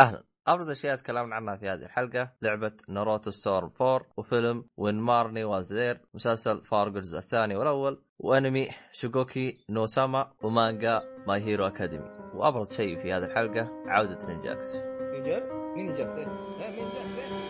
[0.00, 5.44] أهلا أبرز اشياء تكلمنا عنها في هذه الحلقة لعبة ناروتو ستورم 4 وفيلم When Marnie
[5.44, 12.10] Was There مسلسل فارجو الجزء الثاني والأول وأنمي شوغوكي نو ساما ومانجا My Hero Academia
[12.34, 14.76] وأبرز شيء في هذه الحلقة عودة نينجاكس
[15.12, 16.26] نينجاكس؟ مين نينجاكس؟ إيه؟
[16.60, 17.49] إيه، مين نينجاكس؟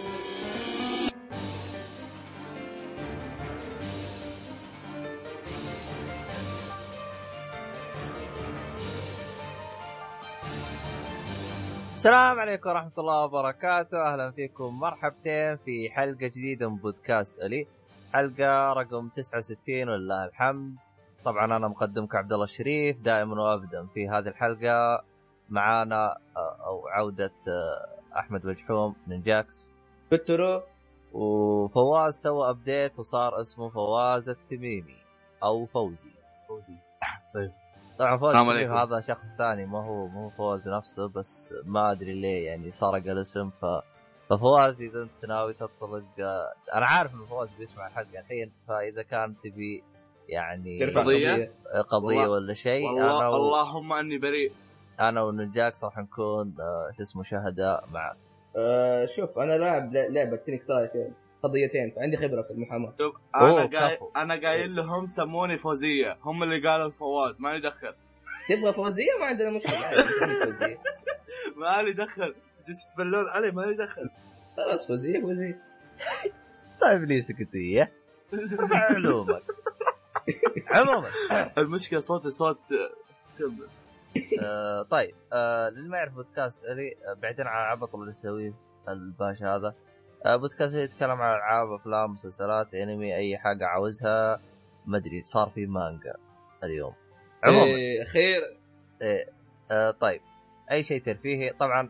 [12.00, 17.66] السلام عليكم ورحمة الله وبركاته، أهلا فيكم مرحبتين في حلقة جديدة من بودكاست ألي،
[18.12, 20.76] حلقة رقم 69 ولله الحمد.
[21.24, 25.04] طبعا أنا مقدمك عبد الله الشريف دائما وأبدا في هذه الحلقة.
[25.48, 29.68] معانا آه، أو عودة آه، أحمد مجحوم من جاكس.
[30.12, 30.62] بترو.
[31.12, 34.96] وفواز سوى أبديت وصار اسمه فواز التميمي
[35.42, 36.10] أو فوزي.
[36.48, 37.59] فوزي.
[38.32, 38.72] طبعا عليكم.
[38.72, 42.94] هذا شخص ثاني ما هو ما هو فواز نفسه بس ما أدري ليه يعني سرق
[42.94, 43.64] الاسم ف
[44.30, 46.04] ففواز إذا أنت ناوي تطلق
[46.74, 49.82] أنا عارف ان فواز بيسمع الحلقة الحين فإذا كان تبي
[50.28, 51.52] يعني ترفع قضية؟ قضية
[51.82, 53.34] قضية والله- ولا شيء والله أنا و...
[53.36, 54.52] اللهم إني بريء
[55.00, 58.16] أنا ونجاكس راح نكون آه، شو اسمه شهداء معك
[58.56, 61.08] آه شوف أنا لاعب ل- لعبة تنك سايكل
[61.42, 62.94] قضيتين فعندي خبرة في المحاماة.
[62.98, 63.98] شوف أنا قايل.
[64.16, 67.94] أنا قايل لهم سموني فوزية هم اللي قالوا فواز مالي دخل.
[68.48, 70.76] تبغى فوزية؟ ما عندنا خليك فوزية.
[71.60, 72.34] مالي دخل.
[72.66, 74.10] جالس تبلون علي مالي دخل.
[74.56, 75.62] خلاص فوزية فوزية.
[76.80, 77.92] طيب لي سكتيه
[78.58, 79.42] معلومك
[80.68, 81.08] عموما
[81.58, 82.60] المشكلة صوتي صوت
[83.38, 83.68] كمل.
[84.42, 88.54] آه طيب آه للي ما يعرف بودكاست إلي آه، بعيدا عن العبط اللي يسويه
[88.88, 89.74] الباشا هذا.
[90.26, 94.40] بودكاست إلي يتكلم عن ألعاب أفلام مسلسلات أنمي أي حاجة عاوزها
[94.86, 96.14] ما أدري صار في مانجا
[96.64, 96.92] اليوم.
[97.42, 97.64] عموما.
[97.64, 98.56] إيه، خير
[99.70, 100.20] آه طيب.
[100.70, 101.88] أي شيء ترفيهي طبعا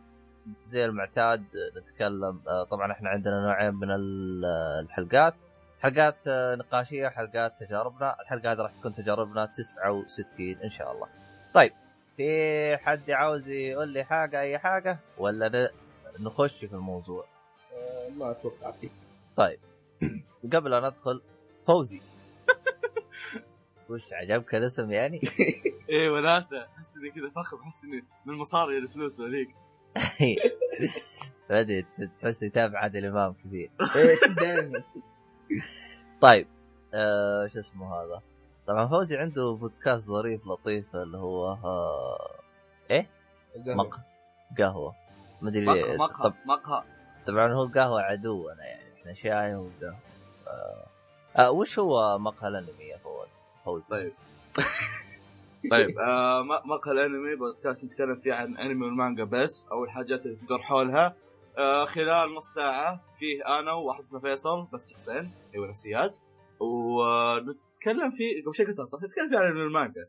[0.68, 5.34] زي المعتاد آه، نتكلم آه طبعا إحنا عندنا نوعين من آه، الحلقات.
[5.80, 8.16] حلقات آه، نقاشية حلقات تجاربنا.
[8.20, 11.06] الحلقة هذه راح تكون تجاربنا 69 إن شاء الله.
[11.54, 11.72] طيب.
[12.16, 15.70] في حد عاوز يقول لي حاجة أي حاجة؟ ولا
[16.20, 17.39] نخش في الموضوع؟ آه
[18.18, 18.88] ما أتوقع فيه.
[20.52, 21.22] قبل ان ندخل
[21.66, 22.00] فوزي.
[23.90, 25.20] وش عجبك الاسم يعني؟
[25.88, 26.62] إيه وناسة.
[26.78, 27.56] أحس إني كذا فخم.
[27.56, 29.48] أحس إني من المصاري الفلوس ذوليك.
[31.50, 31.82] بدي
[32.20, 33.70] تحس يتابع عادل إمام كثير.
[33.96, 34.82] إيه، دائما
[36.20, 36.46] طيب
[36.94, 38.22] آه شو اسمه هذا؟
[38.66, 43.06] طبعا فوزي عنده بودكاست ظريف لطيف اللي هو آه
[43.66, 44.00] مق
[44.58, 44.94] قهوة.
[45.42, 46.84] مدري مقهى طب مقهى مقهى.
[47.30, 49.96] طبعا هو قهوة عدونا يعني إحنا شاي وقهوة.
[50.46, 50.86] آه.
[51.38, 53.28] آه وش هو مقهى الأنمي يا فوز؟
[53.64, 54.12] فوزي طيب.
[55.70, 59.66] طيب آه مقهى الأنمي بودكاست نتكلم فيه عن أنمي والمانجا بس.
[59.72, 61.16] أو الحاجات اللي تدور حولها
[61.58, 66.14] آه خلال نص ساعة فيه أنا وواحد اسمه فيصل بس حسين أيوه نفسيات
[66.60, 70.08] ونتكلم فيه قبل شوي كنت صح؟ نتكلم فيه عن المانجا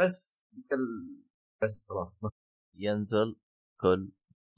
[0.00, 1.22] بس نتكلم
[1.62, 2.20] بس خلاص.
[2.74, 3.36] ينزل
[3.80, 4.08] كل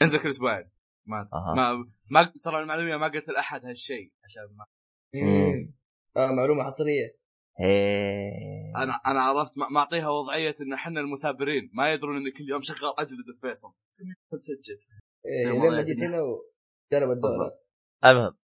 [0.03, 0.71] انزل كل أسبوعين.
[1.08, 1.54] ما أها.
[1.54, 4.64] ما ما ترى المعلوميه ما قلت لأحد هالشيء عشان ما
[5.14, 5.74] مم.
[6.16, 7.19] آه معلومة حصرية.
[7.60, 12.44] هي أنا أنا عرفت ما ما اعطيها وضعية إن إحنا المثابرين ما يدرون إن كل
[12.50, 13.68] يوم شغال اجلد الفيصل
[14.30, 14.78] تسجل.
[15.47, 15.98] يوم لما ما جيت.
[15.98, 17.58] هنا وجرب الدورة.
[18.04, 18.38] المهم.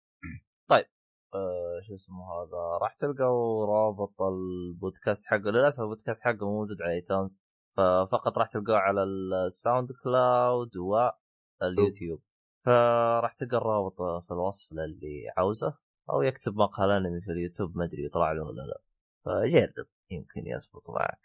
[0.69, 0.85] طيب.
[1.33, 5.51] آه شو اسمه هذا؟ راح تلقوا رابط البودكاست حقه.
[5.51, 7.41] للأسف البودكاست حقه مو موجود على ايتونز
[7.77, 12.21] ففقط راح تلقوه على ال SoundCloud واليوتيوب
[12.65, 15.77] فراح تلقى الرابط في الوصف للي عاوزه
[16.09, 18.81] أو يكتب مقهى الأنمي في اليوتيوب ما أدري يطلع له ولا لا.
[19.25, 21.19] فجرب يمكن يزبط معك.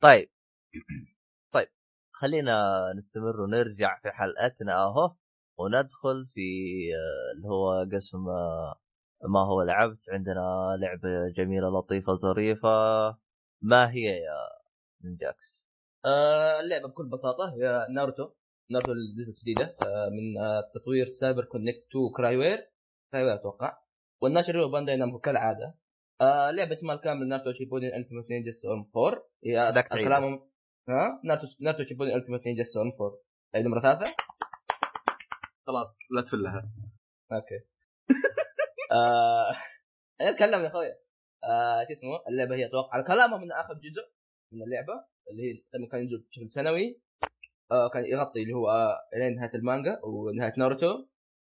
[0.00, 0.30] طيب.
[1.54, 1.68] طيب
[2.12, 2.52] خلينا
[2.96, 5.14] نستمر ونرجع في حلقتنا أهو
[5.58, 6.40] وندخل في
[6.94, 8.80] آه، اللي هو قسم آه،
[9.28, 10.10] ما هو لعبت.
[10.10, 12.68] عندنا لعبة جميلة لطيفة ظريفة.
[13.62, 14.34] ما هي يا
[15.04, 15.66] نينجاكس؟
[16.04, 18.30] آه اللعبة بكل بساطة هي ناروتو.
[18.70, 22.70] ناروتو الجزء الجديدة آه من آه تطوير CyberConnect 2 كرايوير.
[23.12, 23.78] كرايوير أتوقع.
[24.22, 25.74] والناشر هو بانداي نامكو كالعادة.
[26.20, 30.08] آه لعبة اسمها الكامل ناروتو شيبودين Ultimate Ninja Storm 4 هي بدك تعيدها.
[30.08, 30.50] كلامهم
[30.88, 33.18] ها؟ ناروتو ناروتو شيبودين Ultimate Ninja Storm 4
[33.52, 34.16] تعيد مرة ثالثة؟
[35.66, 36.70] خلاص لا تفلها.
[37.32, 37.60] okay.
[38.92, 39.50] آه
[40.20, 40.98] أنا أتكلم يا اخويا
[41.44, 44.08] آه شو اسمه؟ اللعبة هي أتوقع على كلامهم من آخر جزء
[44.52, 47.00] من اللعبة اللي هي كان ينزل بشكل سنوي.
[47.72, 48.98] آه كان يغطي اللي هو آه
[49.36, 50.86] نهاية المانجا ونهاية ناروتو.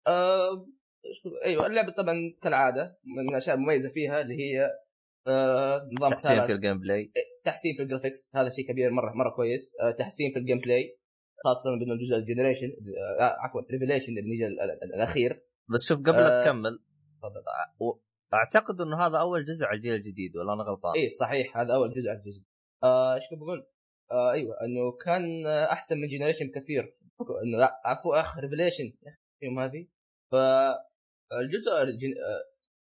[0.07, 0.67] آه
[1.45, 4.69] أيوه اللعبة طبعا كالعادة من الأشياء المميزة فيها اللي هي
[5.27, 7.11] آه نظام تحسين في ال gameplay
[7.45, 9.75] تحسين في ال graphics هذا شيء كبير مرة مرة كويس.
[9.81, 10.97] آه تحسين في ال gameplay
[11.43, 12.67] خاصة بانه الجزء ال Generation
[13.19, 15.43] آه عفوا Revolution اللي نجي ال- ال- الأخير.
[15.69, 16.79] بس شوف قبل لا آه، تكمل
[17.19, 17.43] تفضل.
[18.33, 21.89] أعتقد إنه هذا أول جزء على الجيل الجديد ولا أنا غلطان؟ إيه صحيح هذا أول
[21.89, 22.43] جزء على الجزء
[22.83, 23.65] آه، إيش كنت بقول؟
[24.13, 26.93] آه أيوه إنه كان آه، أحسن من Generation كثير.
[27.21, 28.93] إنه لا عفوا اخ أخي
[29.43, 29.87] اليوم هذه.
[30.31, 31.71] فالجزء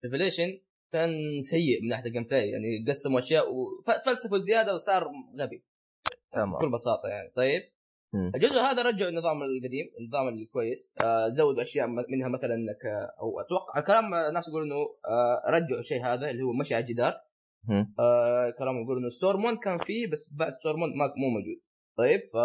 [0.04, 0.60] Revolution
[0.92, 5.04] كان سيء من ناحية ال gameplay يعني قسموا أشياء وفلسفوا زيادة وصار
[5.40, 5.64] غبي.
[6.32, 6.52] تمام.
[6.52, 7.32] بكل بساطة يعني.
[7.36, 7.62] طيب.
[8.34, 10.92] الجزء هذا رجعوا النظام القديم النظام الكويس.
[11.04, 14.76] آه زودوا أشياء منها مثلا إنك آه، أو أتوقع الكلام آه، الناس يقولوا إنه
[15.08, 17.14] آه رجعوا الشيء هذا اللي هو مشي على الجدار.
[17.98, 21.60] آه كلام يقولوا إنه Storm One كان فيه بس بعد Storm One ما مو موجود.
[21.98, 22.36] طيب ف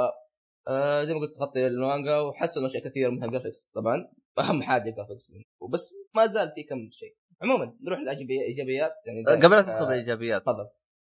[0.68, 4.08] آه زي ما قلت تغطي المانجا وحسنوا أشياء كثير منها ال graphics طبعا.
[4.40, 5.32] أهم حاجة ال graphics
[5.62, 7.16] وبس ما زال في كم شيء.
[7.42, 10.68] عموما نروح للايجابيات يعني قبل لا تدخل آه، الايجابيات تفضل.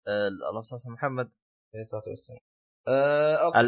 [0.07, 1.31] آه، الله يسلمك محمد.
[1.73, 2.39] عليه الصلاة والسلام.
[2.87, 3.59] آه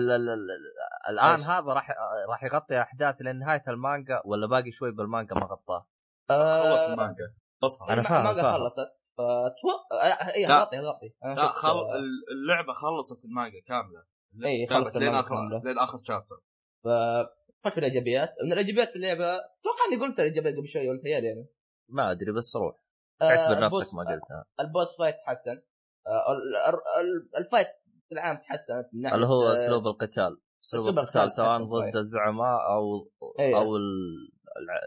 [1.10, 1.92] الآن؟ هذا راح
[2.30, 5.88] راح يغطي أحداث لنهايه المانجا ولا باقي شوي بالمانجا ما غطاه؟
[6.30, 7.34] آه، خلص المانجا.
[7.62, 7.88] خلصها.
[7.88, 8.54] أنا أنا فاهم، المانجا فاهم.
[8.54, 9.01] خلصت.
[9.22, 10.62] فتوقع اي لا.
[10.62, 11.68] غطي غطي أنا لا خل...
[11.70, 14.04] آه، ال- اللعبة خلصت المانجا كاملة.
[14.34, 15.62] جابت خلصت لين اخر كاملة.
[15.66, 16.36] لين آخر chapter
[16.84, 21.28] فخش في الإيجابيات؟ من الإيجابيات في اللعبة أتوقع إني قلت الإيجابيات قبل شوي ولا خيالي
[21.28, 21.48] يعني.
[21.90, 22.76] ما أدري بس روح.
[23.22, 24.46] آه، اعتبر نفسك ما قلتها.
[24.60, 25.62] ال boss fight تحسن.
[26.08, 27.68] آه، ال- ال- ال- ال fight
[28.10, 30.38] في العام تحسنت من ناحية اللي هو أسلوب القتال.
[30.64, 31.96] أسلوب القتال سواء ضد.
[31.96, 33.56] الزعماء أو إيه.
[33.58, 34.32] أو ال-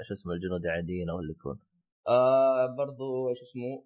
[0.09, 1.59] شو اسمه الجنود العاديين أو اللي يكون.
[2.09, 3.85] آه برضو إيش اسمه؟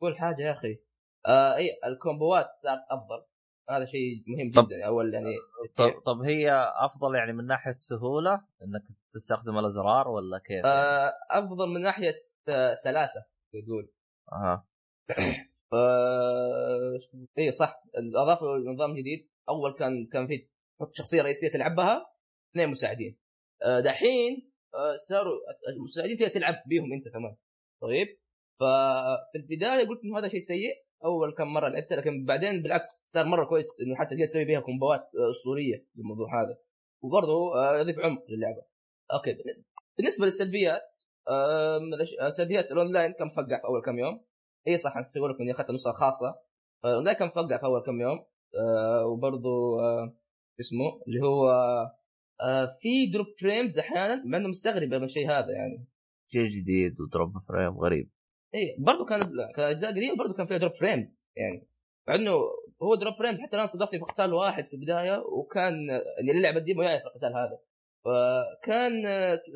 [0.00, 0.78] قول حاجة يا أخي.
[1.26, 3.26] آه إي الكومبوات صارت أفضل.
[3.70, 5.34] هذا شيء مهم جدا أول يعني
[5.76, 8.82] طب, طب هي أفضل يعني من ناحية سهولة إنك
[9.12, 12.14] تستخدم الأزرار ولا كيف؟ يعني؟ آه أفضل من ناحية
[12.48, 13.90] آه سلاسه تقول
[14.32, 14.66] أها.
[15.72, 16.98] آه
[17.38, 17.82] إي صح.
[18.16, 20.48] اضافوا نظام جديد أول كان كان في
[20.78, 22.06] تحط شخصية رئيسية تلعب بها
[22.50, 23.18] اثنين مساعدين.
[23.62, 25.34] آه دحين آه صاروا
[25.68, 27.36] المساعدين تقدر تلعب بيهم أنت كمان.
[27.82, 28.06] طيب؟
[28.60, 30.74] ففي البداية قلت إنه هذا شيء سيء.
[31.04, 34.60] أول كم مرة لعبت لكن بعدين بالعكس صار مرة كويس إنه حتى تقدر تسوي بيها
[34.60, 36.56] كومبوات آه، أسطورية للموضوع هذا.
[37.02, 38.62] وبرضه آه، يضيف عمق للعبة.
[39.12, 39.36] أوكي
[39.98, 40.82] بالنسبة للسلبيات
[41.28, 41.80] آه،
[42.20, 44.24] آه، سلبيات الأونلاين كان مفقع في أول كم يوم؟
[44.68, 46.28] إي صح نسيت أقول لكم إني أخذت نسخة خاصة.
[46.84, 48.18] آه، الأونلاين كان مفقع في أول كم يوم؟
[48.60, 50.16] آه، وبرضه آه،
[50.60, 51.50] اسمه اللي هو
[52.40, 55.86] آه، في drop frames أحيانا مع إنه مستغرب من الشيء هذا يعني.
[56.32, 58.10] شيء جديد و drop frame غريب.
[58.54, 59.20] اي برضه كان
[59.56, 61.68] كان اجزاء قديمة برضه كان فيها drop frames يعني
[62.08, 62.30] مع إنه
[62.82, 65.74] هو drop frames حتى أنا صدفتني في قتال واحد في البداية وكان
[66.20, 67.58] اللي يلعب ال demo يعرف القتال هذا
[68.04, 69.06] فكان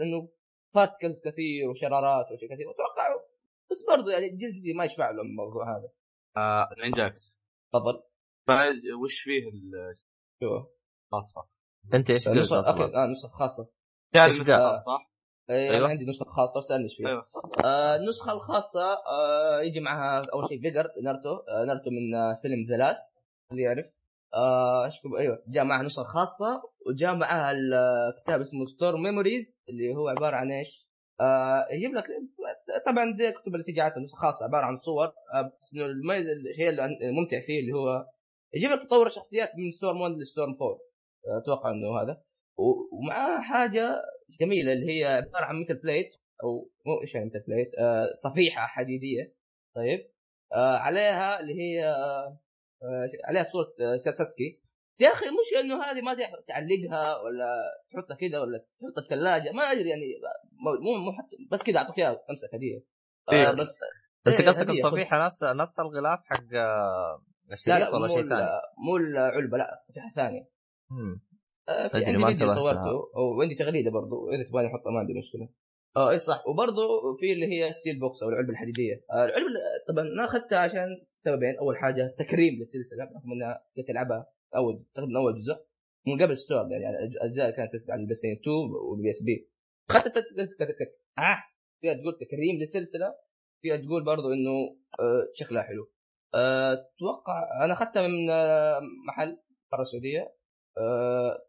[0.01, 0.29] إنه
[0.75, 3.17] particles كثير وشرارات وشيء كثير أتوقع
[3.71, 5.89] بس برضه يعني الجيل الجديد ما يشفع له الموضوع هذا
[6.37, 7.37] آه نينجاكس
[7.73, 8.03] تفضل
[8.49, 9.95] بعد وش فيه ال-
[10.41, 10.65] شو
[11.07, 11.49] الخاصه؟
[11.95, 13.69] أنت إيش قلت أصلا؟ آه نسخة خاصة
[14.57, 15.10] تعرف؟ صح؟
[15.51, 15.77] أيوة.
[15.77, 17.27] أنا عندي نسخة خاصة وسالني إيش فيها أيوه.
[17.65, 21.29] آه النسخة الخاصة آه يجي معها أول شيء figure نارتو.
[21.37, 23.15] آه نارتو من آه فيلم The Last
[23.53, 23.87] اللي يعرف.
[24.35, 30.37] آه أيوه جاء معها نسخة خاصة وجاء معها الكتاب اسمه Storm Memories اللي هو عبارة
[30.37, 30.87] عن إيش؟
[31.21, 32.05] آه يجيب لك
[32.87, 35.07] طبعا زي الكتب اللي تجي عاده نسخه خاصه عبارة عن صور.
[35.07, 38.07] آه بس إنه المميز الشيء الممتع فيه اللي هو
[38.55, 40.69] يجيب لك تطور الشخصيات من Storm 1 ل Storm 4
[41.29, 42.23] آه، أتوقع إنه هذا.
[42.93, 44.03] ومعاه حاجة
[44.41, 46.11] جميلة اللي هي عبارة عن مثل plate
[46.43, 49.35] أو مو إيش يعني مثل plate آه صفيحة حديدية.
[49.75, 50.11] طيب.
[50.55, 52.39] آه عليها اللي هي آه
[53.25, 54.61] عليها صورة آه ساسكي
[55.01, 56.17] يا أخي المشكلة إنه هذه ما
[56.49, 57.59] تعلقها ولا
[57.91, 60.05] تحطها كذا ولا تحطها في الثلاجه ما أدري يعني
[60.81, 62.83] مو مو حتى بس كذا أعطوك إياها امسك هديه
[63.29, 63.53] آه إيه.
[63.53, 63.81] بس
[64.27, 64.71] أنت إيه، قصدك.
[64.71, 69.83] الصفيحة نفس نفس الغلاف حق آه، لا الشريط ولا مو شيء ثاني؟ مو العلبة لا
[69.89, 70.49] صفيحة ثانية.
[71.71, 73.11] آه، في ما فيديو انتبهت صورته.
[73.39, 75.49] وعندي تغريدة برضو إذا تبغاني أحطها ما عندي مشكلة.
[75.97, 76.47] آه اي صح.
[76.49, 78.95] وبرضو في اللي هي steel box أو العلبة الحديدية.
[79.13, 79.49] آه العلبة
[79.89, 80.89] طبعا أنا أخذتها عشان
[81.25, 81.57] سببين.
[81.59, 85.65] أول حاجة تكريم للسلسلة بحكم إنها كنت ألعبها اول تقريبا أول جزء.
[86.07, 88.57] من قبل Storm يعني الأجزاء اللي كانت تنزل على ال PlayStation 2
[88.91, 89.49] وال PSP.
[89.91, 90.17] أخذت
[91.19, 91.43] آه
[91.81, 93.15] فيها تقول تكريم للسلسلة.
[93.63, 95.91] فيها تقول برضو إنه آه شكلها حلو.
[96.35, 98.27] أتوقع أنا أخذتها من
[99.09, 99.37] محل
[99.73, 100.33] برا السعوديه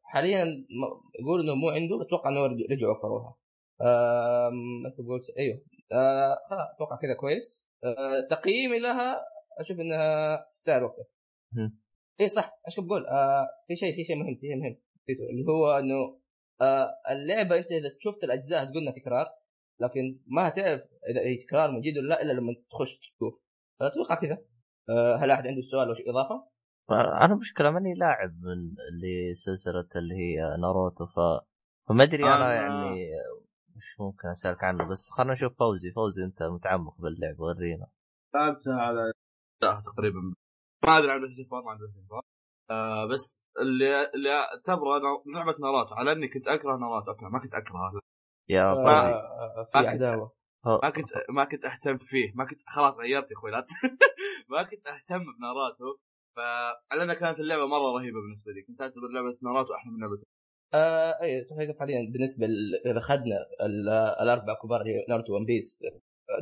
[0.03, 3.35] حاليا م- يقول إنه مو عنده أتوقع إنه رج- رجعوا وفروها
[4.85, 5.61] مثل قلت أيوه.
[5.91, 7.65] آه، خلاص أتوقع كذا كويس.
[7.83, 9.21] آه، تقييمي لها
[9.59, 11.05] أشوف إنها تستاهل وقتها.
[12.21, 12.59] اي صح.
[12.67, 14.77] أشوف بقول؟ آه في شيء في شيء مهم في شيء مهم.
[15.29, 16.19] اللي هو إنه
[16.61, 19.25] آه اللعبة أنت إذا شفت الأجزاء تقول إنها تكرار
[19.79, 23.41] لكن ما هتعرف إذا هي تكرار من جد ولا لا إلا لما تخش تشوف.
[23.79, 24.37] فأتوقع كذا.
[24.89, 26.50] آه هل أحد عنده سؤال أو شيء إضافة؟
[26.93, 31.19] أنا مشكلة ماني لاعب من اللي سلسلة اللي هي ناروتو ف
[31.89, 33.09] فما أدري أنا أنا- يعني
[33.75, 35.91] مش ممكن أسألك عنه بس خلينا نشوف فوزي.
[35.91, 37.87] فوزي أنت متعمق باللعب ورينا.
[38.35, 39.11] لعبتها على
[39.61, 40.19] لا تقريبا
[40.83, 42.23] ما أدري عن PlayStation 4 ما عندي PlayStation 4
[42.71, 44.99] آه بس اللي اللي أعتبره
[45.35, 47.11] لعبة ناروتو على إني كنت أكره ناروتو.
[47.11, 47.99] أوكي، ما كنت اكرهها لا.
[48.49, 49.13] يا آه، فوزي.
[49.13, 50.31] آه، ما في كنت- عداوة.
[50.83, 52.31] ما كنت ما كنت أهتم فيه.
[52.35, 53.51] ما كنت خلاص عيرت يا أخوي
[54.51, 55.97] ما كنت أهتم بناروتو.
[56.35, 60.21] فعلى انها كانت اللعبة مرة رهيبة بالنسبة لي كنت اعتبر لعبة ناروتو أحلى من لعبه
[60.73, 63.89] آه اي تقريبا حاليا بالنسبة ل- إذا أخذنا ال-
[64.23, 65.83] الأربع كبار اللي هي ناروتو One Piece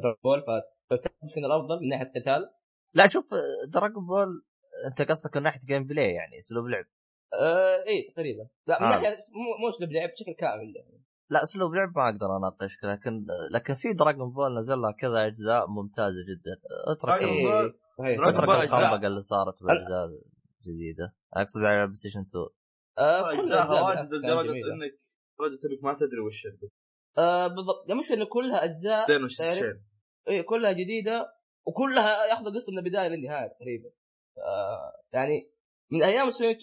[0.04, 0.44] Dragon Ball
[0.90, 2.50] فتكون الأفضل من ناحية القتال.
[2.94, 3.26] لا شوف
[3.68, 4.44] Dragon Ball
[4.88, 6.86] أنت قصدك من ناحية gameplay يعني أسلوب لعب.
[7.34, 8.48] آه اي تقريبا.
[8.68, 8.90] لا من آه.
[8.90, 11.04] ناحية مو مو أسلوب لعب بشكل كامل يعني.
[11.30, 15.68] لا أسلوب لعب ما أقدر اناقشك لكن لكن في Dragon Ball نزل لها كذا أجزاء
[15.68, 16.62] ممتازة جدا.
[16.92, 20.06] أترك Dragon Ball- الخنبقه اللي صارت بالاجزاء
[20.68, 22.46] الجديده أقصد على PlayStation 2
[22.98, 24.74] آه الأجزاء واجد جميلة.
[24.74, 25.00] انك
[25.40, 26.48] لدرجة إنك ما تدري وش.
[27.18, 27.90] آه بالضبط.
[27.90, 29.74] المشكلة إنه كلها أجزاء زين وش تعرف؟ الشيء
[30.30, 31.34] اي كلها جديدة
[31.68, 33.90] وكلها ياخذ القصة من البداية للنهاية تقريبا.
[34.38, 35.52] آه يعني
[35.92, 36.62] من أيام سوني 2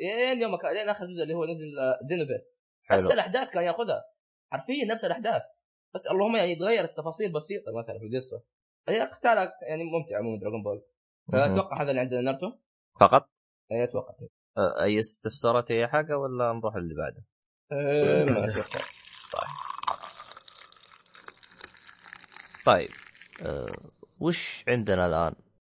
[0.00, 1.70] لين يوم كان لين آخر جزء اللي هو نزل
[2.08, 2.48] Xenoverse
[2.92, 3.12] نفس حلو.
[3.12, 4.04] الأحداث كان ياخذها.
[4.52, 5.42] حرفيا نفس الأحداث.
[5.94, 8.42] بس اللهم يعني يتغير التفاصيل بسيطة مثلا في القصة.
[8.88, 10.82] هي قتالها يعني ممتع عموما Dragon Ball.
[11.34, 12.20] أتوقع هذا اللي عندنا.
[12.20, 12.52] نارتو
[13.00, 13.28] فقط؟
[13.72, 14.14] اي أتوقع.
[14.58, 17.24] أه، أي استفسارات أي حاجة ولا نروح اللي بعده؟
[17.72, 18.80] أه، ما أتوقع.
[22.66, 22.90] طيب.
[23.42, 23.72] أه
[24.20, 25.34] وش عندنا الآن؟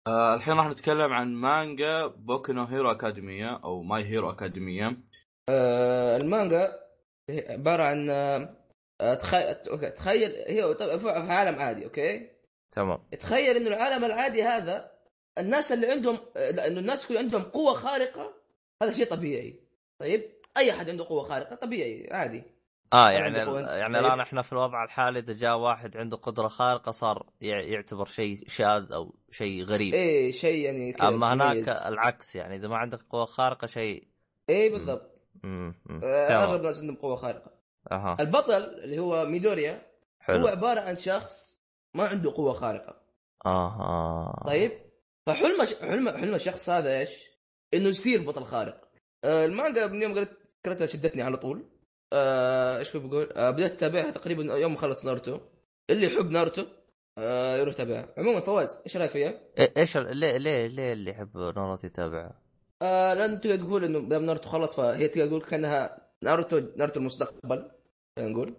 [0.08, 4.98] آه الحين راح نتكلم عن مانجا بوكو نو هيرو اكاديمية أو My Hero Academia
[5.50, 6.80] آه، المانجا
[7.30, 8.08] هي عبارة عن
[9.22, 9.56] تخيل
[9.96, 12.41] تخيل هي طبعاً في عالم عادي أوكي؟
[12.72, 13.00] تمام.
[13.20, 14.92] تخيل انه العالم العادي هذا
[15.38, 18.34] الناس اللي عندهم انه الناس يكون عندهم قوة خارقة
[18.84, 19.60] هذا شيء طبيعي.
[20.00, 20.24] طيب؟
[20.58, 22.44] أي أحد عنده قوة خارقة؟ طبيعي عادي.
[22.94, 23.38] آه يعني.
[23.38, 23.58] يعني طيب.
[23.96, 28.38] الآن إحنا في الوضع الحالي إذا جاء واحد عنده قدرة خارقة صار يع- يعتبر شيء
[28.48, 29.94] شاذ أو شيء غريب.
[29.94, 31.70] إيه شيء يعني أما هناك.
[31.70, 34.08] العكس يعني إذا ما عندك قوة خارقة شيء
[34.50, 35.24] إيه بالضبط.
[35.46, 37.52] آه، أغلب الناس عندهم قوة خارقة.
[37.92, 38.18] أها.
[38.20, 39.82] البطل اللي هو ميدوريا هو
[40.20, 41.61] حلو عبارة عن شخص
[41.94, 42.96] ما عنده قوة خارقة
[43.46, 44.72] آها طيب
[45.28, 47.28] فحلم حلم حلم الشخص هذا إيش؟
[47.74, 48.90] إنه يصير بطل خارق
[49.24, 50.30] آه المانجا من يوم قريت
[50.66, 51.66] قريتها شدتني على طول
[52.14, 55.40] آه إيش كنت بقول؟ آه بديت أتابعها تقريبا يوم ما خلص ناروتو
[55.90, 56.66] اللي يحب ناروتو
[57.18, 61.12] آه يروح يتابعها عموما فواز إيش رأيك فيها؟ إيه- إيش ال- ليه ليه ليه اللي
[61.12, 62.42] يحب ناروتو يتابعها؟
[62.82, 67.72] آه لأن تقدر تقول إنه دام ناروتو خلص فهي تقدر تقول كأنها ناروتو ناروتو المستقبل
[68.20, 68.54] نقول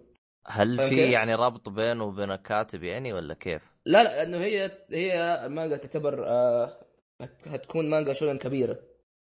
[0.47, 5.45] هل في؟ يعني ربط بينه وبين الكاتب يعني ولا كيف؟ لا لا لأنه هي هي
[5.45, 6.85] المانجا تعتبر آه
[7.21, 8.79] هت- هتكون مانجا شونن كبيرة.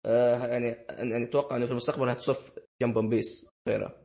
[0.07, 3.97] آه يعني يعني أتوقع إنه في المستقبل هتصف جنب One Piece غيرها.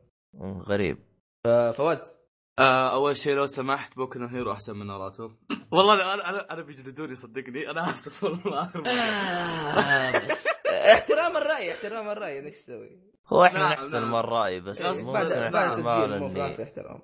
[0.42, 0.98] غريب.
[1.44, 2.14] ففواز
[2.58, 5.30] آه أول شيء لو سمحت بوكو نو هيرو أحسن من ناروتو.
[5.72, 7.70] والله أنا أنا أنا بيجلدوني صدقني.
[7.70, 8.70] أنا آسف والله.
[8.86, 10.46] آه، بس.
[10.92, 14.14] احترام الرأي احترام الرأي إيش تسوي؟ هو إحنا نعم، نحترم نعم.
[14.14, 17.00] الرأي بس بس ممكن بعد بعد احتمال إني احترام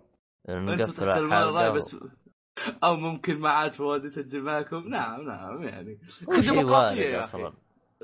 [0.49, 1.97] أنتم نقفل تحترمون الرأي بس
[2.85, 7.57] أو ممكن ما عاد فواز يسجل معكم نعم نعم يعني ديمقراطية يا أصلا أخي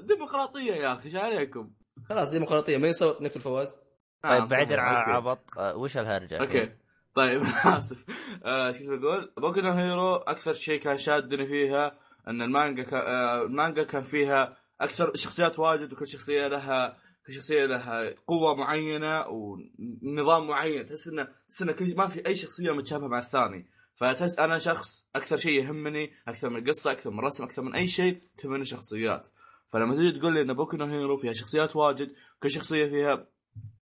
[0.06, 1.70] ديمقراطية يا أخي إيش عليكم؟
[2.08, 3.78] خلاص ديمقراطية من يصوت نقتل فواز؟
[4.24, 5.10] نعم، طيب عن أوكي.
[5.10, 6.72] عبط آه، وش الهرجة؟ أوكي
[7.14, 7.42] طيب
[7.78, 8.04] آسف
[8.44, 13.42] آه، شو كنت بقول؟ بوكو هيرو أكثر شيء كان شادني فيها أن المانجا كان آه،
[13.42, 20.46] المانجا كان فيها أكثر شخصيات واجد وكل شخصية لها كل شخصية لها قوة معينة ونظام
[20.46, 20.86] معين.
[20.86, 23.66] تحس إنه تحس إنه كل ما في أي شخصية متشابهة مع الثاني.
[23.96, 27.88] فتحس أنا شخص أكثر شيء يهمني أكثر من القصة أكثر من الرسم أكثر من أي
[27.88, 29.28] شيء تهمني الشخصيات
[29.72, 33.26] فلما تيجي تقول لي إن بوكو هيرو فيها شخصيات واجد كل شخصية فيها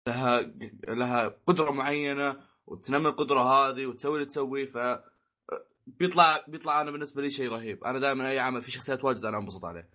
[0.06, 0.52] لها
[0.88, 2.36] لها قدرة معينة
[2.66, 4.78] وتنمي القدرة هذه وتسوي اللي تسويه ف
[5.86, 7.84] بيطلع بيطلع أنا بالنسبة لي شيء رهيب.
[7.84, 9.88] أنا دائما أي عمل في شخصيات واجد أنا أنبسط عليه.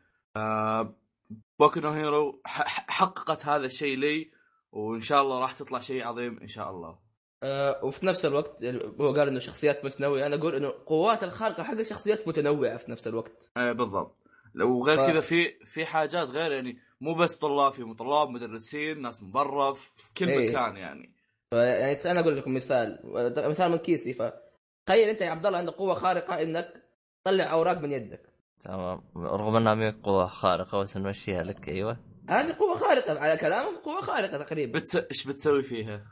[1.60, 2.42] بوكو نو هيرو
[2.88, 4.32] حققت هذا الشيء لي
[4.72, 7.00] وإن شاء الله راح تطلع شيء عظيم إن شاء الله.
[7.44, 8.64] آه وفي نفس الوقت
[9.02, 10.28] هو قال إنه شخصيات متنوعة.
[10.28, 13.50] أنا أقول إنه قوات الخارقة حق شخصيات متنوعة في نفس الوقت.
[13.58, 14.18] آه بالضبط.
[14.56, 19.24] وغير ف- كذا في في حاجات غير يعني مو بس طلاب في طلاب مدرسين ناس
[19.24, 20.50] من برا في كل إيه.
[20.50, 21.14] مكان يعني.
[21.54, 23.00] يعني أنا أقول لكم مثال
[23.38, 24.14] مثال من كيسي.
[24.14, 26.84] فتخيل أنت يا عبد الله عندك قوة خارقة إنك
[27.26, 28.37] تطلع أوراق من يدك.
[28.60, 29.02] تمام.
[29.16, 31.70] رغم أنها مي قوة خارقة بس نمشيها لك.
[31.70, 31.98] أيوه.
[32.30, 34.80] هذه قوة خارقة على كلامهم قوة خارقة تقريبا.
[34.80, 34.96] بتس...
[34.96, 36.06] إيش بتسوي فيها؟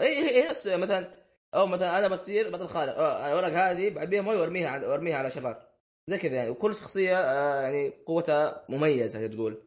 [0.00, 1.14] اي هي هي نفس مثلا
[1.54, 2.98] أو مثلا أنا بصير بطل خارق.
[2.98, 5.70] الاوراق هذه بعبيها مويه وارميها على وارميها على شرار
[6.08, 6.50] زي كذا يعني.
[6.50, 9.62] وكل شخصية آه، يعني قوتها مميزة تقول.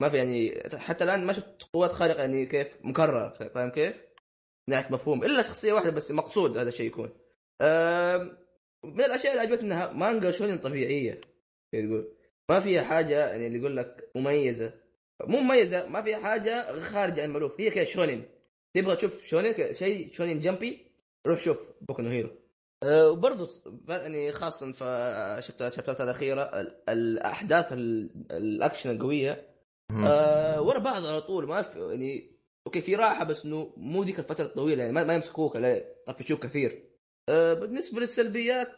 [0.00, 3.96] ما في يعني حتى الآن ما شفت قوات خارقة يعني كيف مكرر فاهم كيف؟
[4.68, 5.24] من ناحية مفهوم.
[5.24, 7.10] إلا شخصية واحدة بس مقصود هذا الشيء يكون.
[8.84, 11.20] من الأشياء اللي عجبتني إنها مانجا شونين طبيعية.
[11.72, 12.12] تقول
[12.50, 14.72] ما فيها حاجة يعني اللي يقول لك مميزة.
[15.26, 17.60] مو مميزة ما فيها حاجة خارجه عن المألوف.
[17.60, 18.24] هي كذا شونين.
[18.76, 20.86] تبغى تشوف شونين شيء شونين Jump ي
[21.26, 22.30] روح شوف بوكو نو هيرو.
[22.82, 23.48] أه وبرضه
[23.88, 24.84] يعني خاصه في
[25.68, 29.46] الشابترات الأخيرة ال- الأحداث ال- الأكشن القوية.
[30.06, 31.46] آه ورا بعض على طول.
[31.46, 32.30] ما في يعني
[32.66, 36.42] أوكي في راحة بس إنه مو ذيك الفترة الطويلة يعني ما, ما يمسكوك لا يطفشوك
[36.46, 36.82] كثير.
[37.28, 38.68] آه بالنسبة للسلبيات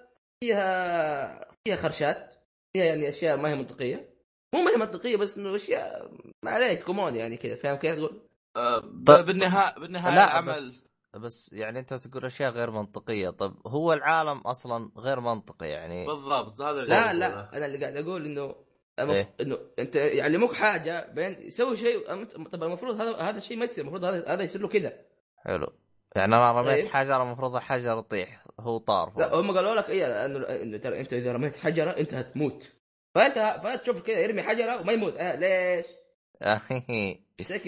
[0.40, 2.31] فيها فيها خرشات.
[2.72, 4.08] فيها يعني اشياء ما هي منطقية
[4.54, 6.10] مو ما هي منطقية بس إنه أشياء
[6.42, 8.20] ما عليك common يعني كذا فاهم كيف تقول؟
[8.56, 13.66] آه، طيب- بالنهايه بالنهاية لا العمل بس بس يعني أنت تقول أشياء غير منطقية طب
[13.66, 17.12] هو العالم أصلا غير منطقي يعني بالضبط هذا لا.
[17.12, 18.54] لا أنا اللي قاعد أقول إنه.
[18.98, 22.06] إيه؟ إنه أنت يعلموك حاجة بعدين يسوي شيء
[22.52, 24.92] طب المفروض هذا هذا الشيء ما يصير المفروض هذا هذا يصير له كذا
[25.36, 25.72] حلو
[26.16, 29.12] يعني أنا رميت إيه؟ حجر المفروض الحجر يطيح هو طار.
[29.18, 32.72] لا هم قالوا لك إيه انه إنه ترى أنت إذا رميت حجرة أنت هتموت.
[33.14, 35.16] فانت فتشوف كذا يرمي حجرة وما يموت.
[35.16, 35.86] آه ليش؟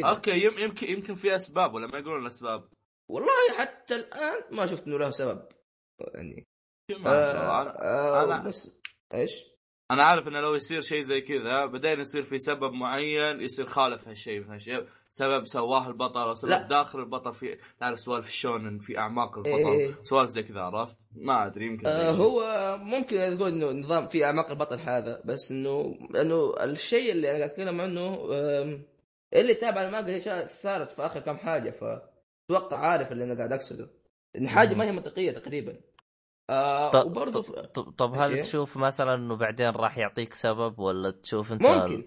[0.04, 2.68] أوكي يم- يمكن يمكن في أسباب ولا ما يقولون الاسباب
[3.10, 5.42] والله حتى الآن ما شفت إنه له سبب.
[6.14, 6.46] يعني.
[7.06, 8.80] آه أنا- آه بس
[9.14, 9.44] إيش؟
[9.90, 14.08] أنا عارف إنه لو يصير شيء زي كذا بعدين يصير في سبب معين يصير خالف
[14.08, 14.86] هالشيء هالشيء.
[15.14, 16.62] سبب سواه البطل أو سبب لا.
[16.68, 19.56] داخل البطل في تعرف سوالف الشونن في أعماق إيه.
[19.56, 20.06] البطل.
[20.06, 24.50] سوالف زي كذا عرفت؟ ما أدري يمكن آه هو ممكن تقول إنه نظام في أعماق
[24.50, 28.18] البطل هذا بس انه انه الشيء اللي أنا قاعد أتكلم عنه
[29.34, 33.90] اللي تابع المانجا صارت في آخر كم حاجة فأتوقع عارف اللي أنا قاعد أقصده.
[34.36, 35.80] إن حاجة ما هي منطقية تقريبا.
[36.50, 41.10] آه طب, وبرضه طب, طب, طب هل؟ تشوف مثلا إنه بعدين راح يعطيك سبب ولا
[41.10, 42.04] تشوف أنت ممكن.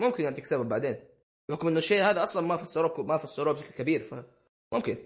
[0.00, 1.09] ممكن يعطيك سبب بعدين.
[1.50, 4.98] بحكم إنه الشيء هذا أصلا ما فسروه ما فسروه بشكل كبير فممكن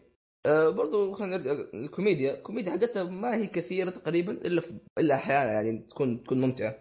[0.46, 2.34] آه برضو خلينا نرجع الكوميديا.
[2.34, 6.78] الكوميديا حقتها ما هي كثيرة تقريبا إلا في إلا أحيانا يعني تكون تكون ممتعة.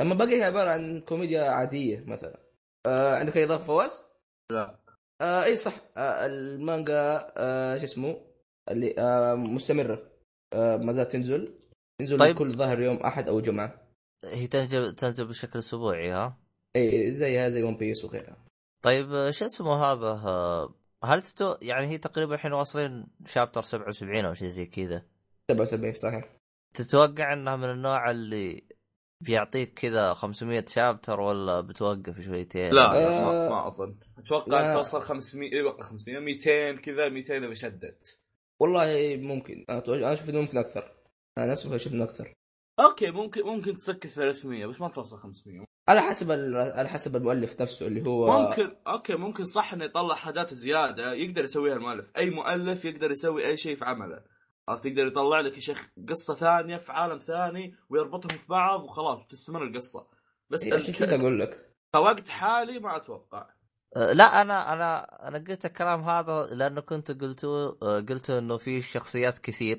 [0.00, 2.40] أما باقي هي عبارة عن كوميديا عادية مثلا.
[2.86, 4.02] آه عندك اي اضافه فواز؟
[4.52, 4.78] لا.
[5.20, 5.80] آه إي صح.
[5.96, 8.16] آه المانجا آه شو اسمه؟
[8.70, 10.10] اللي آه مستمرة.
[10.54, 11.58] آه ما زالت تنزل.
[12.00, 12.36] تنزل طيب.
[12.36, 13.86] كل ظهر يوم أحد أو جمعة.
[14.24, 16.38] هي تنزل تنزل بشكل أسبوعي ها؟
[16.76, 18.45] إي زيها زي One Piece وغيرها.
[18.86, 20.12] طيب شو اسمه هذا؟
[21.04, 21.56] هل تتو...
[21.62, 25.02] يعني هي تقريبا الحين واصلين chapter 77 أو شيء زي كذا.
[25.50, 26.36] 77 صحيح.
[26.74, 28.64] تتوقع إنها من النوع اللي
[29.20, 33.96] بيعطيك كذا 500 chapter ولا بتوقف شويتين؟ لا, آه، ما, ما أظن.
[34.18, 34.74] أتوقع.
[34.74, 38.18] توصل 500 اي وقت 500 200 كذا 200 إذا شدت.
[38.60, 39.64] والله ممكن.
[39.70, 40.92] أنا أشوف إنه ممكن أكثر.
[41.38, 42.35] أنا أشوف أشوف إنه أكثر.
[42.80, 47.60] أوكي ممكن ممكن تسكر 300 بس ما توصل 500 على حسب ال- على حسب المؤلف
[47.60, 52.06] نفسه اللي هو ممكن أوكي ممكن صح إنه يطلع حاجات زيادة يقدر يسويها المؤلف.
[52.16, 54.22] أي مؤلف يقدر يسوي أي شيء في عمله.
[54.68, 59.24] عرفت؟ يقدر يطلع لك يا شيخ قصة ثانية في عالم ثاني ويربطهم في بعض وخلاص
[59.24, 60.06] وتستمر القصة.
[60.50, 61.20] بس عشان كذا.
[61.20, 61.74] أقول لك.
[61.94, 63.46] كوقت حالي ما أتوقع.
[63.96, 68.82] آه، لا أنا أنا أنا قلت الكلام هذا لأنه كنت قلتوا آه، قلتوا إنه في
[68.82, 69.78] شخصيات كثير.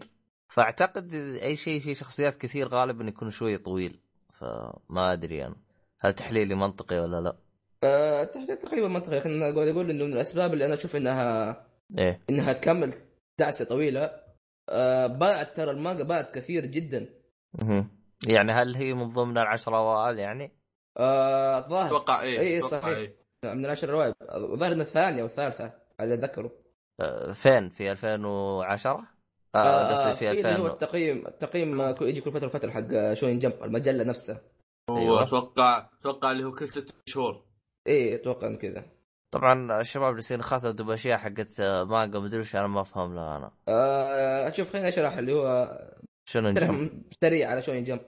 [0.49, 3.99] فأعتقد أي شيء فيه شخصيات كثير غالبا يكون شوي طويل.
[4.33, 5.55] فما أدري أنا
[5.99, 7.37] هل تحليلي منطقي ولا لا؟
[7.83, 9.15] أه تق- تقريبا منطقي.
[9.15, 11.51] لكن أنا قاعد أقول إنه من الأسباب اللي أنا أشوف انها
[11.97, 12.21] إيه.
[12.29, 12.93] إنها تكمل
[13.39, 14.11] دعسه طويلة.
[14.69, 17.09] أه باعت ترى المانجا باعت كثير جدا.
[17.53, 17.89] مهم.
[18.27, 20.51] يعني هل هي من ضمن العشر اوائل يعني؟
[20.97, 21.87] أه الظاهر.
[21.87, 22.97] أتوقع إيه إيه، أتوقع صحيح.
[22.97, 23.17] إيه.
[23.43, 25.63] من العشر رواية الظاهر انها الثانية أو الثالثه
[25.99, 26.51] على اللي أتذكره.
[26.99, 29.07] آه، فين؟ في 2010
[29.55, 33.13] آه، آه قصدي في اللي هو 2000 التقييم التقييم آه، يجي كل فترة وفترة حق
[33.13, 34.41] شوين جمب المجلة نفسها.
[34.89, 35.23] أيوة.
[35.23, 37.43] أتوقع أتوقع اللي هو كل ست شهور.
[37.87, 38.85] إيه أتوقع إنه كذا.
[39.33, 43.37] طبعا الشباب اللي يصير خاطر باشياء حقت آه، مانجا مدري وش أنا ما أفهم لها
[43.37, 43.51] أنا.
[43.67, 45.77] آه شوف خليني أشرح اللي هو
[46.29, 46.89] شرح نجم
[47.23, 47.99] سريع على شوين جمب.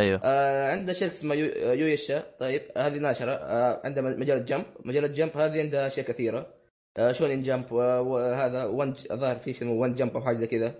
[0.00, 0.20] أيوه.
[0.24, 2.24] آه عندنا شركة اسمها يو- يويشا.
[2.40, 3.32] طيب هذه ناشرة.
[3.32, 4.64] آه عندها مجلة جمب.
[4.84, 6.46] مجلة جمب هذه عندها أشياء كثيرة.
[6.98, 10.74] آه شونين جمب وهذا ون الظاهر في شيء ون جمب أو حاجة زي كذا.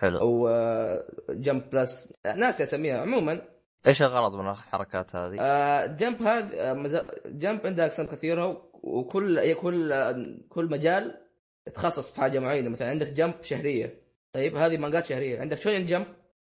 [0.00, 0.18] حلو.
[0.18, 3.42] أو آه جمب بلس ناس اسميها عموما.
[3.86, 9.54] إيش الغرض من الحركات هذه؟ آه جمب هذا آه مز- جمب عندها أقسام كثيرة وكل
[9.54, 9.92] كل
[10.48, 11.20] كل مجال
[11.68, 12.68] يتخصص في حاجة معينة.
[12.68, 14.02] مثلا عندك Jump شهرية.
[14.32, 15.40] طيب هذه مانجات شهرية.
[15.40, 16.06] عندك Shonen Jump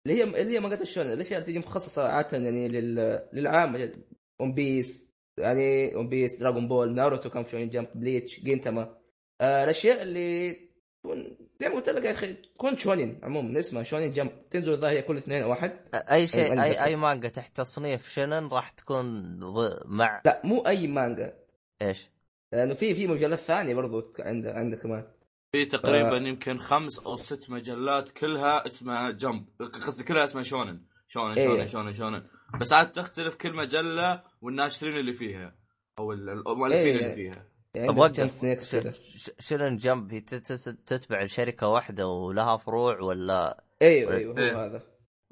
[0.07, 3.21] اللي هي اللي هي مانجات ال shonen الاشياء اللي تجي مخصصة عادة يعني لل...
[3.33, 3.93] للعام؟
[4.41, 8.97] One Piece يعني One Piece Dragon Ball Naruto كان Shonen Jump Bleach Gintama
[9.41, 10.57] آه الأشياء اللي
[11.03, 15.01] تكون زي ما قلت لك يا أخي تكون shonen عموما اسمها Shonen Jump تنزل الظاهر
[15.01, 16.79] كل اثنين أو واحد أي شيء اي عندك.
[16.79, 19.71] أي مانجا تحت تصنيف shonen راح تكون ض...
[19.87, 20.23] مع.
[20.25, 21.35] لا مو أي مانجا.
[21.83, 22.09] إيش؟
[22.53, 25.05] لأنه في في مجلات ثانية برضو عنده عنده كمان.
[25.53, 30.81] في تقريبا يمكن خمس أو ست مجلات كلها اسمها Jump قصدي كلها اسمها shonen.
[31.09, 31.47] shonen إيه.
[31.47, 32.23] shonen shonen shonen.
[32.61, 35.55] بس عاد تختلف كل مجلة والناشرين اللي فيها
[35.99, 36.97] أو ال- المؤلفين إيه.
[37.05, 37.47] اللي فيها.
[37.75, 38.91] يعني طب وقف Jump Next كذا.
[38.91, 44.39] ش- ش- Shonen Jump هي تت- تت- تتبع لشركه واحدة ولها فروع ولا أيوه أيوه
[44.39, 44.53] إيه.
[44.55, 44.83] هو هذا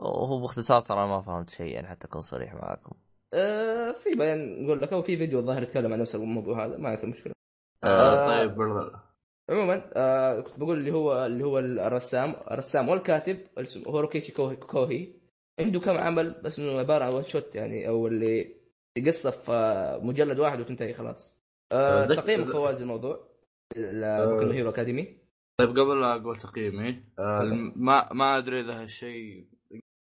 [0.01, 2.93] هو باختصار ترى ما فهمت شيء يعني حتى أكون صريح معاكم
[3.35, 6.97] آه في بعدين نقول لك أو في فيديو الظاهر يتكلم عن نفس الموضوع هذا ما
[6.97, 7.33] في مشكلة
[7.85, 8.39] آه آه.
[8.39, 8.99] طيب برضه.
[9.51, 15.09] عموما آه كنت بقول اللي هو اللي هو الرسام الرسام والكاتب اسمه هوريكوشي كوهي, كوهي
[15.61, 18.55] عنده كم عمل بس إنه عبارة عن one shot يعني أو اللي
[19.07, 19.53] قصة في
[20.03, 21.42] مجلد واحد وتنتهي خلاص
[21.73, 23.29] آه آه، تقييم فواز الموضوع
[23.77, 25.19] Boku Hero Academy
[25.59, 27.43] طيب قبل لا أقول تقييمي آه،.
[27.43, 29.47] الم- ما ما أدري إذا هالشيء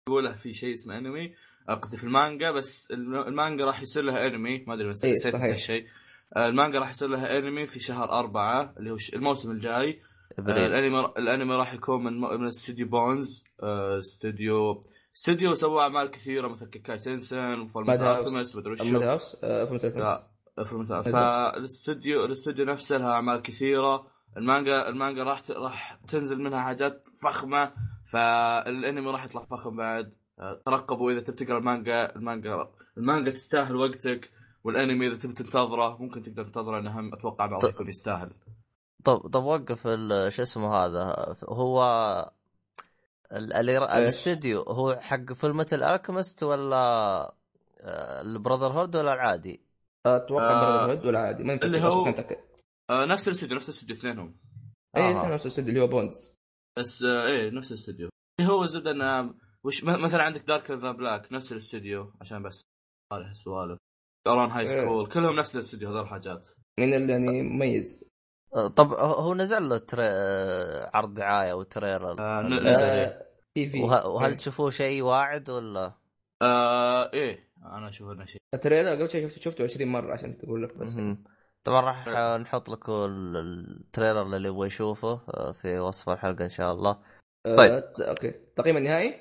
[0.10, 1.36] يقوله في شيء اسمه أنمي
[1.69, 5.12] آه، قصدي في المانجا بس الم- المانجا راح يصير لها أنمي ما أدري بس إيه،
[5.12, 5.36] نسيت.
[5.36, 5.86] هالشيء
[6.36, 10.02] آه، المانجا راح يصير لها أنمي في شهر أربعة اللي هو الموسم الجاي
[10.39, 14.84] آه، الأنمي الأنمي راح يكون من من استوديو بونز آه، استوديو
[15.15, 19.38] استوديو سوى أعمال كثيرة مثل كيكاي سنسن وفول ماد هاوس التمس مدري ماد وشو هاوس
[19.43, 19.89] آه.
[20.00, 20.29] لا.
[21.12, 24.08] فالاستوديو الاستوديو نفسه لها أعمال كثيرة.
[24.38, 27.72] المانجا المانجا راح ت- راح تنزل منها حاجات فخمة.
[28.12, 30.13] فالأنمي راح يطلع فخم بعد.
[30.39, 32.15] آه، ترقبوا إذا تبي تقرأ المانجا.
[32.15, 32.67] المانجا
[32.98, 34.32] المانجا تستاهل وقتك.
[34.63, 37.74] والأنمي إذا تبي تنتظره ممكن تقدر تنتظره إنه هم أتوقع بعض طيب.
[37.74, 38.32] يكون يستاهل.
[39.04, 39.84] طب طب وقف
[40.28, 41.84] شو اسمه هذا؟ هو؟
[43.32, 46.76] الاستديو هو حق فيلم ال Alchemist ولا
[47.82, 49.62] آه، ال Brotherhood ولا العادي؟
[50.06, 52.38] أتوقع آه، Brotherhood ولا عادي ما متاكد اللي هو- أصلاً متأكد.
[52.90, 54.40] آه نفس الاستوديو نفس الاستوديو اثنينهم
[54.98, 55.28] اي آه.
[55.34, 56.36] نفس الاستوديو اللي هو Bones
[56.78, 58.10] بس آه إيه نفس الاستوديو
[58.40, 59.34] اللي هو زبده إنه
[59.64, 62.62] وش مثلا عندك Darker than Black نفس الاستوديو عشان بس
[63.14, 63.78] هذه السوالف
[64.28, 64.82] Ouran High إيه.
[64.86, 66.48] School كلهم نفس الاستوديو هذول الحاجات
[66.80, 68.10] من اللي يعني مميز
[68.56, 70.04] آه، طب هو نزل له trai...
[70.06, 72.68] آه، عرض دعاية و trailer آه، نزل.
[72.68, 74.38] آه في في وه- وهل إيه.
[74.38, 75.94] تشوفوه شيء واعد ولا؟
[76.42, 80.38] آه إيه أنا أشوف إنه شيء ال trailer قبل شيء شفته شفته 20 مرة عشان
[80.38, 81.00] تقول لك بس.
[81.63, 82.41] طبعا راح طيب.
[82.41, 83.38] نحط لكم ال-
[83.82, 87.00] ال trailer اللي يبغى يشوفه آه، في وصف الحلقة إن شاء الله
[87.45, 87.80] آه، طيب.
[87.80, 89.15] ت- أوكي التقييم النهائي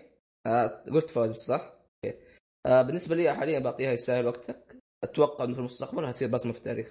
[0.46, 1.72] آه قلت فواز صح؟
[2.05, 2.18] أوكي
[2.66, 6.88] آه بالنسبة لي حاليا باقيها يستاهل وقتك أتوقع إنه في المستقبل هتصير بصمة في التاريخ.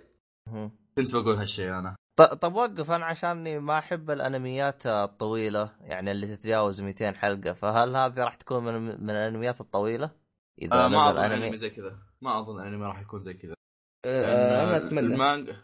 [0.98, 6.28] كنت بقول هالشيء أنا ط- طب وقف أنا عشاني ما أحب الأنميات الطويلة يعني اللي
[6.28, 10.10] تتجاوز 200 حلقة فهل هذه راح تكون من, من الأنميات الطويلة؟
[10.62, 11.58] إذا آه ما نزل أظن أنمي.
[11.58, 12.00] زي كذا.
[12.22, 13.54] ما أظن أنمي راح يكون زي كذا.
[14.06, 15.00] آه لأن أنا أتمنى.
[15.00, 15.58] المانجا.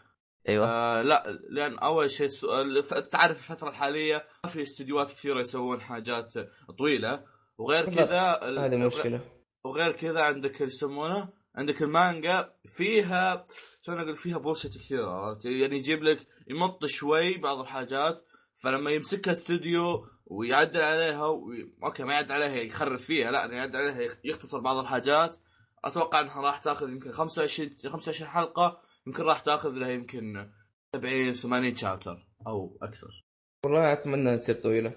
[0.48, 0.66] أيوه.
[0.66, 6.34] آه لا لأن أول شيء السؤال تعرف الفترة الحالية ما في استديوهات كثيرة يسوون حاجات
[6.78, 7.24] طويلة.
[7.58, 9.20] وغير كذا هذه مشكلة.
[9.64, 13.46] وغير كذا عندك اللي يسمونه عندك المانجا فيها
[13.82, 18.24] شلون أقول فيها bullshit كثير عرفت؟ يعني يجيب لك يمط شوي بعض الحاجات
[18.62, 21.72] فلما يمسكها استوديو ويعدل عليها وي...
[21.84, 25.36] أوكي ما يعدل عليها يخرب فيها لا يعدل عليها يخ- يختصر بعض الحاجات.
[25.84, 30.50] أتوقع إنها راح تأخذ يمكن 25 25 حلقة يمكن راح تأخذ لها يمكن
[30.96, 33.24] 70 80 chapter أو أكثر.
[33.64, 34.92] والله أتمنى تصير طويلة.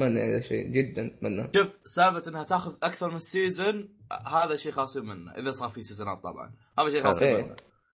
[0.00, 1.50] أتمنى هذا شيء جدا أتمنى.
[1.56, 6.18] شوف سالفة إنها تأخذ أكثر من سيزون هذا شيء خالصين منه إذا صار في سيزونات
[6.22, 6.54] طبعا.
[6.78, 7.42] هذا شيء خالصين إيه.
[7.42, 7.56] منه.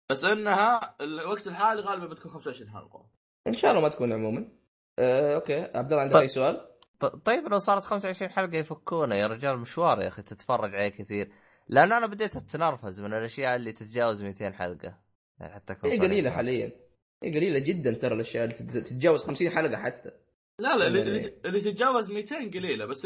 [0.09, 3.09] بس إنها الوقت الحالي غالبا بتكون 25 حلقة.
[3.47, 4.51] إن شاء الله ما تكون عموما.
[4.99, 5.61] آه، أوكي.
[5.75, 6.21] عبد الله عندك طيب.
[6.23, 6.70] أي سؤال؟
[7.01, 11.31] ط- طيب لو صارت 25 حلقة يفكونا يا رجال مشوار يا أخي تتفرج عليه كثير.
[11.67, 14.97] لأن أنا بديت أتنرفز من الأشياء اللي تتجاوز 200 حلقة.
[15.39, 16.31] يعني حتى هي قليلة.
[16.31, 16.71] حاليا.
[17.23, 20.11] هي قليلة جدا ترى الأشياء اللي تتجاوز 50 حلقة حتى.
[20.59, 23.05] لا لا اللي, يعني- اللي- اللي تتجاوز 200 قليلة بس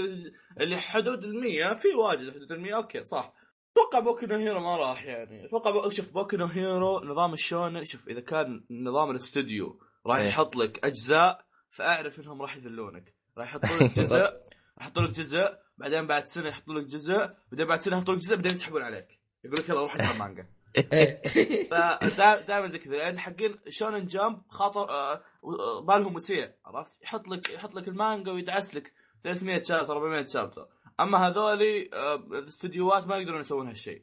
[0.58, 3.34] اللي- حدود ال 100 في واجد حدود ال 100 أوكي صح.
[3.72, 5.46] أتوقع Boku no Hero ما راح يعني.
[5.46, 5.90] أتوقع Bo...
[5.90, 10.28] شوف Boku no Hero نظام ال shonen شوف إذا كان نظام الأستوديو راح إيه.
[10.28, 13.15] يحط لك أجزاء فأعرف إنهم راح يذلونك.
[13.38, 14.32] راح يحطوا لك جزء راح
[14.82, 18.36] يحطوا لك جزء بعدين بعد سنة يحطوا لك جزء بعدين بعد سنة يحطوا لك جزء
[18.36, 19.20] بعدين يسحبون عليك.
[19.44, 20.48] يقول لك يلا روح اقرأ مانجا.
[21.72, 27.50] فدائما زي كذا لأن حقين Shonen Jump خاطر آه، آه، بالهم وسيع عرفت؟ يحط لك
[27.50, 28.94] يحط لك المانجا ويدعس لك
[29.24, 30.68] 300 chapter 400 chapter
[31.00, 34.02] أما هذولي آه، الاستديوهات ما يقدرون يسوون هالشيء.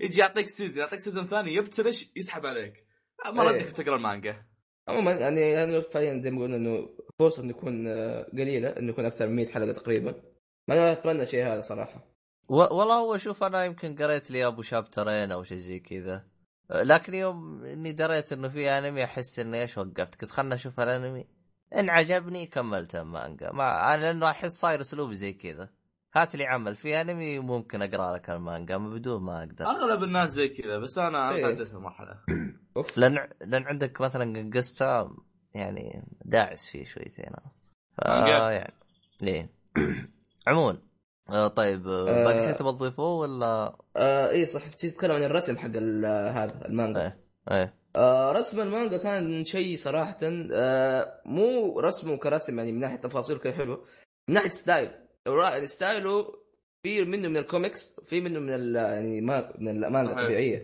[0.00, 2.86] يجي يعطيك season يعطيك season ثاني يبتلش يسحب عليك.
[3.34, 3.48] ما إيه.
[3.48, 4.42] ردك تقرأ المانجا.
[4.88, 6.88] عموما يعني يعني فعليا زي ما قلنا إنه
[7.20, 10.14] فرصة إنه يكون آه، قليلة إنه يكون أكثر من 100 حلقة تقريبا.
[10.68, 12.04] ما أنا أتمنى شيء هذا صراحة.
[12.48, 16.24] و- والله هو شوف أنا يمكن قريت لي أبو شابترين أو شيء زي كذا.
[16.70, 21.26] لكن يوم إني دريت إنه في أنمي أحس اني إيش وقفت؟ قلت خلنا أشوف الأنمي.
[21.78, 25.68] إن عجبني كملت المانجا ما أنا لأنه أحس صاير أسلوبي زي كذا.
[26.16, 26.74] هات لي عمل.
[26.74, 29.64] في أنمي ممكن أقرأ لك المانجا بدون ما أقدر.
[29.66, 31.44] أغلب الناس زي كذا بس أنا إيه.
[31.46, 32.20] أنا تعديت المرحلة.
[32.76, 32.98] أوف.
[32.98, 35.10] لأن لأن عندك مثلا Gangsta
[35.54, 37.30] يعني داعس فيه شويتين.
[37.96, 38.74] ف؟ يعني
[39.22, 39.48] ليه؟
[40.46, 40.78] عموما.
[41.30, 42.24] آه طيب آه، آه.
[42.24, 46.66] باقي شيء تبغى تضيفوه ولا؟ آه اي صح نسيت اتكلم عن الرسم حق ال- هذا
[46.66, 47.00] المانجا.
[47.02, 47.18] إيه
[47.50, 47.74] إيه.
[47.96, 50.18] آه رسم المانجا كان شيء صراحة
[50.52, 53.84] آه مو رسمه كرسم يعني من ناحية تفاصيل كان حلو
[54.28, 54.90] من ناحية style.
[55.66, 56.26] style ه
[56.82, 60.62] في منه من الكوميكس في منه من ال يعني ما من المانجا صحيح.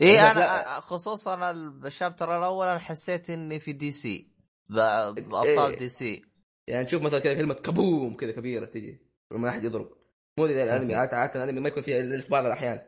[0.00, 0.30] إيه لا.
[0.32, 1.50] أنا خصوصا
[1.84, 4.28] ال chapter الأول أنا حسيت إني في DC
[4.68, 5.78] بأبطال إيه.
[5.78, 6.22] DC.
[6.66, 9.00] يعني تشوف مثلا كذا كلمة kaboom كذا كبيرة تجي
[9.32, 9.90] لما أحد يضرب.
[10.38, 12.80] مو زي الأنمي عادة عادة الأنمي ما يكون فيها إلا في بعض الأحيان.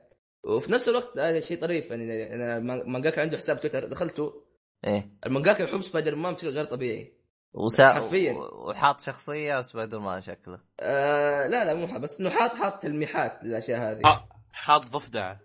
[0.45, 4.43] وفي نفس الوقت هذا شيء طريف يعني أنا مانجاكا عنده حساب تويتر دخلته.
[4.87, 5.11] إيه.
[5.27, 7.17] المانجاكا يحب سبايدر مان بشكل غير طبيعي.
[7.55, 7.95] وسا...
[7.95, 8.33] حرفياً.
[8.33, 10.61] وحاط شخصية سبايدر مان شكله.
[10.81, 14.01] آه لا لا مو حاط بس إنه حاط حاط تلميحات للأشياء هذه.
[14.05, 14.29] آه.
[14.51, 15.37] حاط ضفدع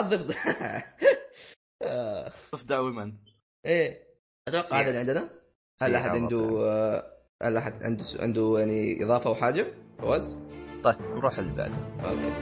[0.00, 0.82] ضفدع
[1.82, 3.12] آه، ضفدع ومن
[3.66, 4.02] إيه.
[4.48, 5.30] أتوقع هذا اللي عندنا.
[5.82, 6.38] هل في أحد عنده
[7.42, 9.66] هل أحد عنده عنده يعني إضافة أو حاجة؟
[9.98, 10.38] فواز؟
[10.84, 11.76] طيب نروح اللي بعده.
[12.04, 12.32] أوكي.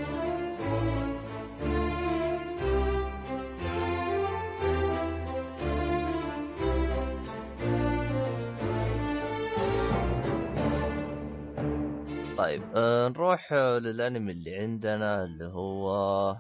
[12.38, 16.36] طيب آه نروح للأنمي اللي عندنا اللي هو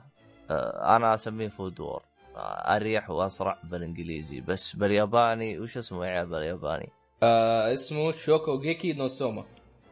[0.96, 2.02] أنا أسميه Food War
[2.36, 4.40] آه أريح وأسرع بالإنجليزي.
[4.40, 6.88] بس بالياباني وش اسمه يا عيال بالياباني؟
[7.22, 9.44] آه اسمه Shokugeki no Soma.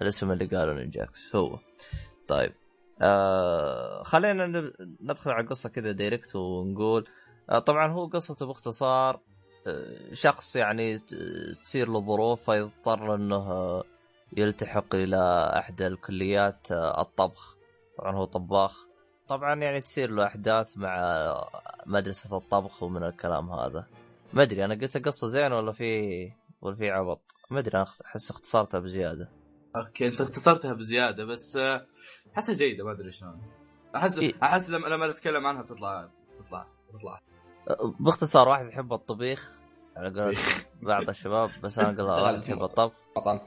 [0.03, 1.59] الاسم اللي قاله نينجاكس هو.
[2.29, 2.53] طيب.
[3.03, 7.09] آه خلينا ندخل على القصة كذا direct ونقول.
[7.51, 9.21] آه طبعا هو قصته باختصار
[9.66, 10.99] آه شخص يعني
[11.62, 13.85] تصير له ظروف فيضطر إنه آه،
[14.37, 17.57] يلتحق إلى إحدى الكليات آه، الطبخ.
[17.99, 18.88] طبعا هو طباخ.
[19.29, 20.97] طبعا يعني تصير له أحداث مع
[21.87, 23.87] مدرسة الطبخ ومن الكلام هذا.
[24.33, 27.21] ما أدري أنا قلت قصه زين ولا في ولا في عبط.
[27.51, 29.29] ما أدري أنا أحس اختصرتها بزيادة.
[29.77, 31.87] أوكي أنت اختصرتها بزيادة بس آه،
[32.35, 33.43] أحسها جيدة ما أدري شلون.
[33.97, 34.35] أحس إيه.
[34.43, 36.09] أحس لما لما نتكلم عنها بتطلع
[36.41, 37.21] بتطلع بتطلع.
[38.01, 39.59] باختصار واحد يحب الطبيخ
[39.97, 40.37] على قول
[40.83, 42.93] بعض الشباب بس أنا قال واحد يحب الطبخ.
[43.17, 43.41] مطعم.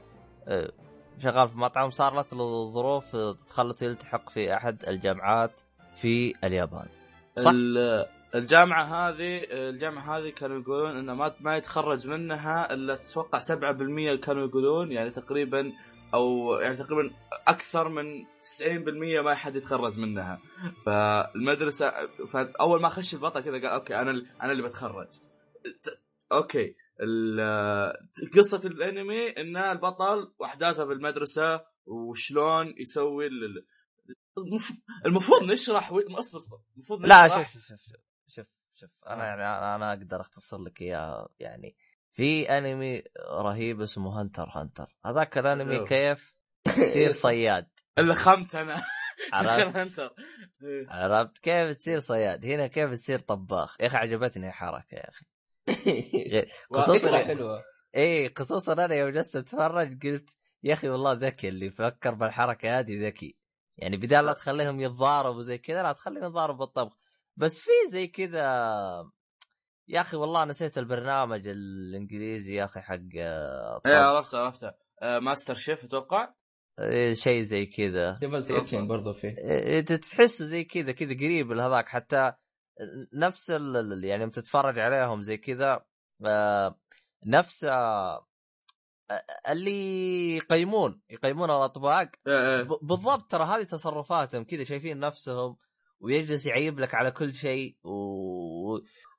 [0.48, 0.70] إيه،
[1.18, 3.16] شغال في مطعم صارت له ظروف
[3.46, 5.60] تخلته يلتحق في أحد الجامعات.
[5.96, 6.86] في اليابان.
[7.38, 7.50] صح.
[7.54, 14.20] ال- الجامعة هذه الجامعة هذه كانوا يقولون إنه ما ما يتخرج منها إلا تتوقع 7%
[14.20, 15.72] كانوا يقولون يعني تقريبا
[16.14, 17.10] أو يعني تقريبا
[17.48, 20.40] أكثر من 90% ما حد يتخرج منها.
[20.86, 21.92] فالمدرسة
[22.32, 24.10] فأول ما خش البطل كذا قال أوكي أنا
[24.42, 25.08] أنا اللي بتخرج.
[26.32, 26.74] أوكي
[28.36, 33.28] قصة الأنمي إن البطل واحداثه في المدرسة وشلون يسوي
[35.06, 35.98] المفروض نشرح و...
[35.98, 37.80] اصبر اصبر المفروض لا شوف شوف شوف
[38.26, 41.76] شوف شوف أنا يعني أنا أقدر أختصر لك إياها يعني
[42.12, 45.86] في أنمي رهيب اسمه Hunter Hunter هذاك الأنمي.
[45.86, 47.68] كيف تصير صياد.
[47.98, 48.82] اللي خمت أنا.
[49.32, 50.12] عرفت؟
[50.62, 50.86] إيه.
[50.88, 55.26] عرفت؟ كيف تصير صياد؟ هنا كيف تصير طباخ؟ يا أخي عجبتني الحركة يا أخي.
[56.74, 57.62] خصوصا حلوة.
[57.96, 63.06] اي خصوصا أنا يوم جلست أتفرج قلت يا أخي والله ذكي اللي فكر بالحركة هذه
[63.06, 63.36] ذكي.
[63.78, 66.98] يعني بدال لا تخليهم يتضاربوا زي كذا لا تخليهم يتضاربوا بالطبخ.
[67.36, 68.42] بس في زي كذا
[69.88, 74.14] يا أخي والله نسيت البرنامج الإنجليزي يا أخي حق آه، إيه طبخ.
[74.14, 76.34] عرفت عرفت آه، MasterChef أتوقع؟
[76.80, 78.18] إيه، شيء زي كذا.
[78.20, 79.36] devil action برضه فيه.
[79.38, 82.32] إيه، تحسه زي كذا كذا قريب لهذاك حتى
[83.14, 85.84] نفس ال- يعني لما تتفرج عليهم زي كذا
[86.26, 86.78] آه،
[87.26, 87.66] نفس
[89.48, 92.62] اللي يقيمون يقيمون الأطباق إيه، إيه.
[92.62, 95.56] بالضبط ترى هذه تصرفاتهم كذا شايفين نفسهم
[96.00, 98.78] ويجلس يعيب لك على كل شيء و...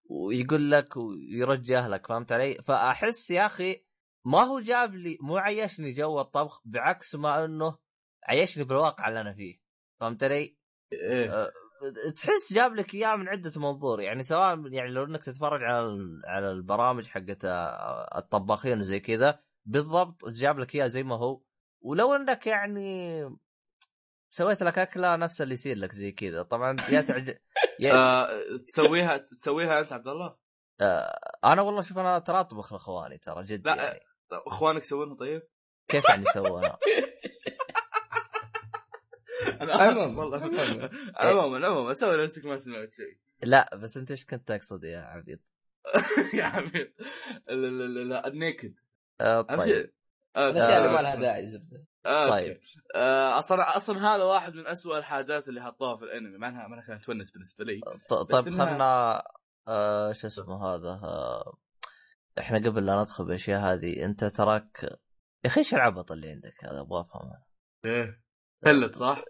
[0.09, 3.83] ويقول لك ويرجه لك فهمت علي؟ فأحس يا أخي
[4.25, 7.77] ما هو جاب لي مو عيشني جو الطبخ بعكس ما إنه
[8.23, 9.59] عيشني بالواقع اللي أنا فيه
[9.99, 10.57] فهمت علي؟
[10.93, 11.51] إيه.
[12.15, 16.51] تحس جاب لك إياه من عدة منظور يعني سواء يعني لو إنك تتفرج على على
[16.51, 21.41] البرامج حقت آه، الطباخين وزي كذا بالضبط جاب لك اياه زي ما هو
[21.81, 23.23] ولو انك يعني
[24.29, 27.37] سويت لك اكله نفس اللي يصير لك زي كذا طبعا يا تعجب
[27.79, 28.27] يا آه،
[28.67, 30.35] تسويها تسويها انت عبد الله
[31.43, 33.75] أنا والله شوف أنا ترى اطبخ لاخواني ترى جد لا.
[33.75, 33.99] يعني
[34.29, 35.41] طيب، اخوانك يسوونها طيب؟
[35.87, 36.77] كيف يعني سووها؟
[39.61, 40.89] أنا عموما، آسف والله عموما.
[41.15, 45.41] عموما عموما سوي نفسك ما سمعت شيء لا بس انت إيش كنت تقصد يا عبيد؟
[46.33, 46.93] يا عمي
[47.47, 48.75] لا لا لا لا النيكد
[49.21, 49.93] آه طيب.
[50.35, 50.95] آه، الاشياء اللي آه.
[50.95, 51.85] ما لها داعي زبدة.
[52.05, 52.59] آه، طيب.
[52.95, 56.37] آه، أصلا أصلا هذا واحد من أسوأ الحاجات اللي حطوها في الأنمي.
[56.37, 57.81] ما أنا كانت تونس بالنسبة لي.
[58.09, 59.23] طيب خلنا
[59.67, 61.57] آه شو اسمه هذا آه
[62.39, 66.79] إحنا قبل لا ندخل بالأشياء هذه أنت تراك يا أخي إيش العبط اللي عندك؟ هذا
[66.79, 67.31] أبغى افهم
[67.85, 68.21] إيه
[68.65, 69.23] فلت صح؟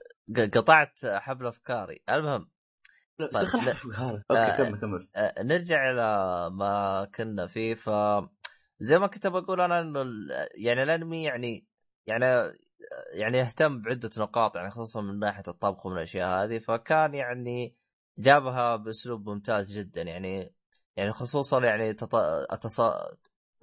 [0.54, 2.04] قطعت حبل أفكاري.
[2.10, 2.52] المهم
[3.20, 3.50] لا طيب،.
[4.00, 5.10] آه، أوكي كمل كمل.
[5.16, 7.90] آه، نرجع إلى ما كنا فيه ف
[8.80, 10.06] زي ما كنت بقول أنا إنه
[10.56, 11.68] يعني الانمي يعني
[12.08, 12.26] يعني
[13.14, 17.76] يعني يهتم بعدة نقاط يعني خصوصا من ناحية الطبخ ومن الأشياء هذه فكان يعني
[18.18, 20.54] جابها بأسلوب ممتاز جدا يعني
[20.96, 22.16] يعني خصوصا يعني تط...
[22.54, 22.82] التص...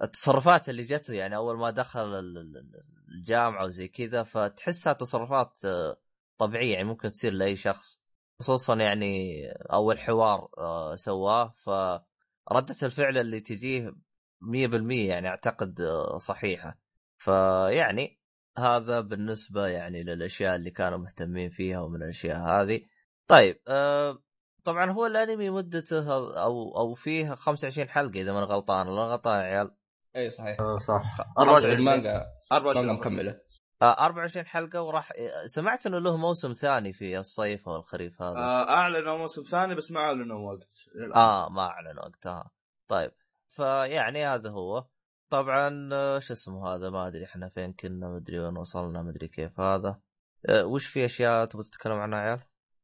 [0.03, 5.97] التصرفات اللي جته يعني أول ما دخل ال- ال- الجامعة وزي كذا فتحسها تصرفات آه،
[6.37, 8.01] طبيعية يعني ممكن تصير لأي شخص
[8.39, 9.41] خصوصا يعني
[9.73, 13.93] أول حوار آه، سواه فردة الفعل اللي تجيه
[14.41, 16.77] 100% يعني أعتقد آه، صحيحة.
[17.17, 18.19] فيعني
[18.57, 22.81] هذا بالنسبة يعني للأشياء اللي كانوا مهتمين فيها ومن الأشياء هذه.
[23.27, 24.17] طيب آه،
[24.63, 29.39] طبعا هو الأنمي مدته أو أو فيه 25 حلقة إذا ما أنا غلطان ولا غلطان
[29.39, 29.75] يا عيال؟
[30.15, 30.57] اي صحيح.
[30.87, 31.19] صح.
[31.39, 33.39] 24 24 مانجا مانجا 24 مكملة.
[33.81, 35.11] آه 24 حلقة وراح
[35.45, 38.37] سمعت إنه له موسم ثاني في الصيف أو الخريف هذا.
[38.37, 40.73] آه، أعلنوا موسم ثاني بس ما أعلنوا وقت
[41.15, 42.51] آه ما اعلن وقتها.
[42.87, 43.11] طيب
[43.51, 44.85] فيعني هذا هو.
[45.29, 49.09] طبعا آه، شو اسمه هذا؟ ما أدري إحنا فين كنا ما أدري وين وصلنا ما
[49.09, 50.01] أدري كيف هذا.
[50.49, 52.39] آه، وش في أشياء تبغى تتكلم عنها يا عيال؟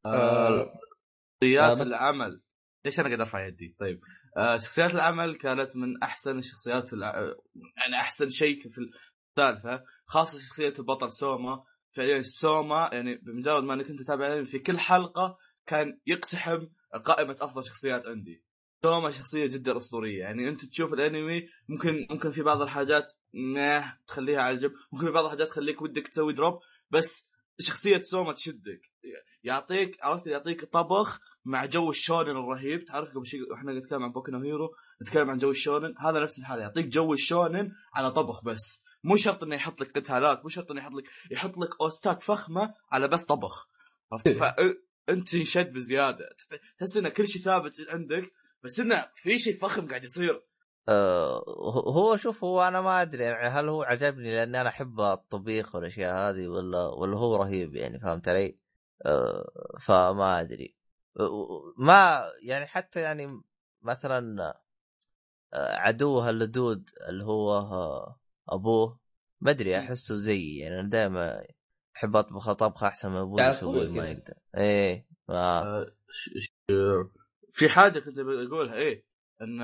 [0.06, 0.74] آه،
[1.44, 2.42] شخصيات آه، العمل.
[2.86, 4.00] ليش أنا قاعد أرفع يدي؟ طيب.
[4.38, 7.14] آه شخصيات العمل كانت من أحسن الشخصيات في الع...
[7.78, 8.82] يعني أحسن شيء في
[9.38, 11.64] السالفه خاصة شخصية البطل سوما.
[11.96, 16.68] فعليا سوما يعني بمجرد ما أنك أنت تتابع الأنمي في كل حلقة كان يقتحم
[17.06, 18.44] قائمة أفضل شخصيات عندي.
[18.84, 20.20] سوما شخصية جدا أسطورية.
[20.20, 25.12] يعني أنت تشوف الأنمي ممكن ممكن في بعض الحاجات نه تخليها على جنب ممكن في
[25.12, 26.60] بعض الحاجات تخليك ودك تسوي drop
[26.92, 28.82] بس شخصية سوما تشدك.
[29.44, 32.86] يعطيك عرفت؟ يعطيك طبخ مع جو الشونن الرهيب.
[32.86, 35.94] تعرف قبل شيء إحنا نتكلم عن Boku no Hero نتكلم عن جو الشونن.
[36.00, 36.62] هذا نفس الحالة.
[36.62, 38.84] يعطيك جو الشونن على طبخ بس.
[39.04, 42.74] مو شرط إنه يحط لك قتالات مو شرط إنه يحط لك يحط لك أوستات فخمة
[42.92, 43.70] على بس طبخ.
[44.12, 46.30] عرفت؟ فانت تنشد بزيادة.
[46.80, 48.32] تحس إن كل شيء ثابت عندك
[48.64, 50.44] بس إنه في شيء فخم قاعد يصير.
[50.90, 51.44] آه
[51.88, 56.16] هو شوف هو أنا ما أدري يعني هل هو عجبني لأني أنا أحب الطبيخ والأشياء
[56.16, 58.60] هذه ولا ولا هو رهيب يعني فهمت علي؟
[59.06, 60.76] آه فما أدري.
[61.78, 63.28] ما يعني حتى يعني
[63.82, 64.54] مثلا
[65.54, 67.60] آه، عدوها اللدود اللي هو
[68.50, 69.00] أبوه
[69.42, 70.80] ما أدري أحسه زيي يعني.
[70.80, 71.46] أنا دائما
[71.96, 74.10] أحب أطبخ طبخ أحسن من أبوي يسوي ما.
[74.10, 74.34] يقدر.
[74.58, 75.86] إيه ما
[77.58, 79.06] في حاجة كنت بقولها إيه
[79.42, 79.62] إن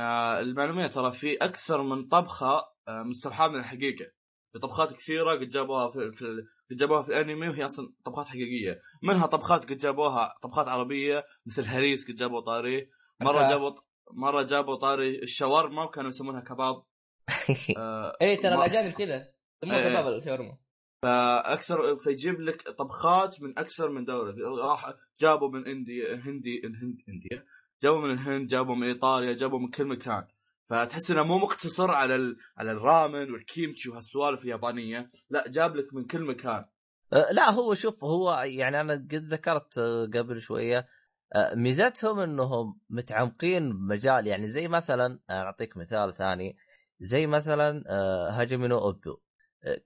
[0.47, 4.05] المعلومية ترى في أكثر من طبخة آه، مستوحاة من الحقيقة.
[4.53, 6.25] في طبخات كثيرة قد جابوها في, في
[6.71, 8.81] قد جابوها في الأنمي وهي أصلا طبخات حقيقية.
[9.03, 12.89] منها طبخات قد جابوها طبخات عربية مثل هريس قد جابوا طاري.
[13.21, 13.49] مرة.
[13.49, 13.71] جابوا
[14.11, 16.83] مرة جابوا طاري الشاورما وكانوا يسمونها كباب.
[17.77, 19.31] آه، اي ترى الأجانب كذا.
[19.63, 19.89] يسموها إيه.
[19.89, 20.57] كباب الشاورما.
[21.03, 24.33] فأكثر فيجيب لك طبخات من أكثر من دولة.
[24.61, 27.45] راح جابوا من إنديا هندي الهند انديا
[27.83, 30.23] جابوا من الهند جابوا من إيطاليا جابوا من كل مكان.
[30.69, 32.37] فتحس إنه مو مقتصر على ال...
[32.57, 36.65] على الرامن والكيمتشي وهالسوالف اليابانية لا جاب لك من كل مكان.
[37.13, 39.79] آه، لا هو شوف هو يعني أنا قد ذكرت
[40.13, 40.87] قبل شوية
[41.35, 46.57] آه، ميزتهم إنهم متعمقين بمجال يعني زي مثلا أعطيك مثال ثاني
[46.99, 49.17] زي مثلا آه، Hajime no Ippo.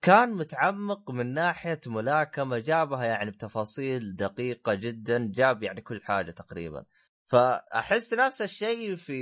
[0.02, 6.86] كان متعمق من ناحية ملاكمة جابها يعني بتفاصيل دقيقة جدا جاب يعني كل حاجة تقريبا.
[7.28, 9.14] فأحس نفس الشيء في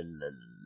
[0.00, 0.20] ال-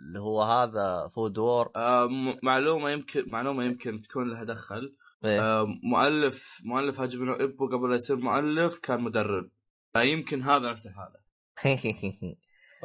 [0.09, 2.09] اللي هو هذا Food War آه
[2.43, 5.41] معلومة يمكن معلومة يمكن تكون لها دخل إيه.
[5.41, 9.51] آه مؤلف مؤلف Hajime no Ippo قبل لا يصير مؤلف كان مدرب
[9.97, 11.25] فيمكن هذا نفس الحالة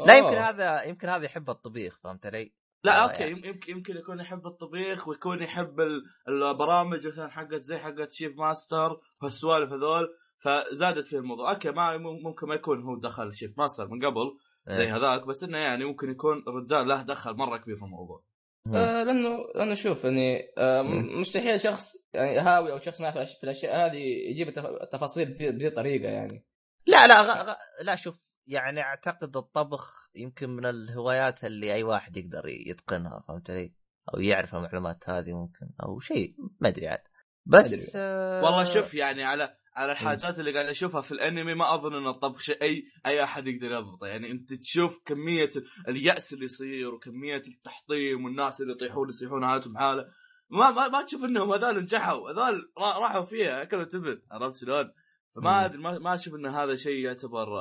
[0.07, 0.49] لا يمكن أوه.
[0.49, 3.47] هذا يمكن هذا يحب الطبيخ فهمت علي؟ لا آه، أوكي يعني.
[3.47, 8.97] يمكن يمكن يكون يحب الطبيخ ويكون يحب ال- البرامج مثلا حقت زي حقت Chef Master
[9.21, 10.07] وهالسوالف هذول
[10.39, 11.51] فزادت فيه الموضوع.
[11.51, 14.97] أوكي ما ممكن ما يكون هو دخل Chef Master من قبل زي إيه.
[14.97, 18.23] هذاك بس إنه يعني ممكن يكون الرجال له دخل مرة كبير في الموضوع.
[18.67, 20.81] آه لأنه لأنه شوف يعني آه
[21.19, 25.67] مستحيل شخص يعني هاوي أو شخص ما في الأشياء هذه يجيب التف- التفاصيل بذي بذي
[25.67, 26.45] الطريقة يعني.
[26.87, 27.49] لا لا غ...
[27.49, 27.53] غ...
[27.81, 33.73] لا شوف يعني أعتقد الطبخ يمكن من الهوايات اللي أي واحد يقدر يتقنها فهمت علي؟
[34.13, 37.03] أو يعرف المعلومات هذه ممكن أو شيء ما أدري عاد.
[37.45, 38.43] بس آه...
[38.43, 42.39] والله شوف يعني على على الحاجات اللي قاعد أشوفها في الأنمي ما أظن إن الطبخ
[42.39, 44.07] شيء اي أي أحد يقدر يضبطه.
[44.07, 45.49] يعني أنت تشوف كمية
[45.87, 50.05] اليأس اللي يصير وكمية التحطيم والناس اللي يطيحون يصيحون حالتهم حالة.
[50.49, 52.31] ما ما, ما تشوف إنهم هذول نجحوا.
[52.31, 54.21] هذول را- راحوا فيها أكلوا تبن.
[54.31, 54.91] عرفت شلون؟
[55.35, 57.59] فما أدري ما, ما أشوف إن هذا شيء يعتبر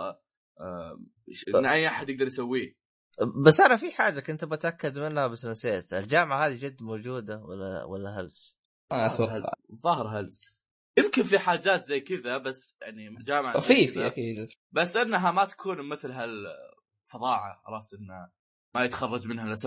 [0.60, 1.00] آه،
[1.54, 2.78] إن أي أحد يقدر يسويه.
[3.46, 5.92] بس أنا في حاجة كنت بتأكد منها بس نسيت.
[5.92, 8.58] الجامعة هذه جد موجودة ولا ولا هلس؟
[8.90, 9.52] ما أتوقع.
[9.82, 10.57] ظاهر هلس.
[11.04, 13.88] يمكن في حاجات زي كذا بس يعني جامعة في.
[13.88, 14.46] في أكيد.
[14.72, 18.28] بس إنها ما تكون مثل هالفظاعة عرفت إنه
[18.74, 19.64] ما يتخرج منها إلا 7%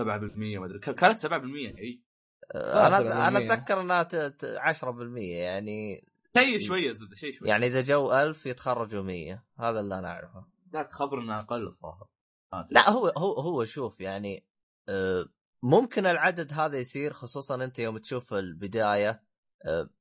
[0.58, 0.78] ما أدري.
[0.78, 2.02] ك- كانت 7% إي.
[2.54, 3.52] أنا طبعاً أنا مية.
[3.54, 6.06] أتذكر إنها ت- ت- 10% يعني
[6.36, 7.48] شيء شوية زبدة شيء شوية.
[7.48, 10.46] يعني إذا جو 1000 يتخرجوا 100 هذا اللي أنا أعرفه.
[10.72, 12.06] لا تخبرنا أقل الظاهر.
[12.70, 14.46] لا هو هو هو شوف يعني
[14.88, 15.26] آه،
[15.62, 19.20] ممكن العدد هذا يصير خصوصا أنت يوم تشوف البداية آه،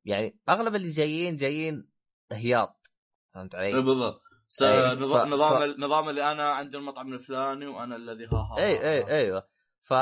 [0.05, 1.89] يعني أغلب اللي جايين جايين
[2.31, 2.91] هياط
[3.33, 4.21] فهمت علي؟ بالضبط.
[4.61, 9.17] نظام ف- نظام ف- اللي أنا عندي المطعم الفلاني وأنا الذي ها ها إي إي.
[9.19, 9.47] أيوه
[9.83, 9.93] ف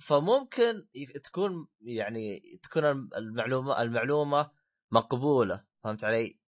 [0.00, 0.86] فممكن
[1.24, 2.84] تكون يعني تكون
[3.16, 4.50] المعلومة المعلومة
[4.92, 6.38] مقبولة فهمت علي؟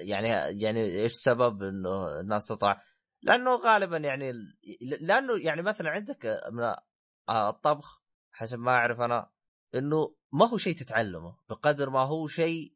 [0.00, 0.28] يعني
[0.62, 2.82] يعني إيش سبب إنه الناس تطلع؟
[3.22, 4.32] لأنه غالبا يعني
[5.00, 6.74] لأنه يعني مثلا عندك من
[7.30, 8.02] الطبخ
[8.32, 9.30] حسب ما أعرف أنا
[9.74, 12.72] إنه ما هو شيء تتعلمه بقدر ما هو شيء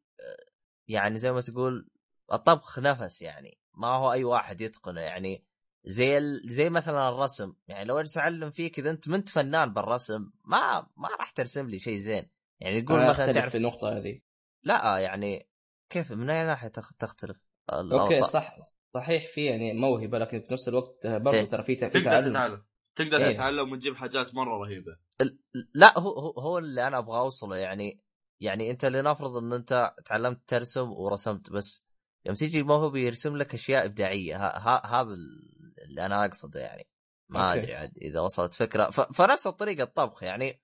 [0.87, 1.89] يعني زي ما تقول
[2.33, 3.57] الطبخ نفس يعني.
[3.73, 5.43] ما هو أي واحد يتقنه يعني.
[5.85, 6.41] زي ال...
[6.45, 10.87] زي مثلا الرسم يعني لو أجلس أعلم فيك إذا أنت ما انت فنان بالرسم ما
[10.97, 12.29] ما راح ترسم لي شيء زين.
[12.59, 14.21] يعني يقول مثلا تعرف في النقطة هذه.
[14.63, 15.47] لا يعني
[15.89, 17.37] كيف من أي ناحية تخ- تختلف؟
[17.69, 18.57] أوكي صح
[18.93, 21.49] صحيح في يعني موهبة لكن في نفس الوقت برضه إيه.
[21.49, 22.29] ترى في تقدر تعلم.
[22.31, 22.63] تتعلم.
[22.95, 23.33] تقدر إيه.
[23.33, 24.97] تتعلم وتجيب حاجات مرة رهيبة.
[25.73, 27.55] لا هو هو, هو اللي أنا أبغى أوصله.
[27.57, 28.01] يعني
[28.39, 31.83] يعني أنت لنفرض إن أنت تعلمت ترسم ورسمت بس
[32.25, 34.37] يوم تيجي موهبه يرسم لك أشياء إبداعية.
[34.47, 35.13] ه- ه- هذا
[35.85, 36.87] اللي أنا أقصده يعني.
[37.29, 37.53] ما.
[37.53, 38.89] أدري عاد إذا وصلت فكرة.
[38.89, 40.61] فنفس الطريقة الطبخ يعني.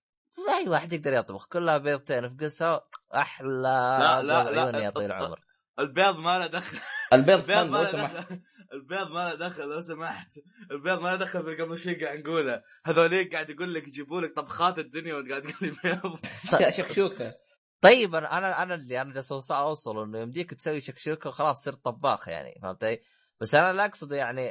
[0.59, 1.47] أي واحد يقدر يطبخ.
[1.47, 2.83] كلها بيضتين في قصة
[3.15, 4.79] أحلى لا، لا، لا.
[4.79, 5.39] يا طويل العمر.
[5.79, 6.77] البيض ما له دخل.
[7.13, 8.41] البيض البيض ما له دخل.
[8.73, 10.39] البيض ما له دخل لو سمحت
[10.71, 14.35] البيض ما له دخل في قبل شوي قاعد نقوله هذوليك قاعد يقول لك يجيبوا لك
[14.35, 16.19] طبخات الدنيا وانت قاعد تقول لي بيض
[16.77, 17.33] شكشوكة
[17.81, 22.59] طيب أنا أنا اللي أنا جالس أوصل إنه يمديك تسوي شكشوكة وخلاص صرت طباخ يعني
[22.61, 22.99] فهمت علي؟
[23.41, 24.49] بس أنا اللي اقصده يعني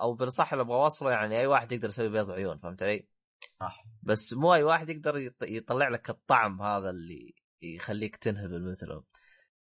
[0.00, 3.08] أو بالصح اللي أبغى اوصله يعني أي واحد يقدر يسوي بيض عيون فهمت علي؟
[3.60, 3.84] صح.
[4.02, 9.04] بس مو أي واحد يقدر يط- يطلع لك الطعم هذا اللي يخليك تنهبل مثلهم.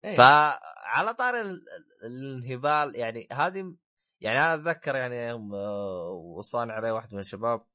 [0.06, 0.18] إيه.
[0.18, 3.76] فعلى طار ال- ال- الانهبال يعني هذه
[4.22, 7.66] يعني أنا أتذكر يعني يوم آه، وصاني علي واحد من الشباب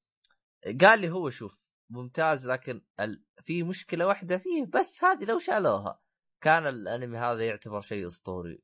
[0.81, 1.59] قال لي هو شوف
[1.91, 3.25] ممتاز لكن ال...
[3.45, 6.01] في مشكلة واحدة فيه بس هذه لو شالوها
[6.41, 8.63] كان الأنمي هذا يعتبر شيء أسطوري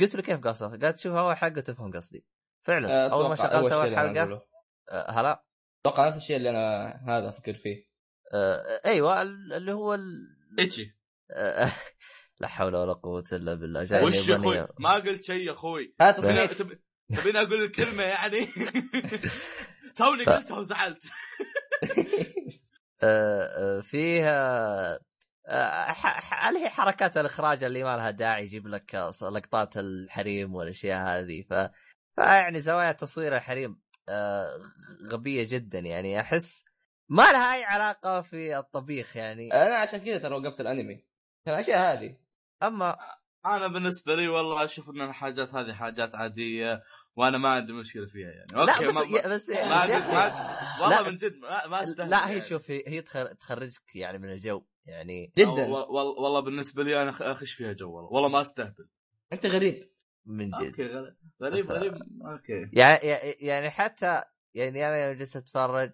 [0.00, 2.24] قلت له كيف قصدك؟ قالت شوف أول حلقة تفهم قصدي
[2.62, 4.46] فعلا أول ما شغلت أول حلقة.
[4.90, 5.44] آه، هلا
[5.80, 7.86] أتوقع نفس الشيء اللي أنا هذا أفكر فيه
[8.34, 10.36] آه، أيوه ال- اللي هو ال...
[10.58, 10.96] إيتشي
[11.30, 11.72] آه،
[12.40, 13.84] لا حول ولا قوة إلا بالله.
[13.84, 14.36] جاي وش يا.
[14.36, 15.94] أخوي؟ ما قلت شيء يا أخوي.
[17.16, 18.46] تبيني أقول الكلمة يعني؟
[19.96, 21.02] توني ف- قلتها وزعلت.
[23.02, 24.98] آه، آه، فيها
[25.48, 29.76] آه، ح- ح- اللي هي حركات الإخراج اللي ما لها داعي يجيب لك آه، لقطات
[29.76, 31.42] الحريم والأشياء هذه.
[31.50, 31.54] ف
[32.16, 34.60] فيعني زوايا تصوير الحريم آه،
[35.12, 36.20] غبية جدا يعني.
[36.20, 36.64] أحس
[37.08, 39.52] ما لها أي علاقة في الطبيخ يعني.
[39.52, 40.94] أنا عشان كذا ترى وقفت الأنمي.
[41.46, 42.16] عشان الأشياء هذه.
[42.62, 42.96] أما
[43.46, 46.82] أنا بالنسبة لي والله أشوف إن الحاجات هذه حاجات عادية
[47.16, 48.66] وأنا ما عندي مشكلة فيها يعني.
[48.66, 51.10] لا أوكي بس ما يا- بس ما ما- والله لا.
[51.10, 52.40] من جد ما, ما استهبل لا هي يعني.
[52.48, 55.32] شوف هي هي تخر- تخرجك يعني من الجو يعني.
[55.38, 55.66] جدا.
[55.68, 58.12] والله, بالنسبة لي أنا أخش فيها جو والله.
[58.12, 58.88] والله ما أستهبل.
[59.32, 59.90] أنت غريب.
[60.26, 60.64] من جد.
[60.80, 61.94] أوكي غريب غريب
[62.26, 62.70] أوكي.
[62.72, 62.98] يعني
[63.40, 64.22] يعني حتى
[64.54, 65.92] يعني أنا يوم جلست أتفرج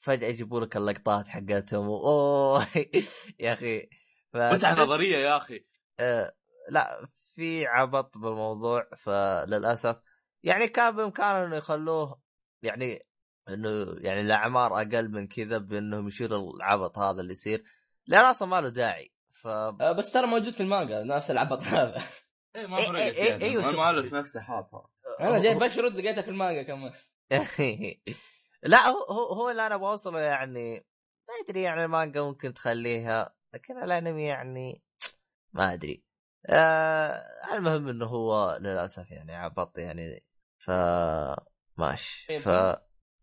[0.00, 2.66] فجأة يجيبوا لك اللقطات حقتهم أوه
[3.40, 3.88] يا أخي.
[4.34, 5.64] متعه نظرية يا أخي.
[6.00, 6.34] آه
[6.70, 9.96] لا في عبط بالموضوع فللأسف
[10.42, 12.20] يعني كان بامكانهم إنه يخلوه
[12.62, 13.06] يعني
[13.48, 17.64] إنه يعني الأعمار أقل من كذا بإنهم يشيلوا العبط هذا اللي يصير
[18.06, 19.12] لأن أصلا ما له داعي.
[19.32, 22.02] ف آه، بس ترى موجود في المانجا نفس العبط هذا.
[22.56, 23.72] إيه ما إيه، فرقت إيه، يعني أيوة، شوف.
[23.72, 24.88] المؤلف نفسه حاطها
[25.20, 26.92] أنا جاي بشرد لقيتها في المانجا كمان.
[28.62, 30.86] لا هو هو هو اللي أنا بوصله يعني
[31.28, 34.82] ما أدري يعني المانجا ممكن تخليها لكن الأنمي يعني
[35.52, 36.04] ما أدري.
[36.46, 40.24] آه المهم إنه هو للأسف يعني عبط يعني
[40.64, 40.70] ف
[41.78, 42.38] ماشي.
[42.38, 42.48] ف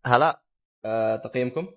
[0.06, 0.42] هلا.
[0.84, 1.68] آه، تقييمكم؟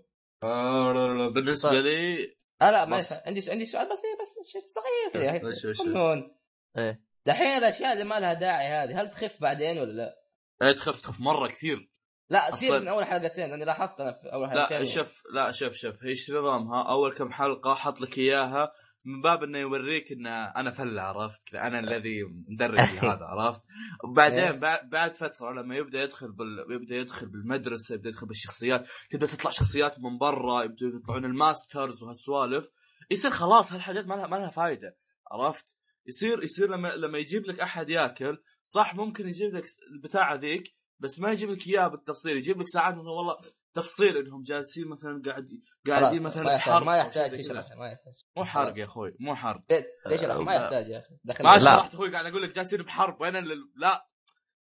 [0.43, 1.85] آه، بالنسبة طيب.
[1.85, 2.17] لي
[2.61, 3.13] آه لا ما بس.
[3.13, 6.37] عندي عندي سؤال بسيط بس شيء صغير كذا صنون
[6.77, 7.03] إيه.
[7.25, 10.21] دحين الأشياء اللي ما لها داعي هذه هل تخف بعدين ولا لا؟
[10.61, 11.91] إيه، تخف تخف مرة كثير.
[12.29, 14.79] لا تصير من أول حلقتين لأني لاحظت أنا في أول حلقتين.
[14.79, 16.03] لا شوف لا شوف شوف.
[16.03, 18.71] إيش نظامها؟ أول كم حلقة حط لك إياها
[19.05, 23.61] من باب إنه يوريك إن أنا فله عرفت؟ كذا أنا الذي مدرب هذا عرفت؟
[24.03, 26.65] وبعدين بعد بعد فترة لما يبدأ يدخل بال...
[26.69, 32.69] يبدأ يدخل بالمدرسة يبدأ يدخل بالشخصيات تبدأ تطلع شخصيات من برا يبدوا يطلعون الماسترز وهالسوالف
[33.11, 34.97] يصير خلاص هالحاجات ما لها ما لها فائده
[35.31, 35.65] عرفت؟
[36.05, 40.63] يصير يصير لما لما يجيب لك أحد ياكل صح ممكن يجيب لك البتاعة ذيك
[40.99, 43.37] بس ما يجيب لك إياها بالتفصيل يجيب لك ساعات والله
[43.73, 45.47] تفصيل انهم جالسين مثلا قاعد
[45.89, 47.41] قاعدين مثلا في حرب ما يحتاج.
[47.41, 48.13] تشرح ما يحتاج.
[48.37, 48.77] مو حرق خلاص.
[48.77, 49.61] يا أخوي مو حرق.
[49.69, 51.43] ليه- ليش لا ما آه، يحتاج يا أخي.
[51.43, 51.59] ما لا.
[51.59, 54.05] شرحت أخوي قاعد أقول لك جالسين بحرب وين ال- لا.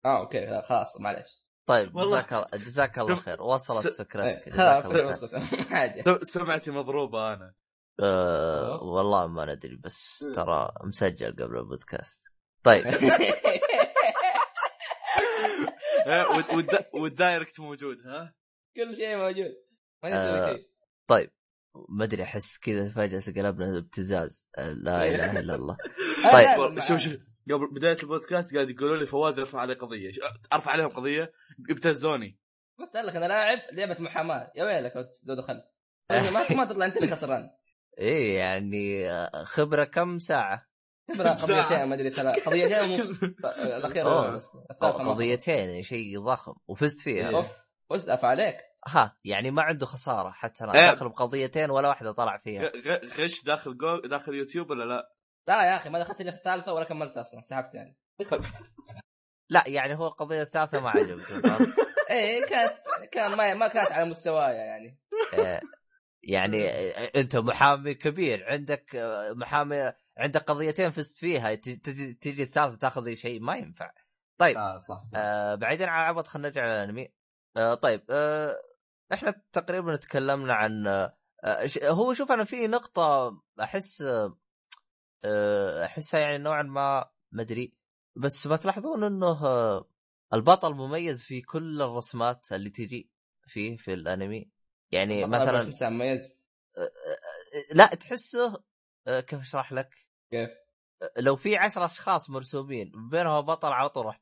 [0.06, 1.94] آه أوكي لا، خلاص معلش طيب.
[1.98, 3.42] جزاك الله جزاك الله خير.
[3.42, 5.12] وصلت فكرتك إيه، جزاك الله
[6.24, 7.54] س- سمعتي مضروبة أنا.
[8.00, 12.24] أه والله ما ندري بس ترى مسجل قبل البودكاست.
[12.64, 12.84] طيب.
[16.08, 18.34] إيه، والد- والد- وال direct موجود ها؟
[18.78, 19.56] كل شيء موجود.
[20.04, 20.66] ما آه، نسوي شيء
[21.08, 21.32] طيب.
[21.90, 25.78] ما أدري أحس كذا فجأة قلبنا ابتزاز أه، لا إله إلا الله.
[26.26, 26.82] آه، طيب.
[26.82, 27.18] شوف شوف.
[27.52, 30.12] قبل بداية البودكاست قاعد يقولوا لي فواز ارفع عليه قضية.
[30.54, 31.32] أرفع عليهم قضية؟
[31.70, 32.40] يبتزوني
[32.80, 34.52] قلت لك أنا لاعب لعبة محاماة.
[34.56, 35.64] يا ويلك لو دخلت.
[36.10, 37.50] يعني ما ما تطلع أنت اللي خسران.
[38.00, 40.68] إيه يعني آه، خبرة كم ساعة؟
[41.14, 41.30] خبرة.
[41.42, 43.24] قضيتين ما أدري ثلاث قضيتين ونص.
[43.44, 44.42] الأخيرة
[44.82, 46.54] قضيتين شيء ضخم.
[46.68, 47.50] وفزت فيها.
[47.92, 47.98] إيه.
[47.98, 48.58] واسف عليك
[48.88, 50.90] ها يعني ما عنده خسارة حتى أنا إيه.
[50.90, 52.72] داخل بقضيتين ولا واحدة طلع فيها
[53.20, 55.14] غش داخل جو داخل يوتيوب ولا لا؟
[55.48, 57.98] لا يا أخي ما دخلت إلا في الثالثة ولا كملت أصلا سحبت يعني
[59.50, 61.42] لا يعني هو القضية الثالثة ما عجبته؟
[62.10, 62.74] إيه كانت
[63.12, 65.00] كان ما ما كانت على مستواي يعني
[65.40, 65.62] آه،
[66.24, 72.44] يعني آه، أنت محامي كبير عندك آه، محامي عندك قضيتين فزت فيها ت- ت- تجي
[72.44, 73.92] الثالثة تاخذ شيء ما ينفع
[74.38, 77.14] طيب آه صح صح آه بعيدا عن العبط خلينا نرجع للانمي
[77.58, 78.62] آه طيب آه
[79.14, 81.18] إحنا تقريبا تكلمنا عن آه
[81.84, 84.04] هو شوف أنا في نقطة أحس
[85.24, 87.74] آه أحسها يعني نوعا ما مدري
[88.16, 89.90] بس ما تلاحظون إنه آه
[90.34, 93.12] البطل مميز في كل الرسمات اللي تجي
[93.48, 94.52] فيه في الأنمي
[94.92, 96.38] يعني مثلا مميز
[97.72, 98.64] لا تحسه
[99.08, 100.50] آه، كيف أشرح لك؟ كيف؟
[101.02, 104.18] آه، لو في عشر أشخاص مرسومين بينهم بطل على طول راح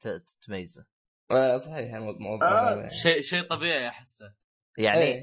[0.45, 0.85] تميزه
[1.31, 4.33] آه، صحيح الموضوع آه شيء شيء طبيعي أحسه.
[4.77, 5.21] يعني إيه.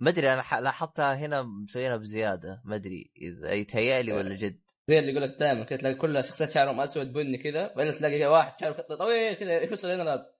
[0.00, 4.60] ما أدري أنا لاحظتها هنا مسوينها بزيادة ما أدري إذا يتهيألي ولا جد.
[4.88, 8.26] زي اللي يقول لك دائما كذا تلاقي كل شخصيات شعرهم أسود بني كذا بعدين تلاقي
[8.26, 10.34] واحد شعره طويل كذا يفصل هنا لا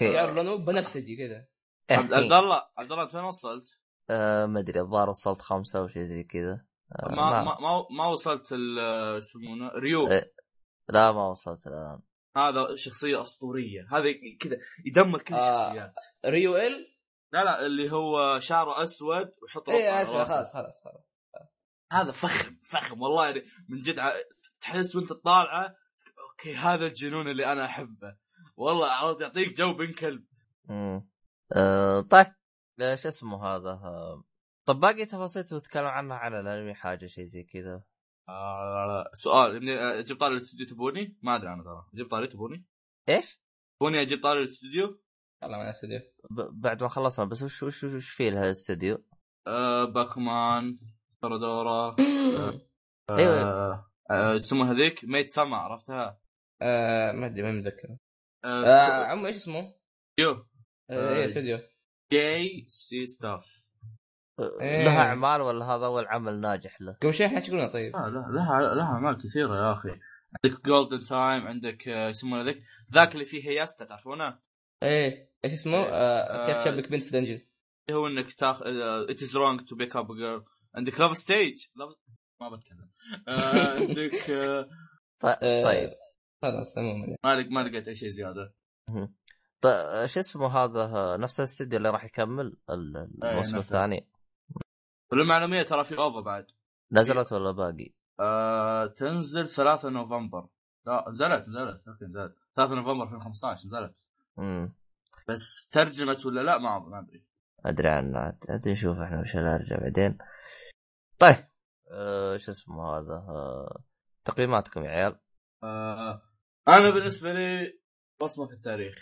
[0.00, 1.46] شعر لونه بنفسجي كذا
[1.90, 3.64] عبد الله عبد الله انت وين وصلت؟
[4.10, 6.64] آه، ما أدري الظاهر وصلت خمسة أو شيء زي كذا.
[6.92, 10.32] آه، ما ما ما, ما وصلت ال- شو يسمونه ريو إيه.
[10.88, 12.00] لا ما وصلت الآن.
[12.36, 13.88] هذا شخصية أسطورية.
[13.92, 14.04] هذا
[14.40, 15.38] كذا يدمر كل آه.
[15.38, 15.94] الشخصيات.
[16.26, 16.96] ريو إل؟
[17.32, 20.34] لا لا اللي هو شعره أسود ويحط ربطة اي على عارف راسه.
[20.34, 21.16] خلاص خلاص خلاص.
[21.92, 24.00] هذا فخم فخم والله يعني من جد
[24.60, 25.76] تحس وأنت تطالعه
[26.30, 28.16] أوكي هذا الجنون اللي أنا أحبه.
[28.56, 30.24] والله عرفت يعطيك جو بن كلب.
[30.64, 31.08] مم.
[31.52, 32.26] آه، طيب
[32.80, 34.24] آه، شو اسمه هذا؟ آه،
[34.66, 37.82] طب باقي تفاصيل تتكلم عنها عن الأنمي حاجة شيء زي كذا؟
[38.28, 42.64] آه سؤال ابني أجيب طاري الاستوديو تبوني؟ ما أدري أنا ترى أجيب طاري تبوني؟
[43.08, 43.40] إيش؟
[43.80, 45.00] تبوني أجيب طاري الاستوديو؟
[45.42, 46.00] يلا من الاستوديو
[46.30, 49.04] ب- بعد ما خلصنا بس وش وش وش في لها الاستديو؟
[49.46, 50.78] آه Bakuman
[51.22, 51.96] Toradora
[53.10, 56.20] أيوه آه آه، يسمونها هذيك Maid Sama عرفتها؟
[56.62, 57.96] آه ما أدري ما متذكر
[58.44, 59.74] آه آه عمو إيش اسمه؟
[60.18, 60.44] يو آه،
[60.90, 61.58] آه، إيه استوديو
[62.12, 62.64] J.C.
[62.68, 63.65] Staff آه،
[64.40, 64.84] إيه.
[64.84, 68.08] لها أعمال ولا هذا اول عمل ناجح له؟ قبل شوي إحنا إيش قلنا طيب؟ لا
[68.08, 69.88] لا لها لها أعمال كثيرة يا أخي
[70.44, 72.62] عندك Golden Time عندك آه، يسمونه ذيك
[72.94, 74.38] ذاك اللي فيه هياستا تعرفونه؟
[74.82, 75.90] إيه إيش اسمه؟ إيه.
[75.92, 77.40] آه كيف آه، تشبك بنت في دنجن
[77.88, 78.64] اللي هو إنك تاخذ
[79.10, 81.66] ات از رونج تو بيك اب جيرل عندك لاف ستيج
[82.40, 82.90] ما بتكلم
[83.28, 84.68] آه، عندك آه،
[85.20, 85.90] ط- آه، طيب
[86.42, 88.54] خلاص عموما ما ما لقيت أي شيء زيادة
[89.60, 93.58] طيب شو اسمه هذا آه، نفس الاستديو اللي راح يكمل ال- الموسم نفسه.
[93.58, 94.06] الثاني
[95.12, 96.46] وللمعلوميه ترى في اوفا بعد.
[96.92, 100.48] نزلت ولا باقي؟ آه تنزل 3 نوفمبر.
[100.86, 103.94] لا نزلت نزلت أوكي نزلت 3 نوفمبر 2015 نزلت
[104.38, 104.74] امم
[105.28, 107.24] بس ترجمت ولا لا ما ما أدري.
[107.64, 110.18] أدري عنه أدري نشوف إحنا وش ارجع بعدين.
[111.18, 111.36] طيب.
[111.92, 113.82] آه شو اسمه هذا؟ آه
[114.24, 115.18] تقييماتكم يا عيال.
[115.62, 116.22] آه
[116.68, 117.78] أنا بالنسبة لي
[118.20, 118.94] بصمة في التاريخ.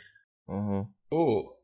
[0.49, 0.91] مه.
[1.13, 1.59] أوه.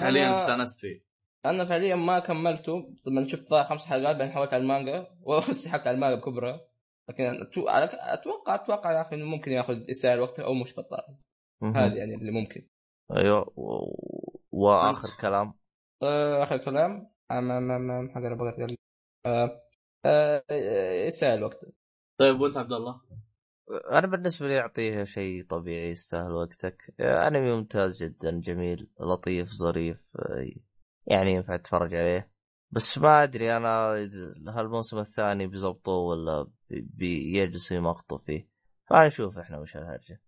[0.00, 1.09] حاليا استأنست فيه.
[1.46, 2.94] أنا فعليا ما كملته.
[3.06, 5.06] طبعا شفت خمس حلقات بعدين حولت على المانجا.
[5.22, 6.60] وسحبت على المانجا بكبرى
[7.10, 7.24] لكن
[7.92, 11.16] أتوقع أتوقع يا أخي إنه ممكن ياخذ يستاهل وقته أو مش بطال.
[11.62, 12.66] هذه يعني اللي ممكن.
[13.16, 13.52] أيوه.
[14.52, 15.08] وآخر.
[15.20, 15.54] كلام؟
[16.02, 18.66] آه، آخر كلام؟ ما ما ما حق أنا بقرا
[19.26, 19.62] آه،
[20.04, 20.42] آه،
[21.06, 21.72] يستاهل وقته.
[22.18, 23.00] طيب وأنت عبد الله؟
[23.92, 26.94] أنا بالنسبة لي أعطيه شيء طبيعي يستاهل وقتك.
[27.00, 29.98] أنمي ممتاز جدا جميل لطيف ظريف
[31.06, 32.30] يعني ينفع تتفرج عليه.
[32.70, 33.94] بس ما أدري أنا
[34.48, 38.48] هالموسم الثاني بيزبطوه ولا بيجلسوا يمقطوا فيه؟
[38.90, 40.20] فنشوف إحنا وش الهرجة.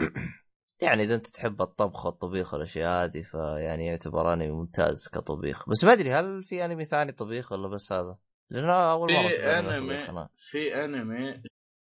[0.82, 5.68] يعني إذا أنت تحب الطبخ والطبيخ والأشياء هذه فيعني يعتبر أنمي ممتاز كطبيخ.
[5.68, 8.18] بس ما أدري هل في أنمي ثاني طبيخ ولا بس هذا؟
[8.50, 11.42] لأنه أول مرة في أنمي في أنمي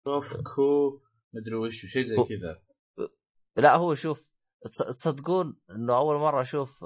[0.08, 1.02] شوفكو
[1.34, 2.62] مدري وش شيء زي كذا.
[3.58, 4.35] لا هو شوف
[4.72, 6.86] تصدقون إنه أول مرة أشوف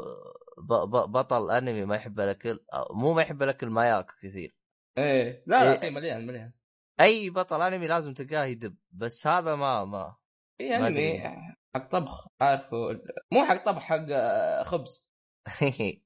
[1.08, 2.60] بطل أنمي ما يحب الاكل
[2.92, 4.56] مو ما يحب الاكل ما ياكل كثير.
[4.98, 5.44] إيه.
[5.48, 5.90] لا لا إيه.
[5.90, 6.54] مليان مليان.
[7.02, 10.16] أي بطل أنمي لازم تلقاه يدب بس هذا ما ما
[10.62, 11.20] اي أنمي
[11.76, 13.02] حق طبخ عارفه؟
[13.32, 14.06] مو حق طبخ حق
[14.64, 15.10] خبز.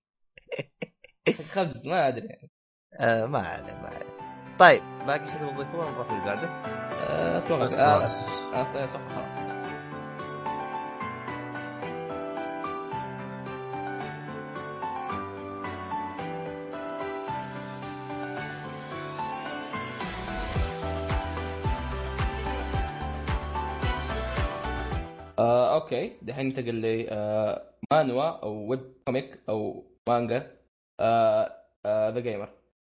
[1.53, 2.27] خبز ما أدري.
[2.27, 2.51] يعني.
[2.99, 4.57] آه ما عليه ما عليه.
[4.59, 8.05] طيب باقي شيء تضيفونه؟ نروح اللي بعده؟ آه، أتوقع
[8.53, 9.52] أتوقع خلاص.
[25.83, 30.37] okay دحين ننتقل ل آه، مانوا أو web comic أو مانجا
[31.01, 31.49] The
[31.85, 32.49] آه، Gamer.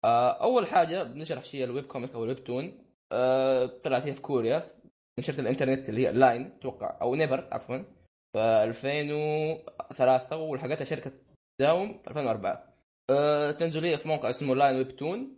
[0.05, 2.79] آه، آه، أول حاجة بنشرح شيء ال web comic أو ال webtoon
[3.11, 4.71] آه، طلعت هي في كوريا.
[5.19, 7.77] نشرت الإنترنت اللي هي Line أتوقع أو Naver عفوا.
[8.33, 11.11] في 2003 والحقتها شركة
[11.61, 12.73] Daum في 2004
[13.09, 15.37] آه، تنزل هي في موقع اسمه Line Webtoon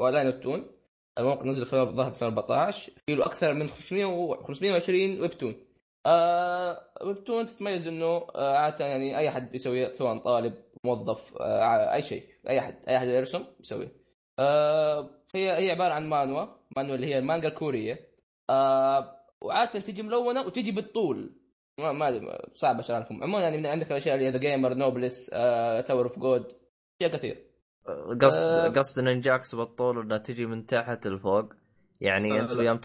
[0.00, 0.66] Line Webtoon
[1.18, 5.67] الموقع نزل في الظاهر 2014 في له أكثر من 500 و 520 webtoon آه
[6.06, 12.24] webtoon تتميز إنه آه عادة يعني أي أحد بيسويه سواء طالب موظف آه أي شيء
[12.48, 13.92] أي أحد أي أحد يرسم يسويه
[14.38, 16.46] آه هي هي عبارة عن مانوا
[16.76, 18.08] مانوا اللي هي المانجا الكورية.
[18.50, 21.34] آه وعادة تجي ملونة وتجي بالطول.
[21.78, 25.26] ما ما صعب اشرح لكم عموما يعني عندك الأشياء اللي The Gamer Noblesse
[25.86, 26.46] Tower of God
[27.00, 27.44] اشياء كثير.
[28.22, 31.54] قصد آه قصد نينجاكس بالطول انها تجي من تحت لفوق.
[32.00, 32.76] يعني انت يوم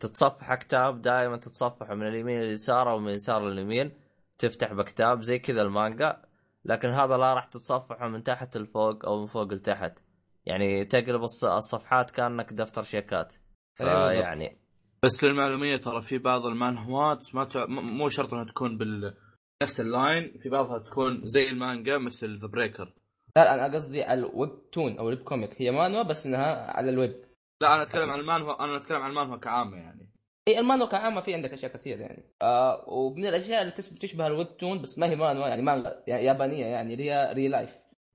[0.00, 3.92] تتصفح كتاب دائما تتصفح من اليمين لليسار أو من اليسار لليمين
[4.38, 6.22] تفتح بكتاب زي كذا المانجا
[6.64, 9.98] لكن هذا لا راح تتصفحه من تحت لفوق أو من فوق لتحت.
[10.46, 11.22] يعني تقلب
[11.56, 13.34] الصفحات كأنك دفتر شيكات.
[13.74, 14.58] فيعني
[15.02, 17.66] بس للمعلوميه ترى في بعض المانهوات ما تع...
[17.68, 19.14] مو شرط إنها تكون بال
[19.62, 22.94] نفس ال Line في بعضها تكون زي المانجا مثل The Breaker
[23.36, 26.90] لا أنا قصدي على ال webtoon أو ال web comic هي مانوا بس إنها على
[26.90, 27.27] الويب.
[27.62, 30.12] لا أنا أتكلم عن المانهوا أنا أتكلم عن المانهوا كعامة يعني.
[30.48, 32.24] إي المانوا كعامة في عندك أشياء كثير يعني.
[32.42, 36.66] آه ومن الأشياء اللي تشبه ال webtoon بس ما هي مانوا يعني مانجا يعني يابانية
[36.66, 37.70] يعني اللي هي ReLIFE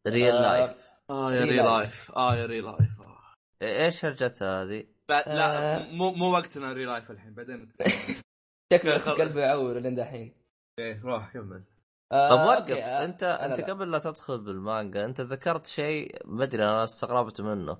[0.08, 0.72] real life
[1.10, 3.14] آه يا ReLIFE آه يا ReLIFE آه.
[3.62, 5.92] إيش هرجتها هذه؟ لا آه.
[5.92, 7.74] مو مو وقتنا ReLIFE الحين بعدين
[8.74, 10.36] شكله قلبي يعور لين دحين.
[10.80, 11.64] إيه روح كمل.
[12.12, 12.78] آه طب وقف.
[12.78, 13.66] أنت أنت لا.
[13.66, 17.78] قبل لا تدخل بالمانجا أنت ذكرت شيء ما أدري أنا استغربت منه.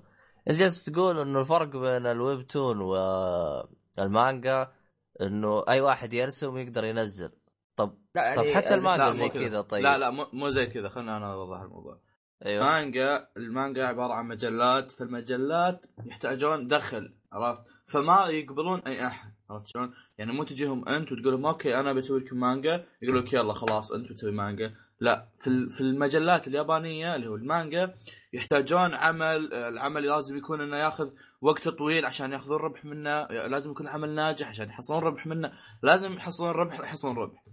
[0.48, 4.72] جالس تقول إنه الفرق بين ال webtoon والمانجا
[5.20, 7.30] إنه أي واحد يرسم يقدر ينزل.
[7.76, 9.60] طب لا يعني طب حتى المانجا زي كذا.
[9.60, 9.82] طيب.
[9.82, 10.88] لا لا مو زي كذا.
[10.88, 12.00] خلينا أنا أوضح الموضوع.
[12.46, 12.64] أيوه.
[12.64, 14.90] مانجا المانجا عبارة عن مجلات.
[14.90, 21.32] فالمجلات يحتاجون دخل عرفت؟ فما يقبلون أي أحد عرفت شلون؟ يعني مو تجيهم أنت وتقول
[21.32, 22.84] لهم okay أنا بسوي لكم مانجا.
[23.02, 24.74] يقول لك يلا خلاص أنت بتسوي مانجا.
[25.00, 27.94] لا في في المجلات اليابانية اللي هو المانجا
[28.32, 33.88] يحتاجون عمل العمل لازم يكون إنه ياخذ وقت طويل عشان ياخذون ربح منه لازم يكون
[33.88, 37.44] عمل ناجح عشان يحصلون ربح منه لازم يحصلون ربح يحصلون ربح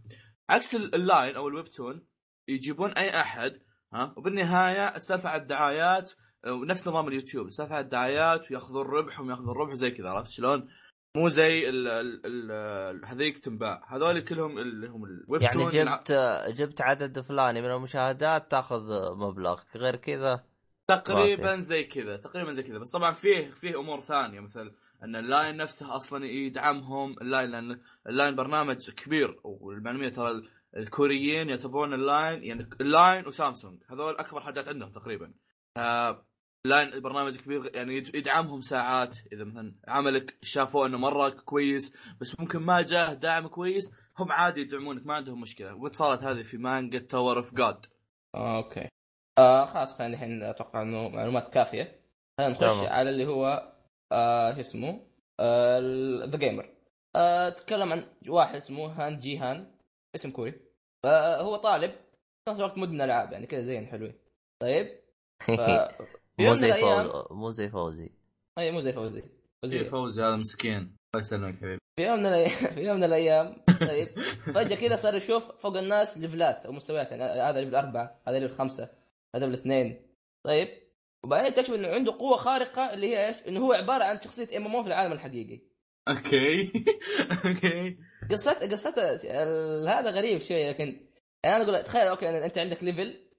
[0.50, 2.06] عكس ال Line أو ال webtoon
[2.48, 3.60] يجيبون أي أحد
[3.94, 6.12] ها وبالنهاية السالفه على الدعايات
[6.48, 10.68] ونفس نظام اليوتيوب السالفه على الدعايات وياخذون ربح وياخذون ربح زي كذا عرفت شلون؟
[11.18, 11.70] مو زي
[13.06, 13.96] هذيك تنباع.
[13.96, 16.12] هذول كلهم اللي هم الويب يعني جبت
[16.48, 19.62] جبت عدد فلاني من المشاهدات تاخذ مبلغ.
[19.76, 20.44] غير كذا؟
[20.88, 22.78] تقريبا زي كذا تقريبا زي كذا.
[22.78, 24.40] بس طبعا فيه فيه أمور ثانية.
[24.40, 24.72] مثل
[25.04, 27.16] أن ال Line نفسه أصلا يدعمهم.
[27.22, 29.40] ال Line لأن ال Line برنامج كبير.
[29.44, 30.42] والمعلومية ترى
[30.78, 32.44] الكوريين يعتبرون ال Line.
[32.44, 33.80] يعني ال Line وسامسونج.
[33.92, 35.34] هذول أكبر حاجات عندهم تقريبا.
[36.66, 39.18] Line برنامج كبير يعني يدعمهم ساعات.
[39.34, 44.62] إذا مثلا عملك شافوه إنه مرة كويس بس ممكن ما جاه دعم كويس هم عادي
[44.62, 45.76] يدعمونك ما عندهم مشكلة.
[45.76, 47.86] وقد صارت هذه في مانجا تاور اوف جاد
[48.36, 48.88] أوكي.
[49.38, 52.02] آه خلاص خلينا الحين أتوقع إنه معلومات كافية.
[52.38, 53.74] خلينا نخش على اللي هو
[54.12, 56.70] آه شو اسمه؟ The آه Gamer
[57.16, 59.72] آه تكلم عن واحد اسمه هان جي هان.
[60.16, 60.62] اسم كوري.
[61.06, 64.14] آه هو طالب في نفس الوقت مدمن ألعاب يعني كذا زين حلوين.
[64.62, 65.02] طيب؟
[66.40, 67.12] مو زي فوزي.
[67.32, 68.10] مو زي فوزي.
[68.60, 69.24] أي مو زي فوزي.
[69.64, 70.78] فوزي فوزي هذا مسكين.
[70.78, 71.78] الله يسلمك حبيبي.
[72.00, 74.08] في يوم من الأيام في يوم من الأيام طيب
[74.56, 77.12] فجأة كذا صار يشوف فوق الناس ليفلات أو مستويات.
[77.12, 78.90] يعني هذا level أربعة هذا level خمسة
[79.36, 80.02] هذا level اثنين.
[80.46, 80.68] طيب
[81.24, 84.84] وبعدين تكتشف إنه عنده قوة خارقة اللي هي إيش؟ إنه هو عبارة عن شخصية MM
[84.84, 85.62] في العالم الحقيقي.
[86.10, 86.72] أوكي.
[87.46, 87.98] أوكي.
[88.32, 91.08] قصة قصة ال- هذا غريب شوي لكن
[91.44, 93.31] يعني أنا أقول تخيل okay أنت عندك level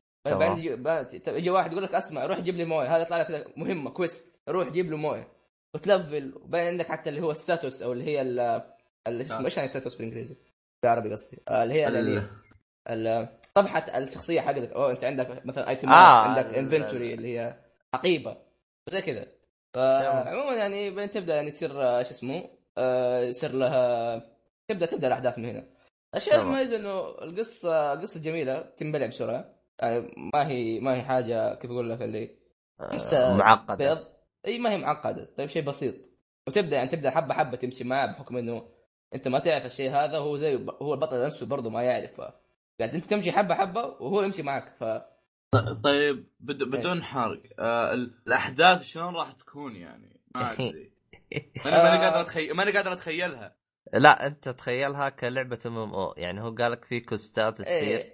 [1.28, 2.96] يجي واحد يقول لك اسمع روح جيب لي مويه.
[2.96, 5.28] هذا يطلع لك كذا مهمة quest روح جيب له مويه.
[5.74, 6.34] وتلفل.
[6.36, 8.62] وبعدين عندك حتى اللي هو ال status أو اللي هي ال-
[9.06, 10.36] اللي اسمه إيش يعني status بالإنجليزي؟
[10.82, 11.38] بالعربي قصدي.
[11.48, 12.28] آه، اللي هي اللي ال-
[13.08, 14.72] ال- صفحة الشخصية حقتك.
[14.72, 15.92] أو أنت عندك مثلا ايتم آه،
[16.28, 17.56] عندك انفنتوري اللي هي
[17.94, 18.36] حقيبه
[18.90, 19.26] زي كذا.
[19.74, 24.16] فعموما يعني بعدين تبدأ يعني تصير آه، شو اسمه آه، يصير لها
[24.68, 25.64] تبدا تبدأ الأحداث من هنا.
[26.14, 26.34] الشيء.
[26.36, 29.54] المميز إنه القصة قصه جميلة تنبلع بسرعة.
[30.32, 32.30] ما هي ما هي حاجة كيف أقول لك اللي
[33.12, 33.74] آه، معقدة.
[33.94, 34.06] بيض
[34.46, 35.28] إي ما هي معقدة.
[35.38, 35.94] طيب شيء بسيط.
[36.48, 38.62] وتبدأ يعني تبدأ حبة حبة تمشي معاه بحكم إنه
[39.14, 42.20] أنت ما تعرف الشيء هذا هو زي هو البطل نفسه برضه ما يعرف.
[42.20, 42.24] ف
[42.78, 44.84] يعني أنت تمشي حبة حبة وهو يمشي معك ف
[45.84, 50.92] طيب بد- بدون حرق آه ال- الأحداث شلون راح تكون يعني؟ ما أدري.
[51.64, 53.56] ماني قادر اتخيل ماني قادر أتخيلها.
[53.92, 56.14] لا أنت تخيلها كلعبة ام إم أو.
[56.16, 57.72] يعني هو قال لك في كوستات تصير.
[57.72, 58.12] إيه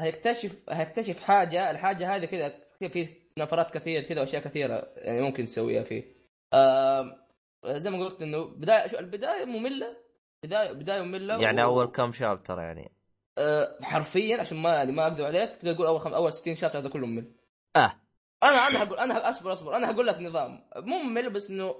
[0.00, 2.54] هيكتشف هيكتشف حاجة الحاجة هذه كذا
[2.88, 6.04] في نفرات كثير كذا وأشياء كثيرة يعني ممكن تسويها فيه.
[6.54, 7.12] آم،
[7.66, 9.96] زي ما قلت إنه بداية شو البداية مملة؟
[10.44, 12.92] بداية بداية مملة يعني و- أول كم شابتر يعني؟
[13.38, 16.14] آه، حرفيا عشان ما يعني ما أكذب عليك تقدر تقول أول خم...
[16.14, 17.32] أول 60 شابتر هذا كله ممل.
[17.76, 17.92] آه.
[18.42, 19.76] أنا أنا هقول أنا أصبر أصبر.
[19.76, 21.74] أنا هقول لك نظام مو ممل بس إنه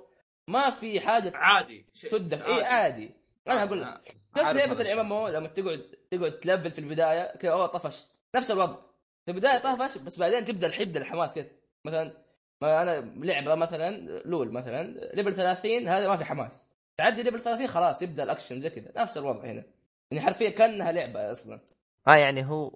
[0.49, 1.87] ما في حاجة عادي.
[1.95, 3.11] تشدك اي عادي.
[3.49, 3.87] أنا هقول لك.
[3.89, 4.01] آه،
[4.37, 5.27] شفت عارف لعبة هذا الإم إم الشيء.
[5.27, 8.07] أو لما تقعد تقعد تلفل في البداية كذا أوه طفش.
[8.37, 8.77] نفس الوضع.
[9.27, 11.49] في البداية طفش بس بعدين تبدأ الحب الحماس كذا.
[11.85, 12.13] مثلا
[12.63, 13.91] ما أنا لعبة مثلا
[14.25, 14.83] LoL مثلا
[15.15, 16.67] level 30 هذا ما في حماس.
[16.97, 18.93] تعدي level 30 خلاص يبدأ الأكشن زي كذا.
[19.03, 19.65] نفس الوضع هنا.
[20.11, 21.61] يعني حرفيا كأنها لعبة أصلا.
[22.09, 22.69] آه يعني هو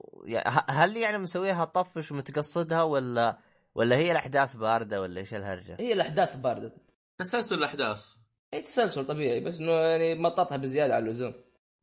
[0.46, 3.38] ه- هل يعني مسويها طفش ومتقصدها ولا
[3.74, 6.72] ولا هي الأحداث باردة ولا إيش الهرجة؟ هي الأحداث باردة.
[7.18, 8.06] تسلسل الأحداث.
[8.54, 11.34] هي تسلسل طبيعي بس إنه يعني مططها بزيادة على اللزوم.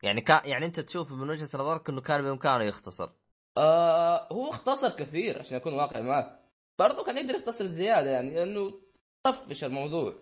[0.04, 3.10] يعني كان يعني انت تشوف من وجهة نظرك إنه كان بإمكانه يختصر.
[3.58, 6.40] آه هو اختصر كثير عشان أكون واقعي معك.
[6.80, 8.74] برضه كان يقدر يختصر زيادة يعني لأنه
[9.24, 10.14] طفش الموضوع.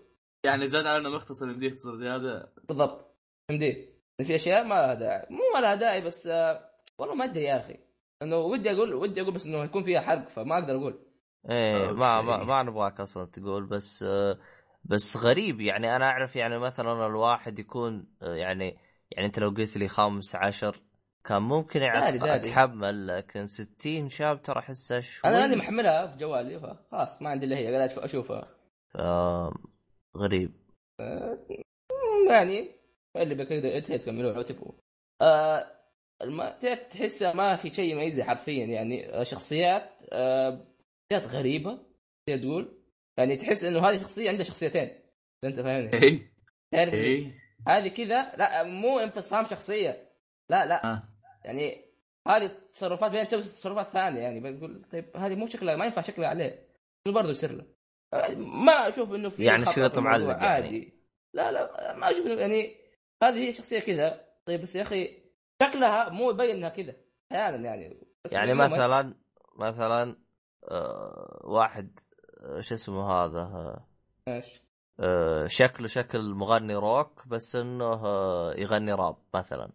[0.44, 2.54] يعني زاد على إنه مختصر يمديه يختصر زيادة.
[2.68, 3.16] بالضبط.
[3.50, 5.28] فهمتي؟ في أشياء ما لها داعي.
[5.30, 7.78] مو ما لها داعي بس آه والله ما أدري يا أخي.
[8.22, 11.06] إنه ودي أقول ودي أقول بس إنه يكون فيها حرق فما أقدر أقول.
[11.50, 12.46] إيه ما ما أوكي.
[12.46, 14.38] ما نبغاك أصلا تقول بس آه،
[14.84, 15.62] بس غريب.
[15.62, 18.78] يعني أنا أعرف يعني مثلا الواحد يكون آه، يعني
[19.12, 20.82] يعني انت لو قلت لي خمس عشر
[21.24, 22.36] كان ممكن يعني داري.
[22.36, 25.32] أتحمل لكن 60 شابتر احسها شوي.
[25.32, 28.48] أنا لأني محملها في جوالي فخلاص ما عندي الا هي قاعد أشوفها.
[28.96, 29.54] آه،
[30.18, 30.50] غريب.
[32.30, 32.72] يعني
[33.18, 34.74] اللي تكملوها لو تبغوا.
[35.22, 35.72] آه
[36.22, 36.38] الم...
[36.62, 40.68] تعرف تحسها ما في شيء يميزها حرفيا يعني شخصيات آه
[41.12, 41.80] شخصيات غريبة
[42.28, 42.82] تقول.
[43.18, 44.90] يعني تحس إنه هذه شخصية عندها شخصيتين
[45.44, 45.94] أنت فاهمني.
[45.94, 46.32] اي
[46.72, 50.10] تعرف اي هذه كذا لا مو انفصام شخصية.
[50.50, 50.94] لا لا.
[50.94, 51.04] آه.
[51.46, 51.86] يعني
[52.28, 54.40] هذه تصرفات بعدين تسوي تصرفات ثانية يعني.
[54.40, 56.68] بقول طيب هذه مو شكلها ما ينفع شكلها عليه.
[57.08, 57.66] برضه يصير له؟
[58.38, 60.46] ما أشوف إنه في يعني شريط معلق يعني.
[60.46, 60.94] عادي.
[61.34, 62.76] لا لا ما أشوف إنه يعني
[63.24, 64.26] هذه هي شخصية كذا.
[64.46, 65.22] طيب بس يا أخي
[65.64, 66.96] شكلها مو يبين إنها كذا
[67.32, 67.96] أحيانا يعني.
[68.32, 69.16] يعني مثلا
[69.56, 70.16] مثلا
[70.72, 72.00] آه، واحد
[72.42, 73.88] آه، شو اسمه هذا؟ آه،
[74.28, 74.62] إيش؟
[75.48, 79.72] شكله شكل مغني روك بس إنه آه، يغني راب مثلا.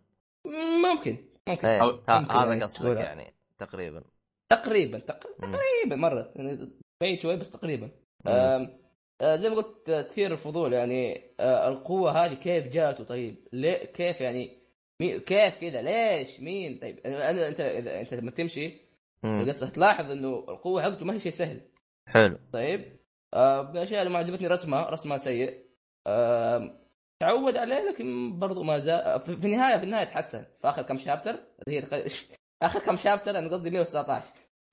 [0.84, 1.68] ممكن ممكن.
[1.68, 2.96] إيه ممكن هذا يعني قصدك.
[2.96, 4.02] يعني تقريبا.
[4.50, 4.98] تقريبا.
[4.98, 6.68] تقريبا مرة يعني
[7.00, 7.90] بعيد شوي بس تقريبا.
[8.26, 13.84] آه، زي ما قلت آه، تثير الفضول يعني آه، القوة هذه كيف جاته طيب ليه
[13.84, 14.58] كيف يعني
[15.00, 18.86] مي كيف كذا؟ ليش؟ مين؟ طيب أنا أنت إذا أنت لما تمشي.
[19.24, 21.60] القصة تلاحظ إنه القوة حقته ما هي شيء سهل.
[22.06, 22.38] حلو.
[22.52, 22.95] طيب آه،
[23.34, 25.66] الاشياء اللي ما عجبتني رسمها رسمها سيء.
[26.06, 26.78] آم،
[27.22, 30.44] تعود عليه لكن برضو ما زال في في النهاية في النهاية تحسن.
[30.60, 31.30] في آخر كم شابتر
[31.68, 32.06] اللي هي
[32.62, 34.24] آخر كم شابتر أنا قصدي 119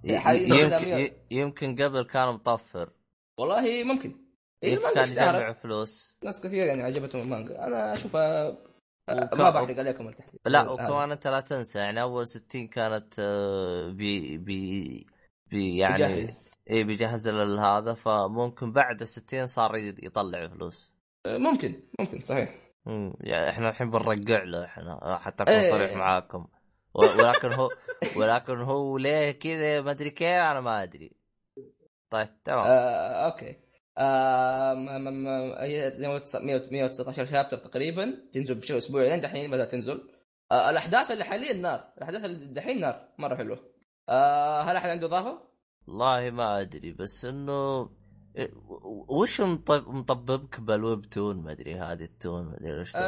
[0.04, 2.90] ي- حاليا يمكن يمكن قبل كان مطفر.
[3.40, 4.16] والله ممكن.
[4.64, 6.18] إيه المانجا كان يجمع فلوس.
[6.24, 7.64] ناس كثير يعني عجبتهم المانجا.
[7.68, 8.58] أنا أشوفها
[9.10, 14.38] ما بحرق عليكم التحديد لا وكمان أنت لا تنسى يعني أول 60 كانت آه، بي
[14.38, 15.06] بي
[15.50, 20.94] بي يعني يجهز اي بيجهز هذا فممكن بعد ال 60 صار يطلع فلوس.
[21.28, 22.56] ممكن ممكن صحيح.
[22.86, 25.72] مم، يعني إحنا الحين بنرجع له إحنا حتى اكون إيه.
[25.72, 26.48] صريح معاكم.
[26.94, 27.70] ولكن هو
[28.18, 31.12] ولكن هو ليه كذا؟ ما أدري كيف أنا ما أدري.
[32.10, 32.66] طيب تمام.
[32.66, 33.56] آه، أوكي.
[33.98, 34.74] آه،
[35.64, 38.18] هي زي ما 100 119 chapter تقريبا.
[38.34, 40.10] تنزل بشكل اسبوعي لين دحين بدأت تنزل.
[40.52, 41.94] آه، الأحداث اللي حاليا نار.
[41.98, 43.08] الأحداث اللي دحين نار.
[43.18, 43.60] مرة حلوة.
[44.10, 45.53] آه، هل أحد عنده إضافة؟
[45.88, 47.90] والله ما أدري بس إنه
[48.36, 48.52] إيه،
[49.08, 53.00] وش مطب- مطببك بال webtoon؟ ما أدري هذه ال toon ما أدري إيش آه،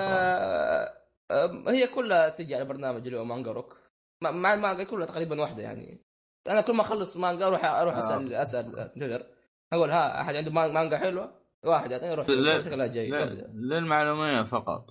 [1.32, 3.78] آه، هي كلها تجي على برنامج اللي هو مانجا روك.
[4.22, 6.02] مع المانجا كلها تقريبا واحدة يعني.
[6.48, 8.00] أنا كل ما أخلص مانجا أروح أروح آه.
[8.00, 9.26] أسأل أسأل تويتر
[9.74, 11.32] أقول ها أحد عنده مان- مانجا حلوة؟
[11.64, 13.10] واحد يعطيني أروح لا- شكلها جاي.
[13.12, 14.90] ل- للمعلومية فقط.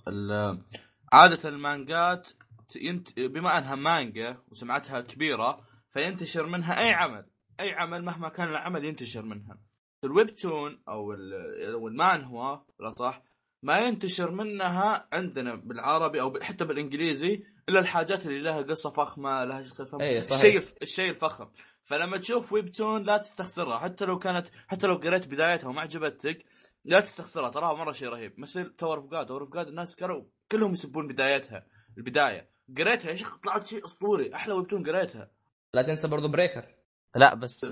[1.13, 2.29] عادة المانجات
[2.75, 3.19] ينت...
[3.19, 5.59] بما أنها مانجا وسمعتها كبيرة
[5.93, 7.25] فينتشر منها أي عمل.
[7.59, 9.57] أي عمل مهما كان العمل ينتشر منها.
[10.03, 13.21] ال webtoon أو ال- أو المانهوا بالاصح
[13.63, 19.63] ما ينتشر منها عندنا بالعربي أو حتى بالإنجليزي إلا الحاجات اللي لها قصة فخمة لها
[19.63, 20.31] صحيح.
[20.31, 21.47] الشيء الشيء الفخم.
[21.83, 23.79] فلما تشوف webtoon لا تستخسرها.
[23.79, 26.45] حتى لو كانت حتى لو قريت بدايتها وما عجبتك
[26.85, 27.49] لا تستخسرها.
[27.49, 28.39] تراها مرة شيء رهيب.
[28.39, 31.65] مثل Tower of God Tower of God الناس كانوا كلهم يسبون بدايتها
[31.97, 32.49] البداية.
[32.77, 34.35] قريتها يا شيخ طلعت شيء أسطوري.
[34.35, 35.31] أحلى webtoon قريتها.
[35.73, 36.75] لا تنسى برضو بريكر
[37.15, 37.65] لا بس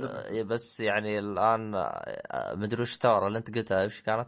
[0.45, 4.27] بس يعني الآن آه، مدري وش Tower اللي أنت قلتها إيش كانت؟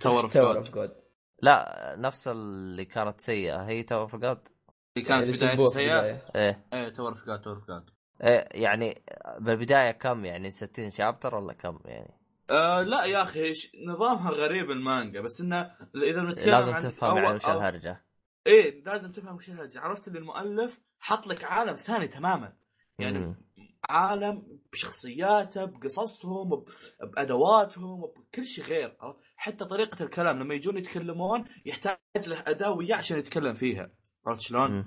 [0.00, 0.92] Tower of Tower of God
[1.42, 3.62] لا نفس اللي كانت سيئة.
[3.66, 4.48] هي Tower of God
[4.96, 6.00] اللي كانت بدايتها سيئة؟
[6.36, 6.66] إيه.
[6.72, 7.90] إيه Tower of God Tower of God
[8.24, 9.02] إيه يعني
[9.40, 12.14] بالبدايه كم؟ يعني 60 شابتر ولا كم يعني؟
[12.50, 17.16] آه لا يا أخي إيش- نظامها غريب المانجا بس إنه إذا نتكلم لازم عن تفهم
[17.16, 18.04] يعني وش الهرجة.
[18.46, 19.80] إيه لازم تفهم وش الهرجة.
[19.80, 22.52] عرفت اللي المؤلف حط لك عالم ثاني تماما.
[22.98, 23.45] يعني مم.
[23.90, 26.64] عالم بشخصياته بقصصهم
[27.02, 28.96] بأدواتهم بكل شيء غير؟
[29.36, 33.90] حتى طريقة الكلام لما يجون يتكلمون يحتاج له أداة وياه عشان يتكلم فيها
[34.26, 34.84] عرفت شلون؟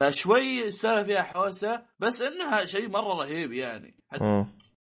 [0.00, 4.46] فشوي السالفه فيها حوسة بس إنها شيء مرة رهيب يعني حتى.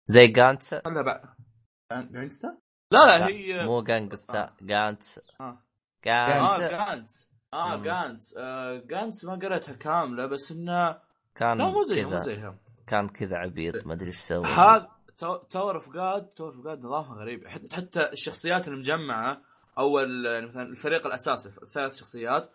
[0.07, 1.23] زي Gantz بعد
[1.93, 2.59] Gangsta؟
[2.93, 5.63] لا لا هي مو Gangsta Gantz آه.
[6.07, 7.83] آه Gantz آه مم.
[7.83, 10.99] Gantz آه Gantz ما قريتها كاملة بس انه
[11.35, 12.59] كان لا مو زيها مو زيها
[12.91, 14.47] كان كذا عبيط ما أدري إيش سوى.
[14.47, 14.89] هذا
[15.51, 19.43] Tower of God Tower of God نظامها غريب حتى حتى الشخصيات المجمعة
[19.79, 22.51] أو يعني مثلا الفريق الأساسي ثلاث شخصيات.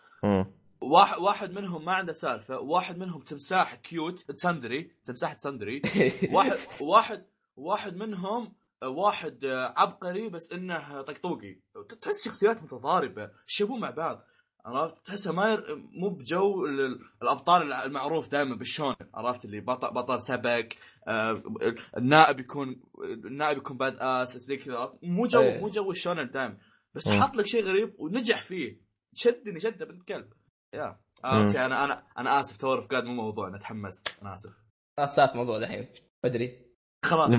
[0.81, 5.81] واحد واحد منهم ما عنده سالفة واحد منهم تمساح cute tsundere تمساح tsundere
[6.33, 7.25] واحد واحد
[7.57, 9.45] واحد منهم واحد
[9.77, 11.59] عبقري بس إنه طقطوقي.
[12.01, 14.23] تحس شخصيات متضاربة شبوا مع بعض.
[14.65, 15.75] عرفت؟ تحسها ما ير...
[15.75, 20.65] مو بجو ال- الأبطال المعروف دائما بال shounen عرفت؟ اللي بطل بطل سبق
[21.07, 21.43] آه،
[21.97, 22.81] النائب يكون
[23.25, 25.59] النائب يكون badass زي كذا مو جو إيه.
[25.61, 26.57] مو جو ال shounen دائما
[26.95, 27.21] بس مم.
[27.23, 28.81] حط لك شيء غريب ونجح فيه.
[29.13, 30.33] شدني شده بنت كلب.
[30.73, 30.99] يا.
[31.25, 31.45] آه مم.
[31.45, 34.17] أوكي أنا أنا أنا آسف Tower of مو موضوعنا تحمست.
[34.21, 34.53] أنا آسف.
[34.97, 35.87] خلاص صارت موضوع دحين.
[36.23, 36.65] بدري.
[37.05, 37.31] خلاص.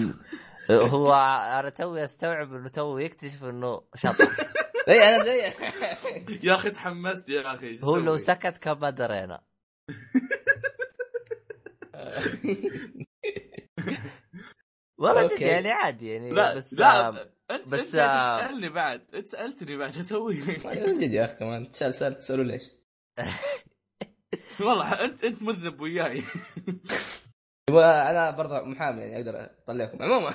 [0.71, 1.13] هو
[1.61, 4.25] أنا توي أستوعب إنه تو يكتشف إنه شاطر
[4.89, 5.39] اي أنا زي
[6.49, 9.43] يا أخي تحمست يا أخي هو لو؟ سكت كان ما درينا.
[14.99, 15.41] والله جد.
[15.41, 19.91] يعني عادي يعني لا بس لا آه، انت بس، أنت تسألني بعد انت سالتني بعد
[19.91, 21.73] شو أسوي من جد يا أخي كمان.
[21.73, 22.63] سال سال تسألوا ليش؟
[24.67, 26.23] والله انت أنت مذنب وياي.
[27.71, 30.03] أنا برضه محامي يعني أقدر أطلعكم.
[30.03, 30.35] عموما.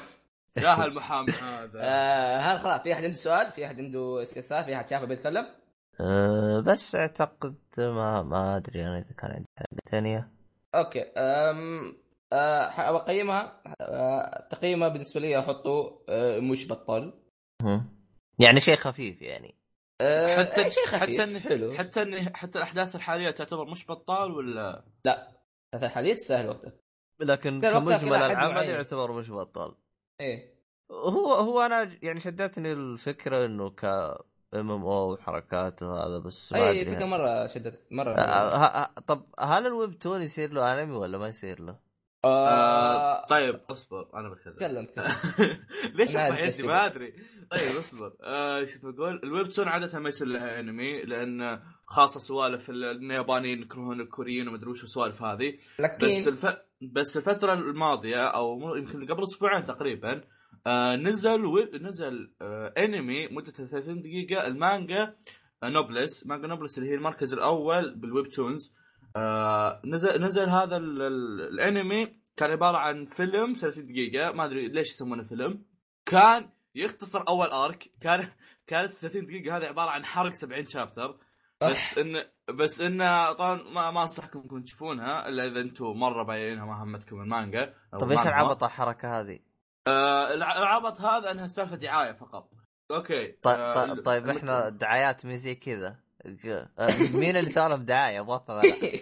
[0.57, 1.79] يا هالمحامي هذا.
[1.83, 5.47] آه هل خلاص في أحد عنده سؤال؟ في أحد عنده استفسار؟ في أحد شافه بيتكلم؟
[5.99, 10.31] آه، بس أعتقد ما ما أدري أنا إذا كان عندي حاجة ثانية
[10.75, 11.97] أوكي أم
[12.33, 12.69] أه
[13.81, 17.13] أه تقييمها بالنسبة لي أحطه أه مش بطال
[18.39, 19.55] يعني شيء خفيف يعني.
[20.01, 21.73] أه حتى أي شيء خفيف حتى إن- حلو.
[21.73, 24.83] حتى إن حتى الأحداث الحالية تعتبر مش بطال ولا؟
[25.75, 26.81] هذا حاليا تستاهل وقتك
[27.21, 28.69] لكن كمجمل العمل.
[28.69, 29.75] يعتبر مش بطال
[30.21, 30.51] إيه.
[30.91, 33.85] هو هو أنا يعني شدتني الفكرة إنه ك
[34.53, 39.99] MMO وحركات وهذا بس ما أي أدري فكرة مرة شدت مرة آه، طب هل ال
[39.99, 41.91] webtoon يصير له أنمي ولا ما يصير له؟
[42.25, 44.85] آه طيب أصبر أنا بتكلم.
[44.85, 44.87] تكلم
[45.95, 47.13] ليش يدي ما أدري.
[47.51, 48.13] طيب أصبر.
[48.23, 53.61] آه شو بقول ال webtoon عادة ما يصير لها أنمي لأن خاصة سوالف ال- اليابانيين
[53.61, 55.57] يكرهون الكوريين وما أدري وش السوالف هذه.
[55.79, 56.45] لكن بس الف...
[56.81, 60.21] بس الفترة الماضية أو يمكن قبل أسبوعين تقريبا
[60.67, 61.59] آه نزل و...
[61.81, 65.15] نزل آه انمي مدته 30 دقيقة المانجا
[65.63, 68.73] آه Noblesse مانجا Noblesse اللي هي المركز الأول بال webtoons
[69.15, 71.01] آه نزل نزل هذا ال...
[71.01, 71.41] ال...
[71.41, 74.31] الانمي كان عبارة عن فيلم 30 دقيقة.
[74.31, 75.65] ما أدري ليش يسمونه فيلم.
[76.05, 78.27] كان يختصر أول arc كان
[78.67, 79.57] كانت 30 دقيقة.
[79.57, 81.17] هذه عبارة عن حرق 70 chapter
[81.63, 82.23] بس ان
[82.57, 87.21] بس إنه طبعا ما, ما انصحكم انكم تشوفونها إلا إذا أنتم مرة بايعينها ما همتكم
[87.21, 88.19] المانجا طب إيش.
[88.27, 89.39] العبط الحركة هذه؟
[89.87, 92.49] آه الع- العبط هذا إنها سالفة دعاية فقط
[92.91, 97.69] أوكي طيب, آه، طيب, ال- طيب إحنا دعايات مي زي كذا آه، مين اللي سوى
[97.69, 98.21] لهم دعايه.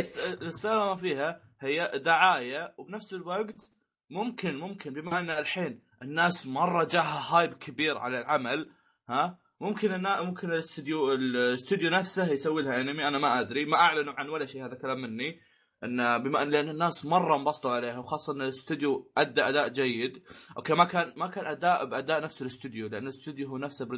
[0.00, 3.70] الس- السالفة ما فيها هي دعاية وبنفس الوقت
[4.10, 8.70] ممكن ممكن بما إن الحين الناس مرة جاها hype كبير على العمل
[9.08, 10.22] ها ممكن النا...
[10.22, 13.64] ممكن الاستوديو الاستوديو نفسه يسوي لها انمي أنا ما أدري.
[13.64, 15.40] ما أعلنوا عن ولا شيء هذا كلام مني.
[15.84, 20.22] إن بما ان لأن الناس مرة انبسطوا عليها وخاصة إن الاستوديو أدى أداء جيد.
[20.56, 23.88] أوكي ما كان ما كان أداء بأداء نفس الاستوديو لأن الاستوديو هو نفسه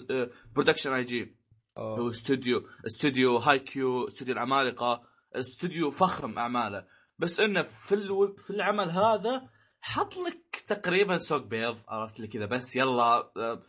[0.55, 1.37] Production I.G
[1.79, 2.11] هو.
[2.11, 5.03] استوديو استوديو Haikyuu استوديو العمالقة.
[5.35, 6.87] استوديو فخم أعماله.
[7.19, 8.37] بس انه في ألو...
[8.37, 9.49] في العمل هذا
[9.81, 12.47] حط لك تقريبا سوق بيض عرفت لي كذا.
[12.47, 13.63] بس يلا آه،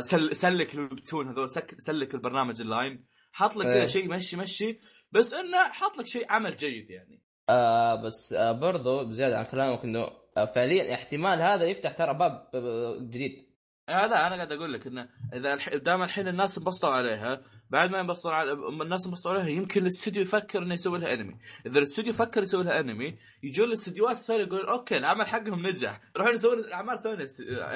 [0.00, 0.36] سل...
[0.36, 1.74] سلك ال webtoon هذول سك...
[1.78, 3.64] سلك البرنامج ال Line حط لك.
[3.64, 4.80] كذا شيء مشي مشي
[5.12, 9.84] بس إنه حط لك شيء عمل جيد يعني آه بس آه برضو بزيادة عن كلامك
[9.84, 10.00] إنه
[10.36, 13.46] آه فعليا احتمال هذا يفتح ترى باب آه، جديد
[13.88, 15.56] هذا أنا قاعد أقول لك إنه إذا.
[15.76, 20.62] دام الحين الناس انبسطوا عليها بعد ما ينبسطون على الناس انبسطوا عليها يمكن الاستوديو يفكر
[20.62, 24.96] إنه يسوي لها انمي إذا الاستوديو فكر يسوي لها انمي يجون الاستديوهات الثانية يقولون okay
[24.96, 27.26] العمل حقهم نجح يروحون يسوون اعمال ثانية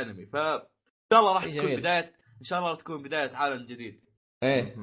[0.03, 0.37] انمي ف
[1.13, 1.81] شاء الله راح تكون جميل.
[1.81, 4.01] بدايه إن شاء الله راح تكون بداية عالم جديد
[4.43, 4.77] إيه.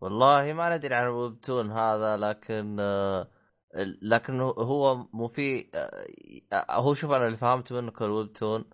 [0.00, 3.28] والله ما ندري عن ال webtoon هذا لكن آه،
[4.02, 8.64] لكن هو- مو في آه، هو شوف أنا اللي فهمت منه كال webtoon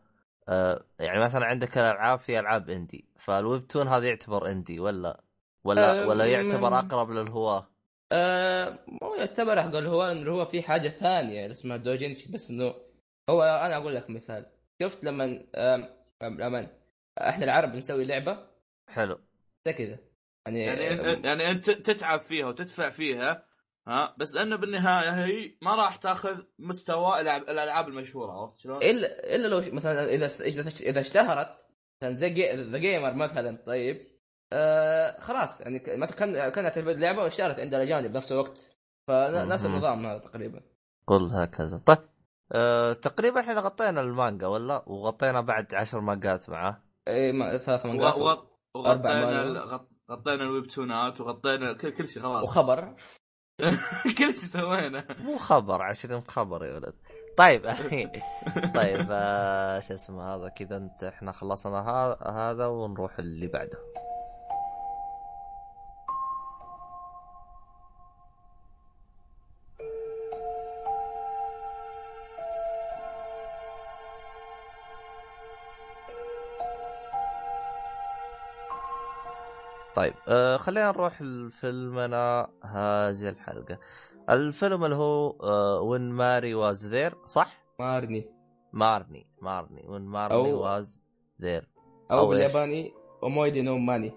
[0.49, 5.20] آه، يعني مثلا عندك الالعاب في ألعاب إندي فالويبتون هذا يعتبر إندي ولا
[5.64, 7.68] ولا آه، ولا يعتبر أقرب للهواة
[8.12, 12.74] آه مو يعتبر أقول هو انه هو في حاجة ثانية اسمها دوجينشي بس إنه
[13.30, 14.47] هو أنا أقول لك مثال
[14.82, 15.45] شفت لما
[16.22, 16.81] لما
[17.18, 18.46] إحنا العرب نسوي لعبة
[18.88, 19.18] حلو.
[19.66, 19.98] زي كذا.
[20.46, 23.46] يعني, يعني يعني أنت تتعب فيها وتدفع فيها
[23.88, 29.34] ها؟ بس أنه بالنهاية هي ما راح تأخذ مستوى الألعاب- الألعاب المشهورة عرفت شلون؟ الا
[29.34, 31.48] إلا لو مثلا إذا إذا إذا اشتهرت
[32.02, 33.96] مثلا زي The Gamer مثلا طيب
[34.52, 38.76] آه خلاص يعني مثلا كان كانت اللعبه واشتهرت عند الأجانب بنفس الوقت.
[39.08, 39.66] فنفس.
[39.66, 40.60] النظام هذا تقريبا.
[41.06, 41.78] قل هكذا.
[41.86, 41.98] طيب
[42.52, 47.88] أه تقريبا إحنا غطينا المانجا ولا؟ وغطينا بعد عشر مانجات معاه اي ما ثلاث و-
[47.88, 48.28] مانجات و-
[48.76, 49.42] أربع وغطينا.
[49.42, 52.42] ال- غط- غطينا الويبتونات وغطينا كل, كل شيء خلاص.
[52.42, 52.94] وخبر.
[54.18, 55.07] كل شيء سوينا.
[55.20, 56.94] مو خبر عشرين خبر يا ولد.
[57.38, 57.62] طيب
[58.74, 63.78] طيب آه شو اسمه هذا كذا انت إحنا خلصنا ها- هذا ونروح اللي بعده.
[79.95, 83.78] طيب آه خلينا نروح لفيلمنا هذه الحلقة
[84.30, 88.30] الفيلم اللي هو آه When Marnie Was There صح؟ Marnie
[88.72, 91.02] Marnie Marnie When Marnie أو- Was
[91.42, 91.68] There
[92.11, 94.12] أو, أو؟ بالياباني 思い出のマーニー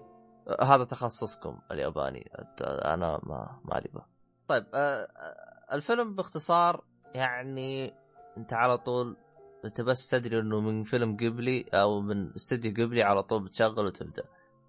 [0.62, 2.30] هذا تخصصكم الياباني
[2.62, 4.02] أنا ما ما به.
[4.48, 7.94] طيب آه، آه، الفيلم باختصار يعني
[8.36, 9.16] أنت على طول
[9.64, 14.22] أنت بس تدري إنه من فيلم قبلي أو من استديو قبلي على طول بتشغل وتبدأ.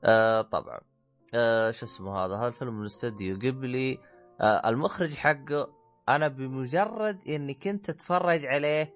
[0.04, 0.80] آه طبعا
[1.34, 3.98] آه شو اسمه هذا هذا الفيلم من استديو قبلي
[4.42, 5.70] آه المخرج حقه
[6.10, 8.94] أنا بمجرد إني كنت أتفرج عليه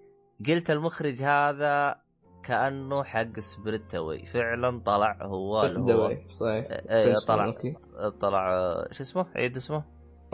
[0.48, 2.02] قلت المخرج هذا
[2.44, 4.26] كأنه حق Spirited Away.
[4.26, 7.76] فعلا طلع هو اللي هو صحيح اسمه، طلع أوكي
[8.22, 9.84] طلع آه، شو اسمه؟ عيد اسمه؟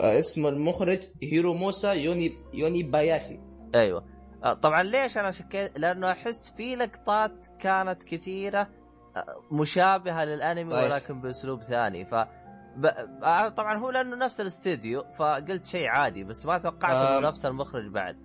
[0.00, 3.40] آه، اسم المخرج هيروماسا يوني يونيباياشي
[3.74, 4.04] أيوه
[4.44, 8.68] آه، طبعا ليش أنا شكيت؟ لأنه أحس في لقطات كانت كثيرة
[9.50, 10.90] مشابهة للأنمي طيب.
[10.90, 12.14] ولكن بأسلوب ثاني ف
[12.76, 12.86] ب...
[13.22, 17.16] آه، طبعا هو لأنه نفس الاستديو فقلت شيء عادي بس ما توقعت آم.
[17.16, 18.16] انه نفس المخرج بعد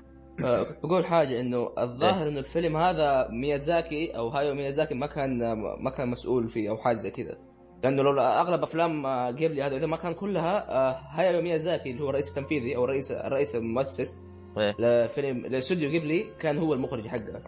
[0.45, 1.83] آه، بقول حاجة إنه إيه.
[1.83, 5.39] الظاهر إنه الفيلم هذا ميازاكي أو هايو ميازاكي ما كان
[5.79, 7.37] ما كان مسؤول فيه أو حاجة زي كذا
[7.83, 12.03] لأنه لو أغلب أفلام آه، قبلي هذا إذا ما كان كلها آه، هايو ميازاكي اللي
[12.03, 14.21] هو الرئيس التنفيذي أو الرئيس الرئيس المؤسس
[14.57, 14.75] إيه.
[14.79, 17.43] لفيلم لاستوديو قبلي كان هو المخرج حقه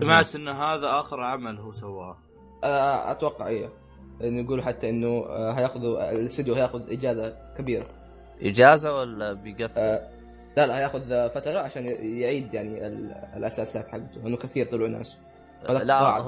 [0.00, 2.18] سمعت إن هذا آخر عمل هو سواه آه،
[2.64, 3.72] أتوقع أيوه
[4.24, 7.86] إنه يقولوا حتى إنه آه، هياخذوا الاستوديو هياخذ إجازة كبيرة.
[8.42, 10.08] إجازة ولا بيقفل؟ آه،
[10.56, 11.86] لا لا هياخذ فترة عشان
[12.20, 15.16] يعيد يعني ال- الأساسات حقته إنه كثير طلعوا ناس.
[15.68, 16.18] لا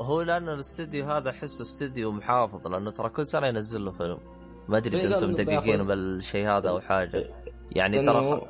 [0.00, 4.18] هو, لأنه الاستديو هذا أحسه استديو محافظ لأنه ترى كل سنة ينزل له فيلم.
[4.68, 7.16] ما أدري إيه، إذا أنتم دقيقين بياخذ- بالشيء هذا أو حاجة.
[7.16, 7.30] إيه.
[7.72, 8.40] يعني ترى.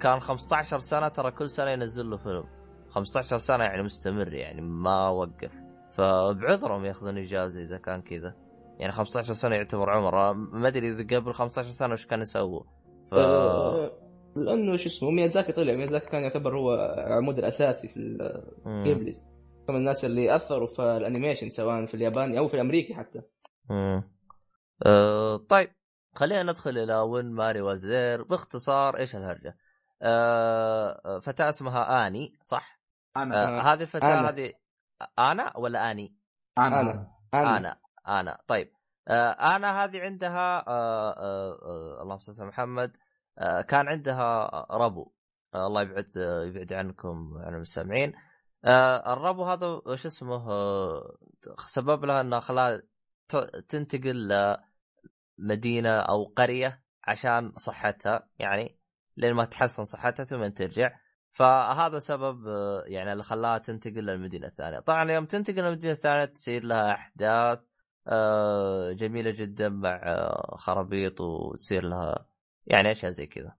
[0.00, 2.44] كان 15 سنة ترى كل سنة ينزل له فيلم.
[2.90, 5.50] 15 سنة يعني مستمر يعني ما وقف.
[5.92, 8.34] فبعذرهم ياخذون إجازة إذا كان كذا
[8.78, 12.62] يعني 15 سنة يعتبر عمر ما أدري إذا قبل 15 سنة وش كان يسووا
[13.10, 13.90] ف آه،
[14.36, 17.96] لأنه شو اسمه ميازاكي طلع ميازاكي كان يعتبر هو العمود الأساسي في.
[18.66, 19.26] الجيبليز
[19.68, 23.22] من الناس اللي أثروا في ال animation سواء في الياباني أو في الأمريكي حتى.
[24.86, 25.70] أه طيب
[26.14, 29.56] خلينا ندخل إلى وين ماري وزير باختصار إيش الهرجة؟
[30.02, 32.80] أه فتاة اسمها آني صح؟
[33.16, 33.72] أنا أه.
[33.72, 34.28] هذه الفتاة أنا.
[34.30, 34.52] هذه
[35.18, 36.16] أنا ولا آني؟
[36.58, 37.76] أنا أنا أنا أنا
[38.08, 38.72] أنا طيب.
[39.08, 42.96] آه أنا هذه عندها آه آه آه اللهم صل على محمد.
[43.38, 45.12] آه كان عندها ربو.
[45.54, 48.12] آه الله يبعد آه يبعد عنكم عن المستمعين.
[48.64, 51.16] آه الربو هذا وش اسمه؟ آه
[51.66, 52.82] سبب لها أنه خلاها
[53.68, 54.28] تنتقل
[55.38, 58.78] لمدينه أو قرية عشان صحتها يعني
[59.16, 60.90] لين ما تحسن صحتها ثم ترجع.
[61.32, 64.78] فهذا سبب آه، يعني اللي خلاها تنتقل للمدينة الثانية.
[64.78, 67.58] طبعا يوم تنتقل للمدينة الثانية تصير لها أحداث
[68.06, 72.26] آه، جميلة جدا مع آه، خرابيط وتصير لها
[72.66, 73.56] يعني أشياء زي كذا.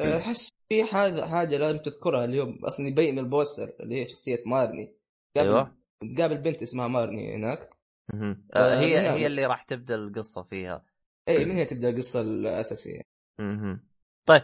[0.00, 4.96] أحس في حاجة حاجة لازم تذكرها اليوم أصلا يبين البوستر اللي هي شخصية مارني.
[5.36, 5.76] أيوه.
[6.16, 7.76] تقابل بنت اسمها مارني هناك.
[8.54, 9.10] آه، هي.
[9.10, 10.84] هي اللي راح تبدأ القصة فيها.
[11.28, 13.00] اي من هي تبدأ القصة الأساسية.
[14.26, 14.42] طيب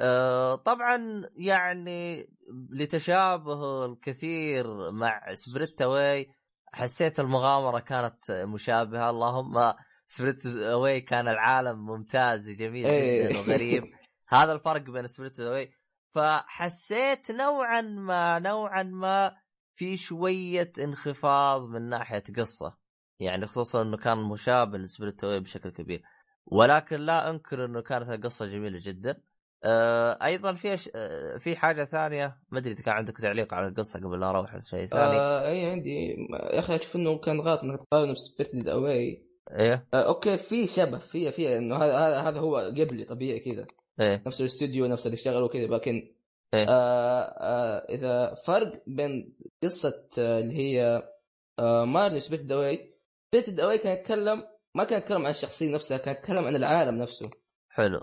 [0.00, 2.28] آه، طبعا يعني
[2.70, 6.28] لتشابه الكثير مع Spirited Away
[6.72, 9.10] حسيت المغامرة كانت مشابهة.
[9.10, 9.74] اللهم
[10.06, 13.28] Spirited Away كان العالم ممتاز وجميل إيه.
[13.28, 13.84] جدا وغريب.
[14.28, 15.72] هذا الفرق بين Spirited Away.
[16.14, 19.36] فحسيت نوعا ما نوعا ما
[19.74, 22.78] في شوية انخفاض من ناحية قصة.
[23.20, 26.02] يعني خصوصا إنه كان مشابه ل Spirited Away بشكل كبير.
[26.46, 29.22] ولكن لا أنكر إنه كانت القصة جميلة جدا.
[29.64, 30.90] آه أيضا في أش...
[30.94, 32.36] آه في حاجة ثانية.
[32.50, 35.16] ما أدري إذا كان عندك تعليق على القصة قبل لا أروح لشيء ثاني.
[35.16, 35.48] آه.
[35.48, 36.10] أي عندي.
[36.30, 39.22] يا أخي أشوف إنه كان غلط إنك تقارنه ب Spirited Away.
[39.50, 39.86] إيه.
[39.94, 43.66] آه okay في شبه في في إنه هذا هذا هو قبلي طبيعي كذا.
[44.00, 44.22] إيه.
[44.26, 46.14] نفس الاستوديو نفس اللي اشتغلوا كذا لكن
[46.54, 46.66] إيه.
[46.68, 51.02] آه آه إذا فرق بين قصة آه اللي هي
[51.58, 52.94] آه Marnie Spirited Away.
[53.34, 54.44] Spirited Away كان يتكلم
[54.74, 57.30] ما كان يتكلم عن الشخصية نفسها كان يتكلم عن العالم نفسه.
[57.68, 58.00] حلو.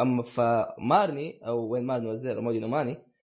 [0.00, 2.96] أما فمارني أو When Marnie Was There 思い出のマーニー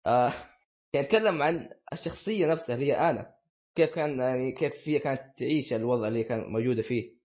[0.08, 0.34] آه
[0.94, 3.36] كان يتكلم عن الشخصية نفسها اللي هي آنا
[3.76, 7.18] كيف كان يعني كيف هي كانت تعيش الوضع اللي كانت موجودة فيه.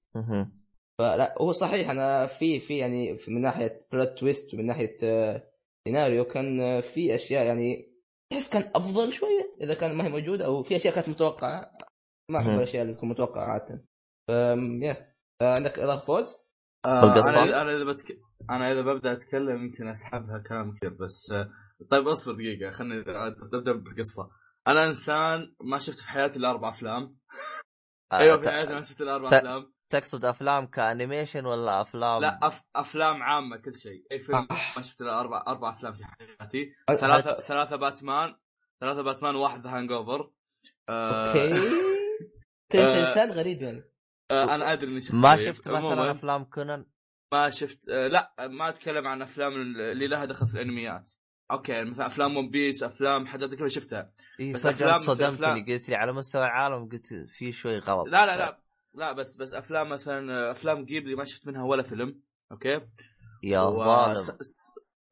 [0.99, 5.43] فلا هو صحيح أنا في في يعني من ناحية plot twist ومن ناحية آه،
[5.85, 7.93] سيناريو كان آه، في أشياء يعني
[8.31, 11.73] تحس كان أفضل شوية إذا كان ما هي موجودة أو في أشياء كانت متوقعة
[12.29, 12.51] ما أحب.
[12.51, 13.85] الأشياء اللي تكون متوقعة عادة
[14.29, 16.37] فم يا آه، عندك اضافه فوز؟
[16.85, 18.19] آه؟ أنا أنا إذا بتك...
[18.51, 21.51] أنا إذا ببدأ أتكلم يمكن أسحبها كلام كثير بس آه،
[21.91, 22.97] طيب أصبر دقيقة خليني
[23.53, 24.31] نبدا بالقصة
[24.69, 27.17] أنا إنسان ما شفت في حياتي إلا أربع أفلام
[28.13, 31.47] آه، أيوه في ت- حياتي ما شفت إلا أربع ت- أفلام تقصد أفلام ك animation
[31.47, 32.63] ولا أفلام لا أف...
[32.77, 34.73] أفلام عامة كل شيء أي فيلم آه.
[34.77, 38.35] ما شفت إلا أربع أربع أفلام في حياتي ثلاثة ثلاثة باتمان
[38.81, 40.31] ثلاثة باتمان وواحد Hangover.
[40.91, 41.53] Okay
[42.75, 42.97] انت.
[42.97, 43.85] إنسان غريب يعني
[44.31, 45.37] أنا أدري إني شفت ما.
[45.37, 46.87] شفت مثلا أفلام كونان
[47.33, 51.11] ما شفت آه لا ما أتكلم عن أفلام اللي لها دخل في الأنميات.
[51.51, 54.13] okay مثلا أفلام One Piece أفلام حاجات كذا شفتها.
[54.41, 58.07] إيه بس مثل صدمتني أفلام- قلت لي على مستوى العالم قلت في شوي غلط.
[58.09, 58.59] لا لا لا
[58.95, 62.21] لا بس بس أفلام مثلا أفلام جيبلي ما شفت منها ولا فيلم.
[62.53, 62.81] أوكي؟
[63.43, 64.39] يا و- ظالم.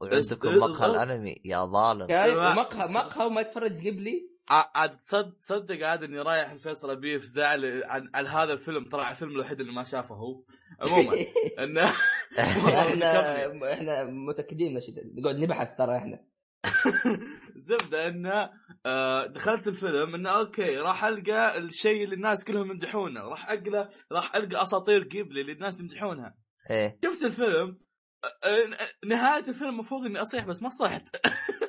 [0.01, 2.11] وعندكم مقهى ال- الأنمي يا ظالم.
[2.11, 6.91] يعني ما- مقهى مقهى وما يتفرج قبلي ع- عاد تصد تصدق عاد إني رايح الفيصل
[6.91, 8.89] أبيه في زعل عن, عن هذا الفيلم.
[8.89, 10.43] طلع الفيلم الوحيد اللي ما شافه هو.
[10.81, 11.17] عموما.
[11.65, 11.93] انه
[12.39, 14.81] إحنا إحنا متأكدين.
[15.19, 16.25] نقعد نبحث ترى إحنا.
[17.71, 18.51] زبدة إنه
[18.87, 23.21] آه، دخلت الفيلم إنه أوكي راح ألقى الشيء اللي الناس كلهم يمدحونه.
[23.21, 26.35] راح القى راح ألقى أساطير جيبلي اللي الناس يمدحونها.
[26.71, 26.99] إيه.
[27.05, 27.79] شفت الفيلم؟
[28.25, 31.17] آه، آه، نهاية الفيلم المفروض إني أصيح بس ما صحت.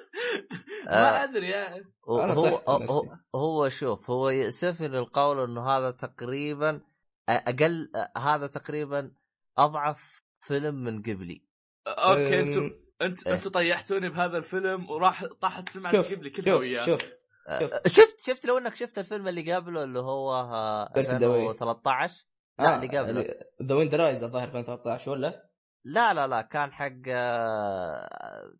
[0.91, 3.17] ما آه، ادري يعني أنا هو هو.
[3.35, 6.81] هو شوف هو يأسفني القول إنه هذا تقريبا
[7.29, 9.11] أقل هذا تقريبا
[9.57, 11.41] أضعف فيلم من قبلي
[11.87, 13.33] أوكي أنتم أنت إيه.
[13.33, 17.11] أنتم طيحتوني بهذا الفيلم وراح طاحت سمعت شوف قبلي كلها شوف وياه شوف
[17.47, 21.23] آه، شفت شفت لو إنك شفت الفيلم اللي قبله اللي هو آه، Dirty Away.
[21.23, 22.25] 2013
[22.59, 25.49] لا اللي قبله ذا ويند رايز الظاهر 2013 ولا؟
[25.85, 28.53] لا لا لا كان حق آه،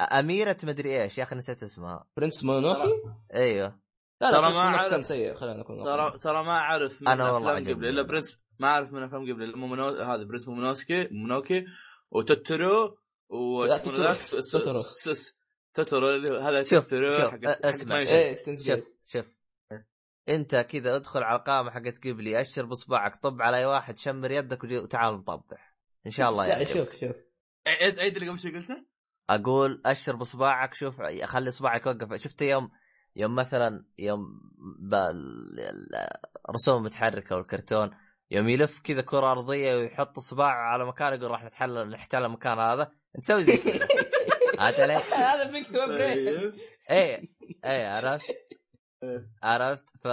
[0.00, 3.02] اميره مدري إيش يا أخي نسيت اسمها برنس مونوكي؟
[3.34, 3.78] أيوه
[4.20, 4.90] لا ترى لا ما برنس مونوكي أعرف.
[4.92, 7.74] كان سيء خلينا نكون ترى ترى ما اعرف من أنا والله افلام عجبني.
[7.74, 9.88] قبل الا برنس ما اعرف من افلام قبل الا مومونو...
[9.88, 11.64] هذا برنس مومونوسكي مونوكي
[12.10, 12.98] وتوتورو
[13.28, 13.76] واسمه.
[13.76, 14.78] ذاك اللي-
[16.42, 17.98] هذا شوف حق اسمع.
[17.98, 19.24] إيه شوف شوف
[20.28, 24.64] انت كذا ادخل على القائمه حقت قبلي اشر باصبعك طب على اي واحد شمر يدك
[24.64, 25.76] وجي- وتعال نطبح
[26.06, 27.16] ان شاء الله يعني شوف شوف
[27.66, 28.84] عيد عيد اللي قبل شوي قلته؟
[29.30, 32.14] أقول اشر باصبعك شوف خلي اصبعك يوقف.
[32.14, 32.70] شفت يوم
[33.16, 34.40] يوم مثلا يوم
[36.48, 37.90] الرسوم المتحركه والكرتون
[38.30, 42.92] يوم يلف كذا كرة أرضية ويحط اصبع على مكان يقول راح نتحل نحتل المكان هذا
[43.16, 43.88] انت سوي زي كذا.
[44.58, 46.54] عرفت علي؟ هذا فيك طيب.
[46.90, 47.22] إيه
[47.64, 48.26] إيه عرفت؟
[49.02, 49.28] إيه.
[49.42, 50.08] عرفت؟ ف...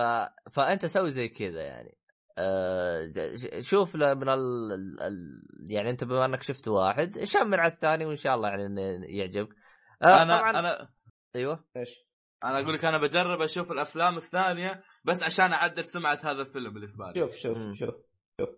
[0.52, 1.98] فأنت سوي زي كذا يعني.
[3.60, 4.72] شوف له من ال...
[5.02, 5.14] ال...
[5.70, 9.56] يعني انت بما انك شفت واحد شمر على الثاني وإن شاء الله يعني إنه يعجبك.
[10.04, 10.90] أه أنا طبعا أنا
[11.36, 11.66] أيوه.
[11.78, 12.06] إيش؟
[12.44, 16.88] أنا أقول لك أنا بجرب أشوف الأفلام الثانية بس عشان أعدل سمعة هذا الفيلم اللي
[16.88, 17.20] في بالي.
[17.20, 17.76] شوف شوف مم.
[17.76, 17.96] شوف
[18.42, 18.50] شوف.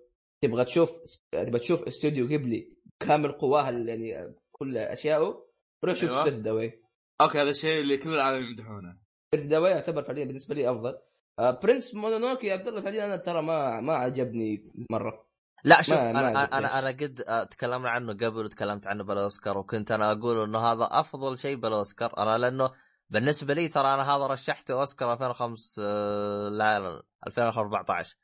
[0.44, 0.92] تبغى تشوف
[1.32, 5.48] تبغى تشوف استوديو قبلي كامل قواه يعني كل أشيائه
[5.86, 6.74] روح شوف أيوة.
[7.22, 8.98] أوكي هذا الشيء اللي كل العالم يمدحونه.
[9.32, 10.90] Spirited Away يعتبر فعليا بالنسبة لي أفضل.
[10.90, 11.07] آه
[11.40, 15.28] Princess Mononoke يا عبد الله فعليا أنا ترى ما ما عجبني مرة.
[15.64, 16.58] لا شوف ما- ما أنا عجبني.
[16.58, 20.88] أنا أنا قد آه، تكلمنا عنه قبل وتكلمت عنه بالأوسكار وكنت أنا أقول إنه هذا
[20.92, 22.18] أفضل شيء بالأوسكار.
[22.18, 22.70] أنا لأنه
[23.10, 28.16] بالنسبة لي ترى أنا هذا رشحته أوسكار 2005 آه، لا لا، 2014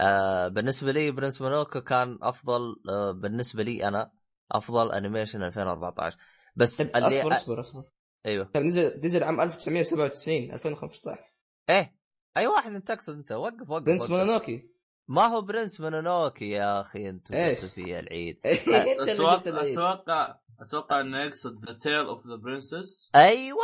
[0.00, 4.10] آه، بالنسبة لي برنس مونوكو كان أفضل آه، بالنسبة لي أنا
[4.52, 6.16] أفضل animation 2014
[6.56, 7.84] بس اللي اصبر أصبر أصبر.
[8.26, 8.44] أيوه.
[8.54, 11.18] كان نزل نزل عام 1997 2015
[11.70, 12.01] إيه.
[12.36, 14.10] أي واحد أنت تقصد أنت؟ وقف وقف, Princess وقف.
[14.10, 14.68] Mononoke.
[15.08, 18.40] ما هو Princess Mononoke يا أخي؟ أنتم إيش؟ جبتوا في العيد.
[18.46, 19.70] أنت قلت أتوقع.
[19.70, 23.58] أتوقع أتوقع إنه يقصد The Tale of the Princess أيوه.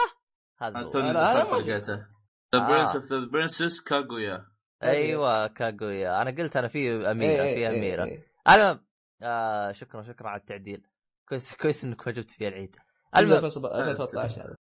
[0.59, 1.59] هذا هو.
[1.59, 2.07] لقيته
[2.55, 2.69] The.
[2.69, 4.47] Princess of the Princess Kaguya.
[4.82, 6.23] أيوه Kaguya.
[6.23, 8.05] أنا قلت أنا في أميرة إيه، في إيه، أميرة.
[8.05, 8.27] إيه.
[8.51, 8.85] المهم
[9.23, 10.86] آه شكرا شكرا على التعديل.
[11.28, 12.77] كويس كويس إنك ما جبت فيها العيد.
[13.16, 13.32] المهم.
[13.32, 14.57] المهم 2013 هذا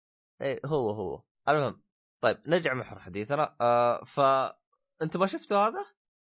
[0.42, 1.22] إيه هو هو.
[1.48, 1.83] المهم.
[2.24, 3.56] طيب نرجع محور حديثنا.
[3.60, 4.20] آه ف
[5.02, 5.84] انت ما شفته هذا؟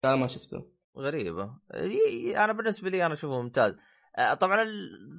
[0.04, 1.58] لا ما شفته غريبة.
[1.74, 3.76] ي- أنا بالنسبة لي أنا أشوفه ممتاز.
[4.18, 4.66] آه طبعا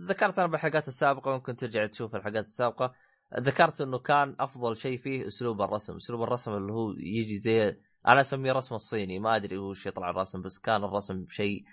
[0.07, 2.93] ذكرت أنا بالحلقات السابقة ممكن ترجع تشوف الحلقات السابقة.
[3.39, 5.95] ذكرت إنه كان أفضل شيء فيه أسلوب الرسم.
[5.95, 9.19] أسلوب الرسم اللي هو يجي زي أنا أسميه رسم الصيني.
[9.19, 11.63] ما أدري وش يطلع الرسم بس كان الرسم شيء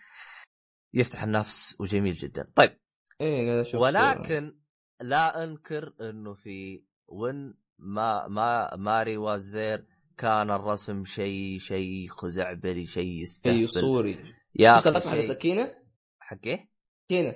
[0.95, 2.53] يفتح النفس وجميل جدا.
[2.57, 2.79] طيب.
[3.21, 3.81] أشوف.
[3.81, 4.59] ولكن
[5.01, 9.85] لا أنكر إنه في When ما ما Marnie Was There
[10.19, 14.35] كان الرسم شيء شيء خزعبلي شيء شيء يستهبل أسطوري.
[14.55, 15.23] يا أخي شيء.
[15.23, 15.75] سكينة؟
[16.21, 16.69] حق إيه؟
[17.09, 17.35] سكينة.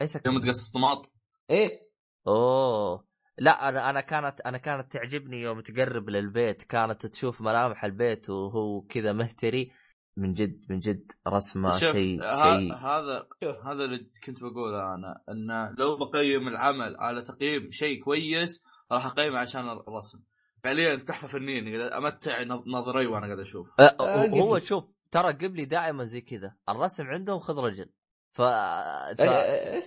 [0.00, 1.12] اي سكينة؟ يوم تقص طماط.
[1.50, 1.80] إيه.
[2.26, 3.06] أوه.
[3.38, 6.62] لا أنا أنا كانت أنا كانت تعجبني يوم تقرب للبيت.
[6.62, 9.72] كانت تشوف ملامح البيت وهو كذا مهتري.
[10.18, 12.74] من جد من جد رسمه شيء ه- شيء.
[12.74, 13.56] هذا شوف.
[13.66, 19.38] هذا اللي كنت بقوله أنا إنه لو بقيم العمل على تقييم شيء كويس راح اقيمه
[19.38, 20.22] عشان الرسم.
[20.64, 23.80] فعليا تحفة فنية إني قاعد أمتع نظ- نظري وأنا قاعد أشوف.
[23.80, 24.58] أه آه، هو.
[24.58, 26.56] شوف ترى قبلي دائما زي كذا.
[26.68, 27.90] الرسم عندهم خذ رجل
[28.32, 28.42] ف...
[28.42, 28.44] ف...
[28.44, 29.86] إيه- إيه- إيش؟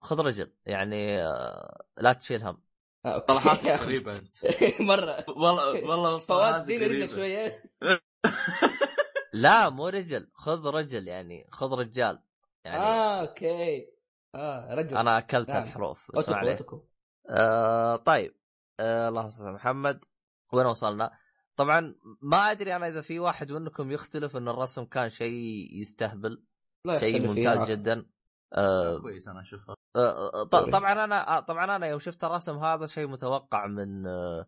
[0.00, 2.62] خذ رجل يعني آه، لا تشيل هم.
[3.06, 3.24] آه،.
[3.28, 4.34] صراحات غريبه أنت.
[4.80, 5.24] مرة.
[5.28, 7.62] والله والله فواز رجلك غريبه شوية.
[9.32, 10.30] لا مو رجل.
[10.34, 12.22] خذ رجل يعني خذ رجال
[12.64, 13.86] يعني آه أوكي.
[14.34, 14.96] آه رجل.
[14.96, 15.62] أنا أكلت نعم.
[15.62, 16.84] الحروف أوتوكو.
[17.30, 18.39] آه طيب.
[18.80, 20.04] آه اللهم صل على محمد.
[20.52, 21.10] وين وصلنا؟
[21.56, 26.42] طبعا ما أدري أنا إذا في واحد منكم يختلف إن الرسم كان شيء يستهبل
[26.86, 27.74] لا شيء يختلف ممتاز فيها.
[27.74, 28.06] جدا.
[28.52, 32.86] آه كويس أنا اشوفها آه، ط- طبعا أنا آه، طبعا أنا يوم شفت الرسم هذا
[32.86, 34.46] شيء متوقع من آه،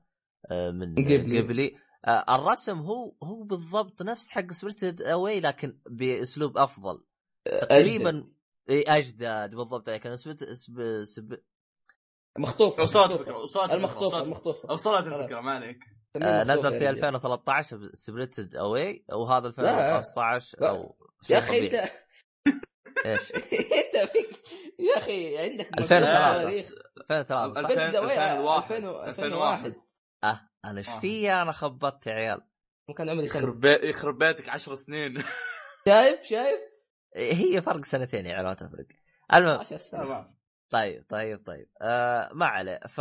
[0.50, 1.40] آه، من Ghibli.
[1.40, 1.76] Ghibli.
[2.04, 7.04] آه، الرسم هو هو بالضبط نفس حق Spirited Away لكن بأسلوب أفضل.
[7.44, 8.32] تقريبا
[8.70, 9.54] أجدد.
[9.54, 9.90] بالضبط.
[9.90, 11.38] لكن سبت سب سب
[12.38, 13.12] مخطوف وصلت.
[13.12, 15.06] الفكرة وصلت المخطوفه وصلت- المخطوفه وصلت.
[15.06, 15.78] الفكرة ما عليك
[16.22, 19.48] آه، نزل في يا 2013 سبريتد اواي وهذا لا.
[19.48, 20.68] 2015 لا.
[20.70, 21.84] أو شيء يا أخي طبيعي.
[21.84, 21.92] انت
[23.06, 23.32] إيش
[23.80, 24.42] أنت فيك
[24.78, 26.32] يا أخي عندك 2003.
[26.32, 26.70] تواريخ.
[27.10, 28.72] 2003 صح؟ ألفين- بدأ وين؟ 2001.
[28.72, 28.76] 2000
[29.08, 29.08] 2001.
[29.08, 29.74] 2001
[30.24, 31.00] آه أنا إيش آه.
[31.00, 32.40] في أنا خبطت يا عيال
[32.88, 35.22] وكان عمري سنة يخرب يخرب بيتك 10 سنين
[35.88, 36.60] شايف شايف
[37.16, 38.86] هي فرق سنتين يا عيال ما تفرق
[39.34, 40.41] المهم 10 سنه تمام
[40.72, 41.68] طيب طيب طيب.
[41.82, 42.80] آه ما عليه.
[42.88, 43.00] ف...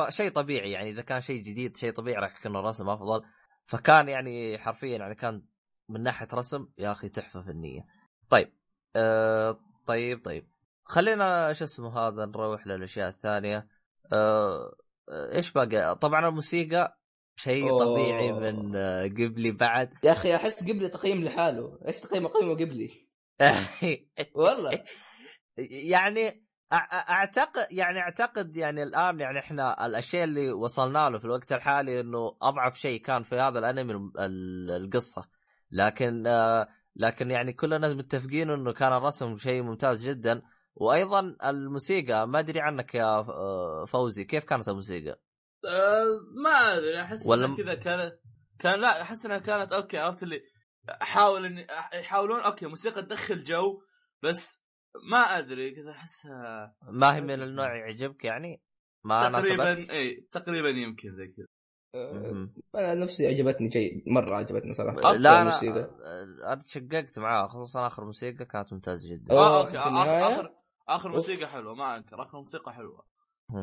[0.00, 3.22] فشيء طبيعي يعني إذا كان شيء جديد شيء طبيعي راح يكون الرسم أفضل.
[3.66, 5.42] فكان يعني حرفيا يعني كان
[5.88, 7.86] من ناحية رسم يا أخي تحفة فنية.
[8.30, 8.52] طيب
[8.96, 10.48] آه طيب طيب.
[10.84, 13.68] خلينا شو اسمه هذا نروح للأشياء الثانية.
[14.12, 14.74] آه
[15.08, 16.98] آه، إيش باقي؟ طبعا الموسيقى
[17.36, 17.84] شيء أوه.
[17.84, 19.94] طبيعي من آه، قبلي بعد.
[20.04, 21.78] يا أخي أحس قبلي تقييم لحاله.
[21.88, 23.08] إيش تقييم اقيمه قبلي.
[24.34, 24.84] والله.
[25.56, 26.42] يعني
[26.72, 32.36] اعتقد يعني أعتقد يعني الآن يعني إحنا الأشياء اللي وصلنا له في الوقت الحالي إنه
[32.42, 34.10] أضعف شيء كان في هذا الأنمي
[34.76, 35.28] القصة
[35.70, 40.42] لكن آه لكن يعني كلنا متفقين إنه كان الرسم شيء ممتاز جدا
[40.74, 43.22] وأيضا الموسيقى ما أدري عنك يا
[43.84, 45.20] فوزي كيف كانت الموسيقى؟
[45.64, 46.04] آه،
[46.44, 48.12] ما أدري أحس ولا كذا كانت
[48.58, 50.40] كان لا أحس إنها كانت أوكي عرفت اللي
[51.02, 53.82] احاول إني يحاولون أوكي موسيقى تدخل جو
[54.22, 54.61] بس
[55.10, 58.62] ما أدري كذا أحسها ما هي من النوع يعجبك يعني؟
[59.04, 61.46] ما تقريبا؟ إي تقريبا يمكن زي كذا
[61.94, 62.54] مهم.
[62.74, 65.90] أنا نفسي عجبتني شيء مرة عجبتني صراحة لا أنا الموسيقى.
[66.44, 70.48] أنا تشققت معاه خصوصا آخر موسيقى كانت ممتازة جدا أوه، آه أوكي في
[70.88, 71.10] آخر.
[71.10, 73.06] موسيقى حلوة ما انكر آخر موسيقى حلوة.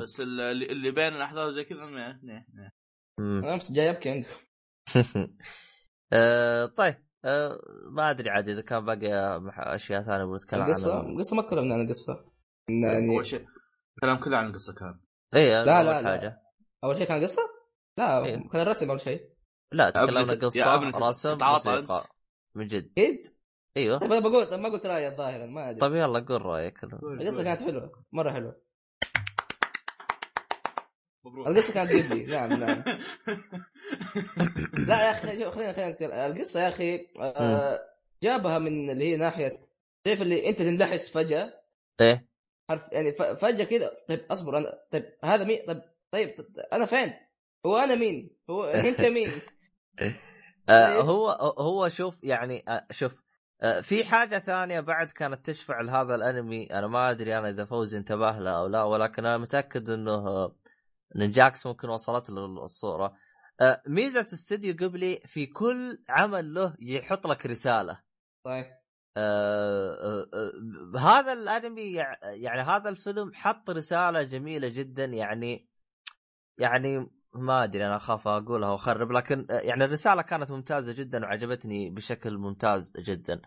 [0.02, 1.84] بس اللي, اللي بين الأحداث زي كذا.
[3.20, 4.28] أنا امس جاي أبكي عنده
[6.14, 7.60] آه، طيب آه،
[7.92, 11.10] ما أدري عاد إذا كان باقي أشياء ثانية بنتكلم القصة عنها.
[11.12, 12.26] القصة؟ ما تكلمنا عن القصة.
[12.70, 13.46] يعني اول شيء
[13.96, 15.00] الكلام كله عن القصة كان.
[15.36, 16.10] اي لا، لا لا، لا.
[16.10, 16.42] حاجة.
[16.84, 17.42] أول شيء كان قصة؟
[17.98, 18.50] لا إيه.
[18.50, 19.30] كان الرسم أول شيء.
[19.72, 22.02] لا تكلمنا قصة رسم موسيقى.
[22.56, 22.92] من جد.
[22.98, 23.28] أكيد
[23.78, 24.00] أيوه.
[24.00, 25.80] طيب أنا بقول ما قلت رأيي الظاهر ما أدري.
[25.80, 26.84] طيب يلا قول رأيك.
[26.84, 28.62] القصة كانت حلوة مرة حلوة.
[31.30, 31.48] مبروك.
[31.48, 32.84] القصة كانت قبلي نعم نعم.
[34.88, 36.12] لا يا أخي شوف، خلينا خلينا نتكلم.
[36.12, 37.80] القصة يا أخي آه
[38.24, 39.60] جابها من اللي هي ناحية
[40.04, 41.54] تعرف اللي أنت تندحس فجأة؟
[42.02, 42.28] إيه.
[42.70, 46.36] حرف يعني ف- فجأة كذا طيب أصبر أنا طيب هذا مين؟ طيب طيب
[46.74, 47.14] أنا فين؟
[47.66, 49.30] هو أنا مين؟ هو أنت مين؟
[50.70, 51.02] آه إيه.
[51.02, 51.30] هو
[51.60, 53.16] هو شوف يعني آه شوف
[53.62, 56.66] آه في حاجة ثانية بعد كانت تشفع لهذا الأنمي.
[56.66, 60.52] أنا ما أدري أنا إذا فوزي انتبه له أو لا ولكن أنا متأكد إنه
[61.16, 63.14] آه، نينجاكس ممكن وصلت له الصورة
[63.62, 68.00] آه ميزة استوديو قبلي في كل عمل له يحط لك رسالة.
[68.44, 68.66] طيب.
[69.18, 75.06] آه آه آه هذا الأنمي يع- يعني هذا الفيلم حط رسالة جميلة جدا.
[75.06, 75.70] يعني
[76.58, 81.90] يعني ما أدري أنا أخاف أقولها وأخرب لكن آه، يعني الرسالة كانت ممتازة جدا وعجبتني
[81.90, 83.42] بشكل ممتاز جدا.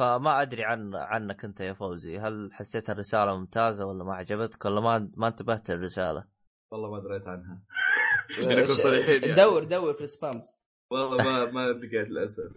[0.00, 4.64] آه، فما أدري عن عنك أنت يا فوزي هل حسيت الرسالة ممتازة ولا ما عجبتك
[4.64, 6.24] ولا ما ما انتبهت للرسالة؟
[6.70, 7.62] والله ما دريت عنها
[8.42, 9.34] آه، نكون صريحين يعني.
[9.34, 10.58] دور دور في السبامز
[10.90, 12.52] والله ما ما لقيت للأسف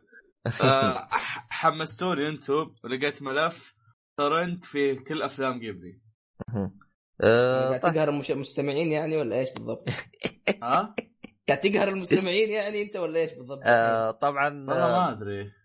[0.64, 1.08] آه،
[1.50, 3.76] حمستوني أنتم ولقيت ملف
[4.18, 6.02] ترند فيه كل أفلام قبلي
[7.22, 9.90] آه، قاعد طيب تقهر المستمعين يعني ولا إيش بالضبط؟
[10.64, 10.96] ها؟
[11.48, 15.65] قاعد تقهر المستمعين يعني أنت ولا إيش بالضبط؟ آه، طبعا والله ما أدري آه،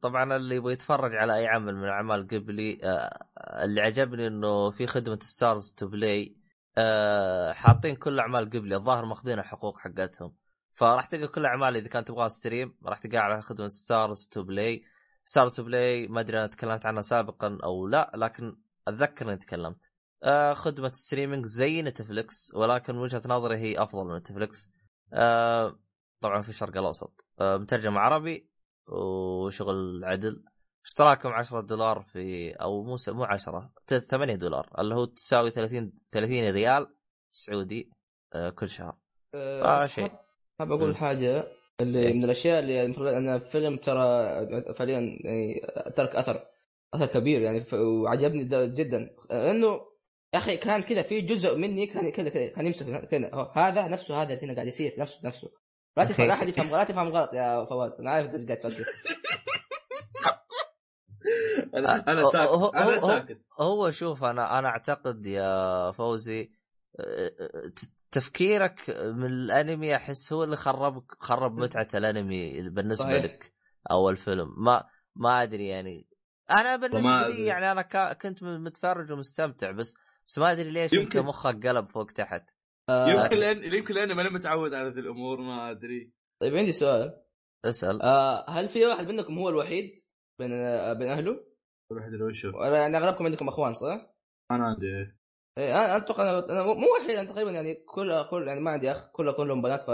[0.00, 3.26] طبعا اللي يبغى يتفرج على أي عمل من أعمال قبلي آه،
[3.64, 6.36] اللي عجبني إنه في خدمة Starz تو Play
[6.78, 10.34] آه، حاطين كل أعمال قبلي الظاهر ماخذين الحقوق حقتهم.
[10.72, 14.84] فراح تلقى كل الاعمال إذا كانت تبغاها stream راح تلقاها على خدمة Starz تو Play
[15.24, 18.56] Starz تو Play ما أدري أنا تكلمت عنها سابقا أو لا لكن
[18.88, 19.92] أتذكر إني تكلمت.
[20.22, 24.70] آه، خدمة streaming زي Netflix ولكن وجهة نظري هي أفضل من Netflix
[25.12, 25.78] آه،
[26.20, 27.26] طبعا في الشرق الأوسط.
[27.40, 28.50] آه، مترجم عربي
[28.88, 30.44] وشغل عدل
[30.84, 35.92] اشتراكهم 10 دولار في أو مو مو 10 ت- 8 دولار اللي هو تساوي 30
[36.12, 36.86] 30 ريال
[37.30, 37.90] سعودي
[38.34, 38.96] آه، كل شهر
[39.34, 40.10] آه، آه، شيء.
[40.58, 40.96] حاب- أقول.
[40.96, 41.46] حاجة
[41.80, 42.12] اللي إيه.
[42.14, 45.60] من الأشياء اللي المفروض أن الفيلم ترى فعليا يعني
[45.96, 46.46] ترك أثر
[46.94, 48.44] أثر كبير يعني وعجبني
[48.74, 49.80] جدا لأنه
[50.34, 54.22] يا أخي كان كذا في جزء مني كان كذا كذا كان يمسك كذا هذا نفسه
[54.22, 55.50] هذا اللي هنا قاعد يصير نفسه نفسه
[55.96, 58.00] لا تفهم لا أحد يفهم لا تفهم غلط يا فواز.
[58.00, 58.84] أنا عارف انت قاعد تفكر.
[61.74, 62.48] أنا أنا هو- ساكت.
[62.48, 63.40] هو- أنا ساكت.
[63.60, 66.50] هو شوف أنا أنا أعتقد يا فوزي
[67.00, 67.72] آه،
[68.12, 73.24] تفكيرك من الأنمي أحس هو اللي خربك خرب متعة الأنمي بالنسبة صحيح.
[73.24, 73.52] لك
[73.90, 74.84] أو الفيلم ما
[75.16, 76.08] ما أدري يعني.
[76.50, 77.44] أنا بالنسبة لي.
[77.46, 79.94] يعني أنا كنت متفرج ومستمتع بس
[80.28, 82.44] بس ما أدري ليش يمكن- انت مخك قلب فوق تحت.
[82.90, 86.12] يمكن لأن يمكن لأني ماني متعود على ذي الأمور ما أدري.
[86.42, 87.22] طيب عندي سؤال.
[87.64, 88.02] اسأل.
[88.02, 90.00] آه هل في واحد منكم هو الوحيد
[90.40, 91.44] بين آه بين أهله؟
[91.92, 94.14] الواحد اللي وشه ولا يعني أغلبكم عندكم أخوان صح؟
[94.50, 95.16] أنا عندي إيه.
[95.58, 98.90] أنا أنا أتوقع أنا أنا مو وحيد أنا تقريبا يعني كل كل يعني ما عندي
[98.90, 99.90] أخ كله كلهم بنات ف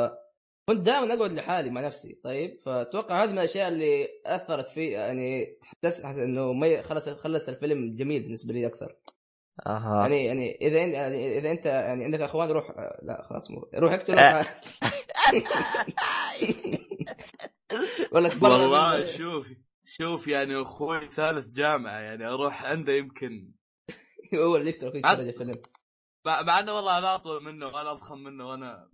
[0.69, 5.59] كنت دائما أقعد لحالي مع نفسي طيب؟ فأتوقع هذه من الأشياء اللي أثرت في يعني
[5.83, 8.97] تحس إنه ما خلت خلت الفيلم جميل بالنسبة لي أكثر.
[9.67, 10.01] أها.
[10.01, 12.71] يعني يعني إذا يعني إذا أنت يعني عندك أخوان روح
[13.03, 14.43] لا خلاص مو روح اقتل آه.
[18.13, 19.07] ولا والله.
[19.07, 19.47] شوف
[19.85, 23.51] شوف يعني أخوي ثالث جامعة يعني أروح عنده يمكن.
[24.35, 25.63] هو اللي يقتل أخوك عاد- يتفرج الفيلم
[26.27, 28.89] مع مع إنه والله أنا اطول منه وأنا أضخم منه وأنا.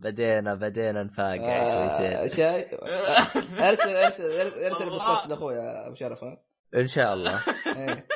[0.00, 2.18] بدينا بدينا نفاقع شويتين.
[2.18, 2.74] آه، شايف
[3.68, 4.82] ارسل ارسل ارسل والله.
[4.84, 6.24] البودكاست لأخوي يا أبو شرف
[6.74, 7.42] إن شاء الله.
[7.76, 8.06] إيه.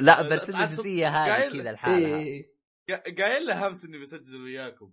[0.00, 2.18] لا برسل لي عاد الجزئيه هذه كذا إيه، لحالها.
[2.18, 2.52] إيه.
[2.92, 4.92] قا- قايل له أمس إني بسجل وياكم.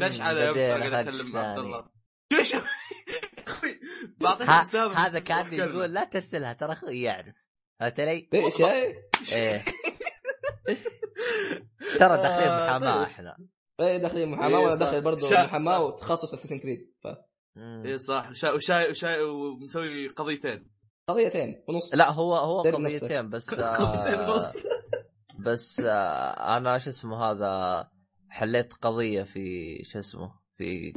[0.00, 1.58] دش على قاعد أكلم عبد.
[1.58, 1.88] الله؟
[2.32, 2.58] شو شو
[4.20, 7.34] بعطيك حساب هذا كان يقول لا ترسلها ترى أخوي يعرف.
[7.80, 8.92] فهمت علي؟ إيه،
[9.32, 9.62] إيه.
[11.98, 13.36] ترى داخلين محاماة إحنا.
[13.80, 14.80] إيه داخلين محاماة إيه ولا صح.
[14.80, 15.84] داخل برضه محاماة.
[15.84, 16.92] وتخصص اساسن كريد
[17.56, 17.82] مم.
[17.86, 18.30] اي صح.
[18.30, 20.70] وشاي وشاي ومسوي قضيتين.
[21.10, 21.94] قضيتين ونص.
[21.94, 22.62] لا هو هو.
[22.62, 24.66] قضيتين بس قضيتين آه بس
[25.38, 27.88] بس آه أنا شو اسمه هذا
[28.28, 30.92] حليت قضية في شو اسمه في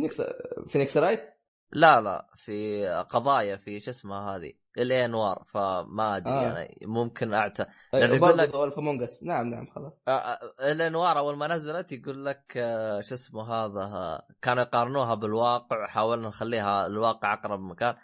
[0.68, 1.30] فينيكس رايت
[1.72, 6.52] لا لا في قضايا في شو اسمه هذه الاي انوار فما أدري آه.
[6.52, 7.58] أنا ممكن اعت
[7.94, 9.94] لأنه يقول يقول لك- امونجس نعم نعم خلاص.
[10.08, 10.40] آه، آه،
[10.72, 16.28] الانوار أول ما نزلت يقول لك آه، شو اسمه هذا آه، كانوا يقارنوها بالواقع وحاولنا
[16.28, 17.96] نخليها الواقع أقرب مكان.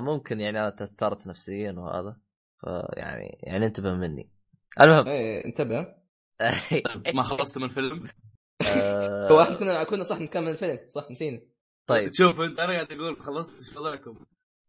[0.00, 2.16] فممكن يعني أنا تأثرت نفسيا وهذا
[2.60, 4.30] فيعني يعني انتبه مني.
[4.80, 5.06] المهم.
[5.08, 5.94] إيه انتبه.
[7.14, 8.04] ما خلصت من الفيلم؟
[8.76, 11.40] آه، هو إحنا كنا كنا صح نكمل الفيلم صح نسينا.
[11.86, 12.10] طيب.
[12.12, 14.24] شوف انت أنا قاعد أقول خلصت إيش وضعكم؟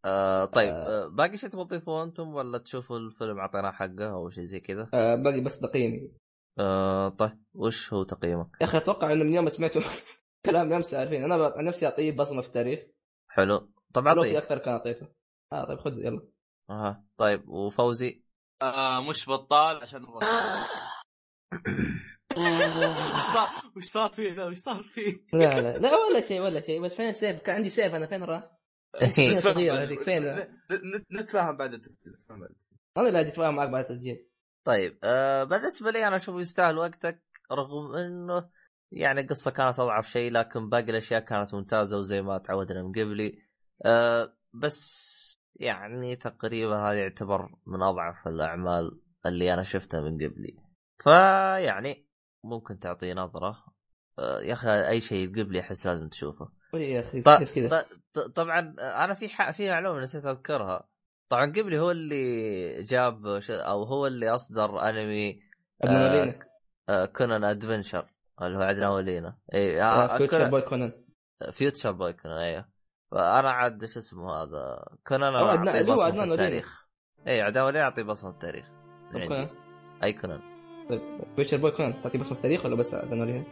[0.05, 0.73] آه، طيب.
[0.73, 4.89] آه، باقي شيء تبغى تضيفوه أنتم ولا تشوفوا الفيلم اعطيناه حقه أو شيء زي كذا؟
[4.93, 6.11] آه باقي بس تقييمي.
[6.59, 7.39] آه، طيب.
[7.53, 9.81] وش هو تقييمك؟ يا أخي أتوقع إنه من يوم ما سمعته
[10.45, 11.23] كلام أمس عارفين.
[11.23, 12.79] أنا نفسي أعطيه بصمة في التاريخ.
[13.27, 13.74] حلو.
[13.95, 14.37] طب أعطيه.
[14.37, 15.07] أكثر كان أعطيته.
[15.53, 16.27] آه طيب خذ يلا.
[16.69, 18.23] أها طيب وفوزي؟
[18.61, 20.27] آه مش بطال عشان الرسم.
[23.17, 26.61] وش صار وش صار فيه ذا؟ وش صار فيه؟ لا لا لا ولا شيء ولا
[26.61, 26.81] شيء.
[26.81, 28.07] بس فين السيف؟ كان عندي سيف أنا.
[28.07, 28.51] فين راح؟
[29.15, 32.79] فين؟ صغيرة هذيك فين؟ نت- نت- نتفاهم بعد التسجيل نتفاهم بعد التسجيل.
[32.97, 34.27] أنا اللي أتفاهم معك بعد التسجيل.
[34.67, 38.49] طيب آه بالنسبة لي أنا اشوفه يستاهل وقتك رغم إنه
[38.91, 43.44] يعني القصة كانت أضعف شيء لكن باقي الأشياء كانت ممتازة وزي ما تعودنا من قبلي.
[43.85, 45.15] آه بس
[45.59, 50.55] يعني تقريبا هذا يعتبر من أضعف الأعمال اللي أنا شفتها من قبلي.
[51.03, 52.07] فيعني
[52.43, 53.65] ممكن تعطيه نظرة.
[54.19, 56.49] آه يا أخي أي شيء قبلي احس لازم تشوفه.
[56.73, 57.81] إيه يا أخي ط- تحس كذا.
[57.81, 59.51] ط- ط- طبعا أنا في ح...
[59.51, 60.89] في معلومة نسيت أذكرها.
[61.29, 63.51] طبعا قبلي هو اللي جاب ش...
[63.51, 65.39] أو هو اللي أصدر أنمي
[65.85, 66.35] آه،
[66.89, 69.37] آه، كونان أدفنشر اللي هو عدنا ولينا.
[69.53, 71.05] إي آه، بوي كونان
[71.51, 72.74] Future Boy Conan إيوه.
[73.15, 76.23] فأنا عاد شو اسمه هذا Conan هو أنا هو بصمة.
[76.23, 76.85] التاريخ
[77.27, 78.65] اي عدنا ولينا اعطيه بصمة التاريخ.
[79.11, 79.49] Conan
[80.03, 80.39] أي Conan
[80.89, 81.01] طيب
[81.35, 83.43] Future Boy Conan تعطيه بصمة التاريخ ولا بس ما علينا؟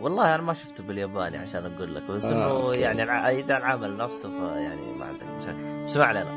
[0.00, 2.80] والله أنا ما شفته بالياباني عشان أقول لك بس آه، إنه أوكي.
[2.80, 3.02] يعني
[3.40, 6.30] إذا العمل نفسه فيعني ما عندك مشاكل بس ما علينا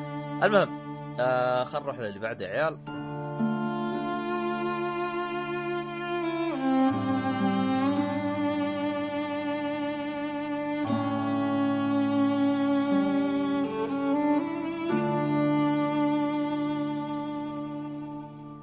[0.45, 0.81] المهم
[1.19, 2.79] آه خلينا نروح للي بعده يا عيال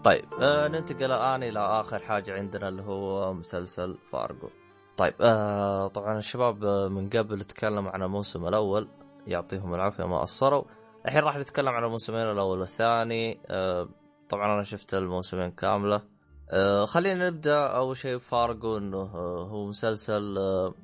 [0.09, 4.48] طيب آه ننتقل الآن إلى آخر حاجة عندنا اللي هو مسلسل فارجو.
[4.97, 8.89] طيب آه طبعا الشباب آه، من قبل تكلموا عن الموسم الأول
[9.26, 10.64] يعطيهم العافية ما قصروا.
[11.06, 13.40] الحين راح نتكلم عن الموسمين الأول والثاني.
[13.47, 13.89] آه
[14.28, 16.02] طبعا أنا شفت الموسمين كاملة.
[16.51, 17.66] آه خلينا نبدأ.
[17.66, 20.74] أول شيء بفارجو إنه آه هو مسلسل آه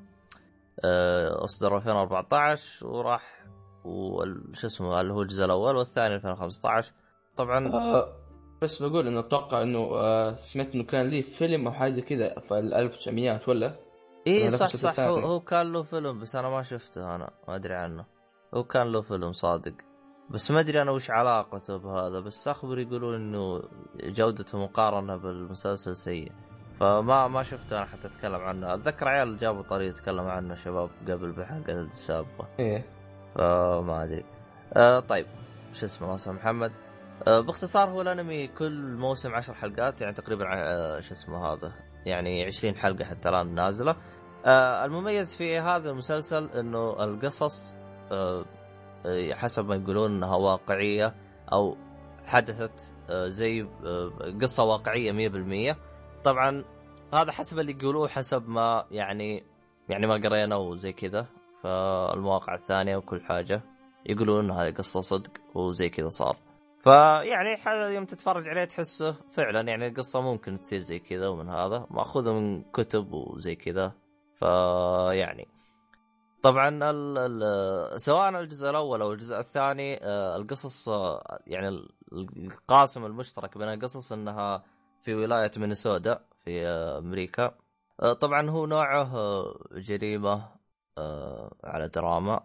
[0.84, 3.44] آه اصدر 2014 وراح
[3.84, 6.92] وش اسمه اللي هو الجزء الأول والثاني 2015
[7.36, 7.68] طبعا
[8.64, 12.58] بس بقول إنه أتوقع إنه آه سمعت إنه كان ليه فيلم أو حاجة كذا في
[12.58, 13.74] ال 1900 ولا؟
[14.26, 15.00] اي صح صح.
[15.00, 15.18] هو.
[15.18, 18.04] هو كان له فيلم بس أنا ما شفته أنا ما أدري عنه.
[18.54, 19.72] هو كان له فيلم صادق.
[20.30, 23.62] بس ما أدري أنا وش علاقته بهذا بس اخبر يقولون إنه
[24.00, 26.32] جودته مقارنة بالمسلسل سيء.
[26.80, 28.74] فما ما شفته أنا حتى أتكلم عنه.
[28.74, 32.48] أتذكر عيال جابوا طريقة يتكلم عنه شباب قبل بالحلقة السابقة.
[32.58, 32.84] إيه.
[33.34, 34.24] فما أدري.
[34.76, 35.26] آه طيب
[35.72, 36.72] شو اسمه اسمه محمد.
[37.26, 41.72] باختصار هو الانمي كل موسم عشر حلقات يعني تقريبا آه شو اسمه هذا
[42.06, 43.96] يعني عشرين حلقة حتى الآن نازلة.
[44.44, 47.74] آه المميز في هذا المسلسل إنه القصص
[48.12, 48.44] آه
[49.06, 51.14] آه، حسب ما يقولون إنها واقعية
[51.52, 51.76] أو
[52.26, 54.10] حدثت آه زي آه
[54.42, 55.12] قصة واقعية
[55.72, 55.76] 100%
[56.24, 56.64] طبعا
[57.14, 59.44] هذا حسب اللي يقولوه حسب ما يعني
[59.88, 61.26] يعني ما قرينا وزي كذا.
[61.62, 63.62] فالمواقع الثانية وكل حاجة
[64.06, 66.36] يقولون إنها قصة صدق وزي كذا صار.
[66.84, 67.56] فيعني
[67.94, 71.86] يوم تتفرج عليه تحسه فعلا يعني القصة ممكن تصير زي كذا ومن هذا.
[71.90, 73.92] مأخوذة من كتب وزي كذا.
[74.34, 75.48] فيعني
[76.42, 76.70] طبعا
[77.96, 84.12] سواء الجزء الأول أو الجزء الثاني آه، القصص آه، يعني ال- القاسم المشترك بين القصص
[84.12, 84.64] إنها
[85.02, 87.54] في ولاية مينيسودا في آه، أمريكا.
[88.20, 89.12] طبعا هو نوعه
[89.72, 90.48] جريمة
[91.64, 92.40] على دراما.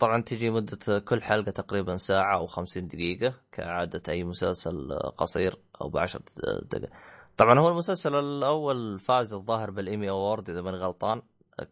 [0.00, 5.88] طبعا تجي مدة كل حلقة تقريبا ساعة أو خمسين دقيقة كعادة أي مسلسل قصير أو
[5.88, 6.20] بعشر
[6.62, 6.90] دقائق
[7.36, 11.22] طبعا هو المسلسل الأول فاز الظاهر بالإيمي أوورد إذا ماني غلطان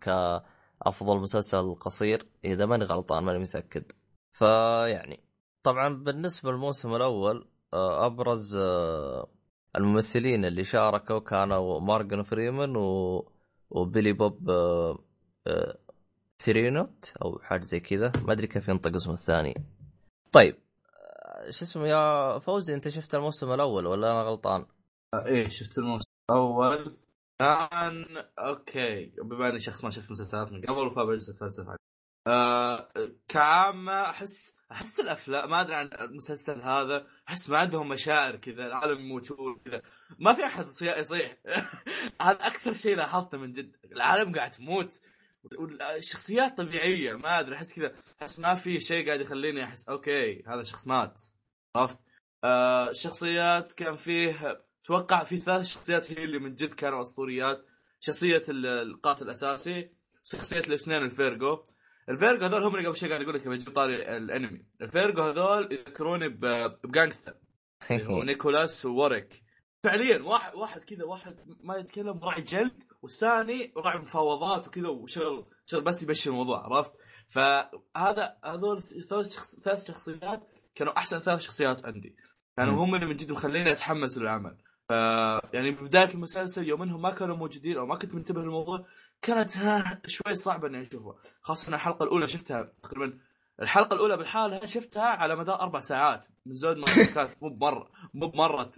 [0.01, 3.93] كأفضل مسلسل قصير إذا ماني غلطان ماني متأكد
[4.33, 5.21] فيعني
[5.63, 8.57] طبعا بالنسبة للموسم الأول أبرز
[9.77, 13.25] الممثلين اللي شاركوا كانوا Martin Freeman و...
[13.71, 14.51] و Billy Bob.
[16.45, 18.13] Thornton أو حاجة زي كذا.
[18.25, 19.55] ما أدري كيف ينطق اسمه الثاني
[20.33, 24.67] طيب آه، شو اسمه يا فوزي أنت شفت الموسم الأول ولا أنا غلطان؟
[25.15, 26.97] إيه شفت الموسم الأول.
[27.39, 28.05] كان
[28.39, 31.77] أوكي بما إني شخص ما شفت مسلسلات من قبل فبجلس اتفلسف عليه.
[32.27, 32.89] آه
[33.29, 39.01] كعامة احس أحس الافلام ما أدري عن المسلسل هذا أحس ما عندهم مشاعر كذا العالم
[39.01, 39.83] يموتون كذا.
[40.19, 41.37] ما في أحد يصيح.
[42.23, 43.77] هذا أكثر شيء لاحظته من جد.
[43.93, 45.01] العالم قاعد تموت.
[45.97, 47.93] الشخصيات طبيعية ما أدري أحس كذا
[48.23, 51.23] أحس ما في شيء قاعد يخليني أحس أوكي هذا شخص مات.
[51.77, 51.99] عرفت؟
[52.45, 57.67] آه الشخصيات كان فيه أتوقع في ثلاث شخصيات هي اللي من جد كانوا أسطوريات.
[58.01, 59.91] شخصية ال- القاتل الأساسي
[60.25, 61.65] شخصية الاثنين ال Fargo.
[62.09, 64.65] ال Fargo هذول هم اللي قبل شوي قاعد أقول لك بجيب طاري الأنمي.
[64.83, 66.29] الفيرجو هذول يذكروني
[66.85, 67.35] ب Gangsta.
[68.27, 69.43] نيكولاس ووريك.
[69.85, 75.81] فعليا واحد واحد كذا واحد ما يتكلم راعي جلد والثاني راعي مفاوضات وكذا وشغل شغل
[75.81, 76.93] بس يمشي الموضوع عرفت
[77.29, 82.17] فهذا هذول ثلاث شخص ثلاث شخصيات كانوا أحسن ثلاث شخصيات عندي
[82.57, 82.85] كانوا.
[82.85, 84.57] هم اللي من جد مخليني أتحمس للعمل
[84.89, 84.93] ف
[85.55, 88.87] يعني ببدايه المسلسل يوم إنهم ما كانوا موجودين أو ما كنت منتبه للموضوع
[89.23, 93.19] كانت ها شوي صعبة إني أشوفها خاصة الحلقة الأولى شفتها تقريبا
[93.63, 98.29] الحلقة الأولى بالحالها شفتها على مدار أربع ساعات من زود ما كانت مو بمرة مو
[98.29, 98.71] بمرة.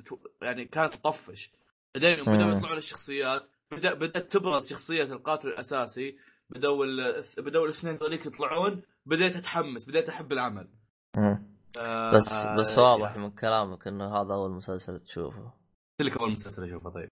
[0.43, 1.53] يعني كانت تطفش
[1.95, 2.59] بعدين يوم بدأوا مم.
[2.59, 6.17] يطلعون الشخصيات بدأ بدأت تبرز شخصية القاتل الأساسي.
[6.51, 7.25] بدأوا ال...
[7.39, 8.83] بدأوا الاثنين ذوليك يطلعون.
[9.07, 9.85] بديت أتحمس.
[9.85, 10.69] بديت أحب العمل.
[11.79, 15.53] آه بس بس واضح من كلامك إنه هذا أول مسلسل تشوفه.
[16.01, 17.09] قلت لك أول مسلسل أشوفه طيب.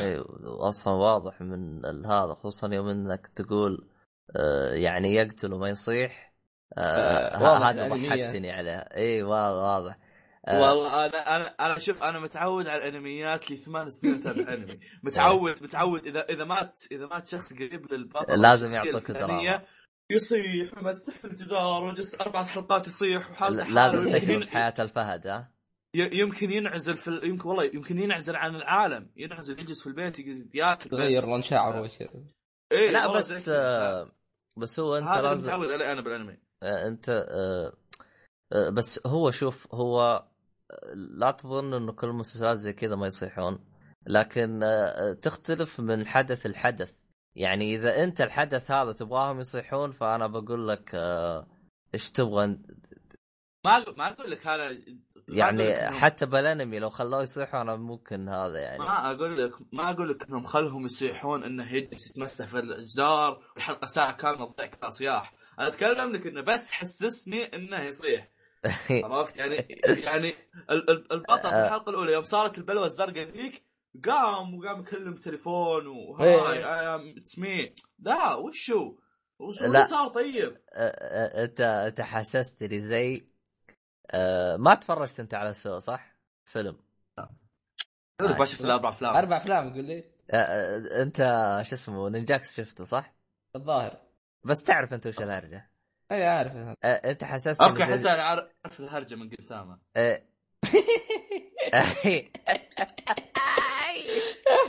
[0.00, 3.88] أيوه أصلا واضح من هذا خصوصا يوم إنك تقول
[4.36, 6.34] آه يعني يقتل وما يصيح.
[6.78, 7.88] آه آه، هذا.
[7.88, 9.98] ضحكتني عليها اي واضح واضح.
[10.48, 14.80] والله أنا أنا أنا شوف أنا متعود على الأنميات لي ثمان سنين أتابع أنمي.
[15.04, 19.62] متعود متعود إذا إذا مات إذا مات شخص قريب للبطل لازم يعطوك دراما.
[20.10, 25.50] يصيح ويمسح في الجدار وجلس أربع حلقات يصيح وحلقة ل- لازم يمكن- حياة الفهد ها؟
[25.94, 29.10] ي- يمكن ينعزل في ال- يمكن والله يمكن ينعزل عن العالم.
[29.16, 30.96] ينعزل يجلس في البيت يجلس ياكل بس.
[30.96, 32.10] تغير لون شعره ويصير
[32.72, 33.48] إيه لا بس.
[33.48, 34.10] آه
[34.58, 36.38] بس هو أنت هذا لازم متعود عليه أنا بالأنمي.
[36.62, 37.72] آه، أنت آه،
[38.52, 40.29] آه، بس هو شوف هو آه،
[40.94, 43.58] لا تظن إنه كل المسلسلات زي كذا ما يصيحون
[44.06, 46.94] لكن آه، تختلف من حدث لحدث.
[47.34, 51.46] يعني إذا أنت الحدث هذا تبغاهم يصيحون فأنا بقول لك آه،
[51.94, 52.46] إيش تبغى؟
[53.64, 54.78] ما ما أقول لك هذا
[55.28, 58.78] يعني حتى بالأنمي لو خلوه يصيحوا أنا ممكن هذا يعني.
[58.78, 63.86] ما أقول لك ما أقول لك إنهم خلهم يصيحون إنه يجلس يتمسح في الجدار والحلقة
[63.86, 65.34] ساعة كاملة تضيع صياح.
[65.58, 68.28] أنا أتكلم لك إنه بس حسسني إنه يصيح.
[69.04, 69.54] عرفت يعني
[70.04, 70.32] يعني
[70.70, 73.64] ال- ال- البطل في الحلقة الأولى يوم صارت البلوة الزرقاء ذيك
[74.04, 77.18] قام وقام يكلم تليفون و hi.
[77.18, 78.98] Hey it's me لا وشو؟
[79.38, 79.86] وش لا.
[79.86, 83.26] صار طيب؟ آه، آه، أنت أنت حسستني زي
[84.10, 86.76] آه، ما تفرجت أنت على Saw صح؟ فيلم
[88.20, 91.16] ما شفت أربع أفلام أربع أفلام قول لي آه، آه، أنت
[91.68, 93.14] شو اسمه نينجاكس شفته صح؟
[93.56, 94.00] الظاهر
[94.44, 95.70] بس تعرف أنت وش الهرجه
[96.10, 96.52] أي عارف
[96.84, 99.78] أنت حسستني okay حتى أنا عارف الهرجة من قدامه.
[99.96, 100.22] يا
[101.74, 102.32] أخي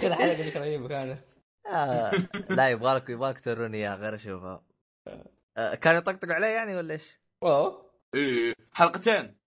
[0.03, 1.19] الحلقة ذيك رهيبه كانت
[1.67, 2.11] آه،
[2.49, 4.63] لا يبغالك يبغالك توروني إياه غير اشوفها
[5.55, 7.91] كان يطقطق علي يعني ولا إيش؟ أوه.
[8.15, 9.37] إيه حلقتين.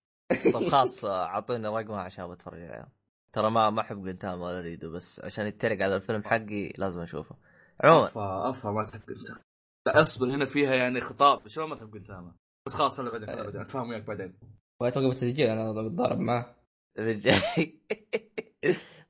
[0.54, 2.92] طب خلاص اعطوني رقمها عشان بتفرج عليها
[3.32, 7.36] ترى ما ما أحب قنتام ولا اريده بس عشان يتريق على الفيلم حقي لازم أشوفه.
[7.80, 9.53] عموما أفا أفا ما تحب قنتامه لا
[9.88, 11.48] اصبر هنا فيها يعني خطاب.
[11.48, 12.34] شلون ما تحب قنتامه
[12.66, 14.38] بس خلاص خلي بعدين خلي بعدين اتفاهم وياك بعدين.
[14.80, 16.54] واتوقف التسجيل أنا اتضارب معاه
[16.96, 17.80] بالجاي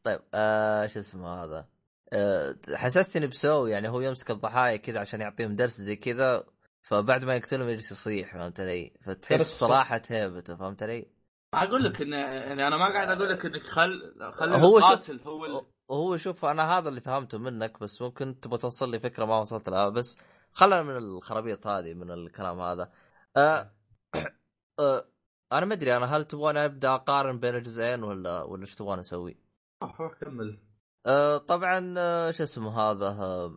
[0.05, 1.69] طيب آه شو اسمه هذا؟
[2.13, 6.45] آه حسستني بسو يعني هو يمسك الضحايا كذا عشان يعطيهم درس زي كذا
[6.83, 9.47] فبعد ما يقتلهم يجلس يصيح فهمت علي؟ فتحس درس.
[9.59, 11.07] صراحة هيبته فهمت علي؟
[11.55, 15.21] أقول لك انه يعني أنا ما قاعد أقول لك إنك خل خلي هو شوف- القاتل
[15.27, 15.67] هو ال...
[15.89, 19.69] وهو شوف أنا هذا اللي فهمته منك بس ممكن تبغى توصل لي فكرة ما وصلت
[19.69, 20.19] لها بس
[20.55, 22.93] خلنا من الخرابيط هذه من الكلام هذا.
[23.37, 23.71] آه
[24.81, 25.05] آه
[25.53, 29.37] أنا ما أدري أنا هل تبغاني أبدأ أقارن بين الجزئين ولا ولا إيش تبغاني أسوي؟
[29.83, 30.59] آه، كمل.
[31.07, 33.57] آه، طبعا آه، شو اسمه هذا آه،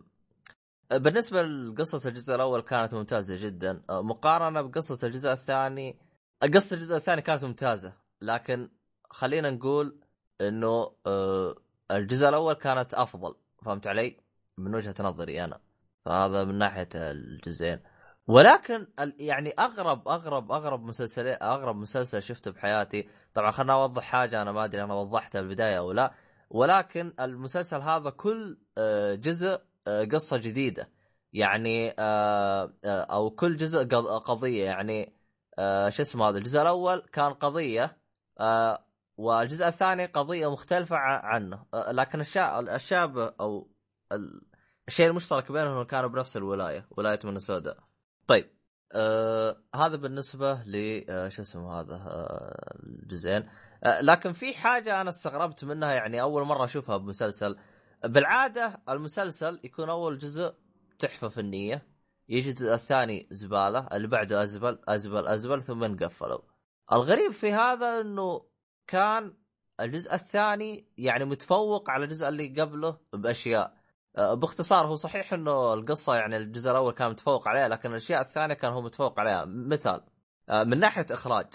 [0.91, 3.83] بالنسبة لقصة الجزء الأول كانت ممتازة جدا.
[3.89, 5.99] آه، مقارنة بقصة الجزء الثاني
[6.53, 8.69] قصة الجزء الثاني كانت ممتازة لكن
[9.09, 9.99] خلينا نقول
[10.41, 11.55] إنه آه،
[11.91, 13.35] الجزء الأول كانت أفضل.
[13.65, 14.17] فهمت علي؟
[14.57, 15.59] من وجهة نظري أنا.
[16.07, 17.79] فهذا من ناحية الجزئين.
[18.27, 18.87] ولكن
[19.19, 24.65] يعني أغرب أغرب أغرب مسلسل أغرب مسلسل شفته بحياتي طبعا خلنا أوضح حاجة أنا ما
[24.65, 26.13] أدري أنا وضحتها بالبداية أو لا
[26.49, 30.89] ولكن المسلسل هذا كل آه، جزء آه، قصة جديدة.
[31.33, 34.65] يعني آه، أو كل جزء قض- قضية.
[34.65, 35.13] يعني
[35.89, 37.97] شو اسمه هذا؟ الجزء الأول كان قضية
[39.17, 41.65] والجزء الثاني قضية مختلفة عنه.
[41.73, 43.71] لكن الشا- الشاب أو
[44.87, 47.75] الشيء المشترك بينهم كانوا بنفس الولاية ولاية مينيسوتا
[48.27, 48.57] طيب
[48.91, 53.49] آه هذا بالنسبة ل آه شو اسمه هذا آه الجزئين.
[53.83, 57.57] آه لكن في حاجة أنا استغربت منها يعني أول مرة أشوفها بمسلسل.
[58.03, 60.53] بالعادة المسلسل يكون أول جزء
[60.99, 61.87] تحفة فنية
[62.29, 66.41] يجي الجزء الثاني زبالة اللي بعده أزبل أزبل أزبل ثم انقفلوا.
[66.91, 68.45] الغريب في هذا إنه
[68.87, 69.33] كان
[69.79, 73.76] الجزء الثاني يعني متفوق على الجزء اللي قبله بأشياء.
[74.17, 78.71] باختصار هو صحيح إنه القصة يعني الجزء الأول كان متفوق عليها لكن الأشياء الثانية كان
[78.71, 79.45] هو متفوق عليها.
[79.45, 80.01] مثال
[80.49, 81.47] آه، من ناحية إخراج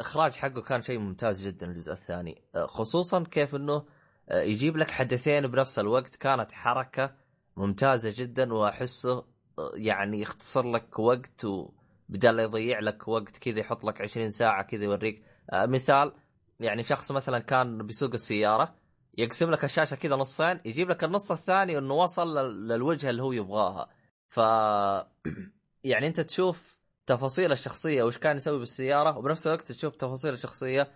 [0.00, 3.84] إخراج حقه كان شيء ممتاز جدا الجزء الثاني آه، خصوصا كيف إنه
[4.28, 7.14] آه، يجيب لك حدثين بنفس الوقت كانت حركة
[7.56, 9.24] ممتازة جدا وأحسه
[9.58, 14.84] آه، يعني يختصر لك وقت وبدال يضيع لك وقت كذا يحط لك 20 ساعة كذا
[14.84, 15.22] يوريك.
[15.52, 16.12] آه، مثال
[16.60, 18.74] يعني شخص مثلا كان بيسوق السيارة
[19.18, 23.32] يقسم لك الشاشة كذا نصين يجيب لك النص الثاني إنه وصل لل- للوجهه اللي هو
[23.32, 23.88] يبغاها
[24.28, 24.38] ف
[25.84, 26.76] يعني أنت تشوف
[27.06, 30.90] تفاصيل الشخصية وش كان يسوي بالسيارة وبنفس الوقت تشوف تفاصيل الشخصية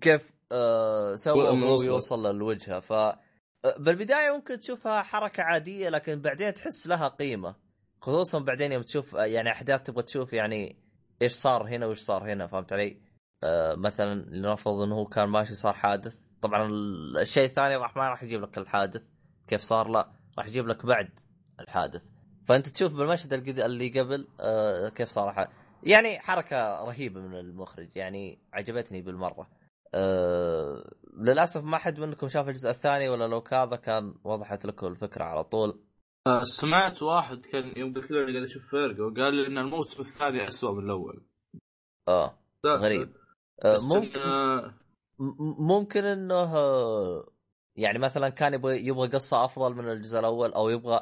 [0.00, 1.84] كيف آه سوى وصل.
[1.84, 3.16] يوصل للوجهه ف آه،
[3.78, 7.54] بالبداية ممكن تشوفها حركة عادية لكن بعدين تحس لها قيمة
[8.00, 10.76] خصوصا بعدين يوم تشوف آه، يعني أحداث تبغى تشوف يعني
[11.22, 12.96] إيش صار هنا وإيش صار هنا فهمت علي؟
[13.44, 18.08] آه مثلا لنفرض إنه هو كان ماشي صار حادث طبعا ال- الشيء الثاني راح ما
[18.08, 19.02] راح يجيب لك الحادث.
[19.48, 21.08] كيف صار؟ لا راح يجيب لك بعد
[21.60, 22.02] الحادث.
[22.48, 25.48] فأنت تشوف بالمشهد اللي قبل آه كيف صار.
[25.82, 29.50] يعني حركة رهيبة من المخرج يعني عجبتني بالمرة.
[29.94, 35.24] آه للأسف ما حد منكم شاف الجزء الثاني ولا لو كذا كان وضحت لكم الفكرة
[35.24, 35.84] على طول.
[36.26, 40.46] آه، سمعت واحد كان يوم قلت له قاعد أشوف فرقة وقال لي إن الموسم الثاني
[40.46, 41.26] اسوء من الأول.
[42.08, 43.12] آه غريب.
[43.64, 44.81] آه ممكن م-
[45.58, 46.52] ممكن إنه
[47.76, 51.00] يعني مثلا كان يبغى يبغى قصة أفضل من الجزء الأول أو يبغى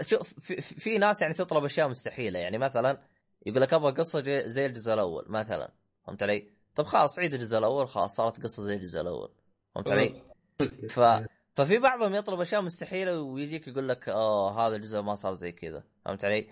[0.00, 3.00] شوف في, في ناس يعني تطلب أشياء مستحيلة يعني مثلا
[3.46, 5.72] يقول لك أبغى قصة زي الجزء الأول مثلا
[6.06, 9.30] فهمت علي؟ طب خلاص عيد الجزء الأول خلاص صارت قصة زي الجزء الأول
[9.74, 10.22] فهمت علي؟
[10.94, 11.00] ف...
[11.54, 15.84] ففي بعضهم يطلب أشياء مستحيلة ويجيك يقول لك آه هذا الجزء ما صار زي كذا
[16.04, 16.48] فهمت علي؟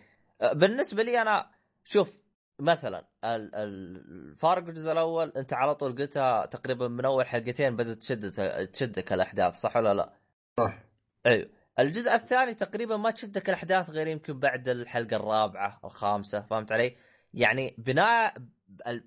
[0.52, 1.50] بالنسبة لي أنا
[1.84, 2.12] شوف
[2.60, 7.96] مثلا ال- ال- الفارق الجزء الأول أنت على طول قلتها تقريبا من أول حلقتين بدأت
[7.96, 8.34] تشدك
[8.72, 10.12] تشدك الأحداث صح ولا لا؟
[10.58, 10.78] صح
[11.26, 16.96] أيوه الجزء الثاني تقريبا ما تشدك الأحداث غير يمكن بعد الحلقة الرابعة الخامسة فهمت علي؟
[17.34, 18.34] يعني بناء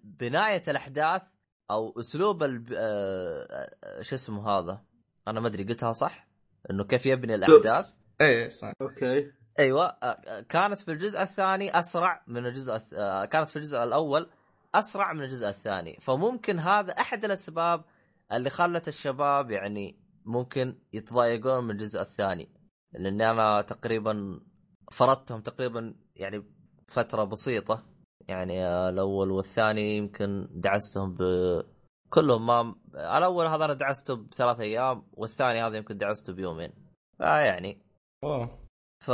[0.04, 1.22] بناية الأحداث
[1.72, 2.66] أو أسلوب ال...
[2.76, 4.82] آه، آه، شو اسمه هذا؟
[5.28, 6.28] أنا ما أدري قلتها صح؟
[6.72, 12.24] إنه كيف يبني الأحداث إيه صح أوكي أيوه آه، آه، كانت في الجزء الثاني أسرع
[12.28, 12.82] من الجزء.
[12.94, 14.30] آه، كانت في الجزء الأول
[14.76, 15.98] أسرع من الجزء الثاني.
[16.02, 17.84] فممكن هذا أحد الأسباب
[18.32, 22.50] اللي خلت الشباب يعني ممكن يتضايقون من الجزء الثاني.
[22.94, 24.40] لأني أنا تقريبا
[24.92, 26.44] فرضتهم تقريبا يعني
[26.88, 27.86] فترة بسيطة.
[28.28, 31.24] يعني الأول والثاني يمكن دعستهم ب
[32.10, 32.76] كلهم ما
[33.18, 36.74] الأول هذا أنا دعسته بثلاث أيام والثاني هذا يمكن دعسته بيومين.
[37.18, 37.82] فيعني
[38.24, 38.61] أوه.
[39.02, 39.08] ف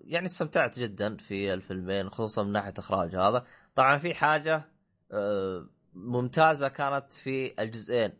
[0.00, 3.46] يعني استمتعت جدا في الفيلمين خصوصا من ناحية إخراج هذا.
[3.74, 4.68] طبعا في حاجة
[5.12, 8.12] آه، ممتازة كانت في الجزئين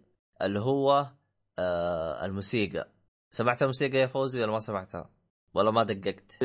[0.43, 1.11] اللي هو
[1.59, 2.89] آه، الموسيقى.
[3.31, 5.11] سمعت الموسيقى يا فوزي ولا ما سمعتها؟
[5.55, 6.43] ولا ما دققت؟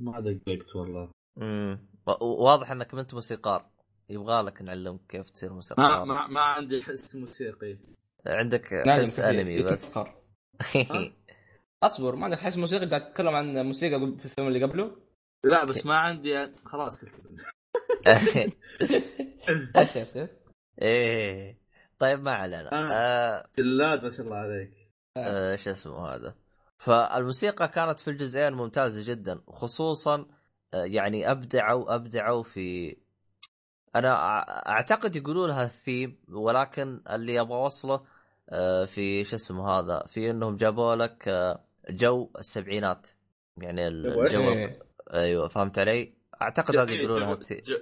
[0.00, 1.10] ما دققت والله.
[1.38, 1.88] امم
[2.20, 3.66] واضح إنك ما أنت موسيقار.
[4.08, 6.04] يبغى لك نعلمك كيف تصير ما موسيقار.
[6.04, 7.78] ما, ما عندي حس موسيقي.
[8.26, 9.20] عندك حس.
[9.20, 9.98] أنمي بس.
[11.82, 14.96] اصبر ما عندك حس موسيقى قاعد تتكلم عن موسيقى في الفيلم اللي قبله.
[15.44, 17.12] لا بس ما عندي خلاص قلت
[19.76, 20.28] إيش يصير؟
[20.82, 21.58] إيه.
[21.98, 22.72] طيب ما علينا.
[22.72, 22.88] آه.
[22.92, 23.46] آه.
[23.58, 24.72] جلاد ما شاء الله عليك.
[25.16, 26.34] آه، شو اسمه هذا؟
[26.78, 30.26] فالموسيقى كانت في الجزئين ممتازة جدا خصوصا
[30.72, 32.96] يعني أبدعوا أبدعوا في
[33.96, 34.14] أنا
[34.68, 38.04] أعتقد يقولوا لها الثيم ولكن اللي أبغى أوصله
[38.86, 43.08] في شو اسمه هذا؟ في إنهم جابوا لك آه، جو السبعينات.
[43.56, 44.82] يعني؟ الجو إيه.
[45.14, 47.76] أيوه فهمت علي؟ أعتقد هذا يقولوا لها جو, الثيم جو,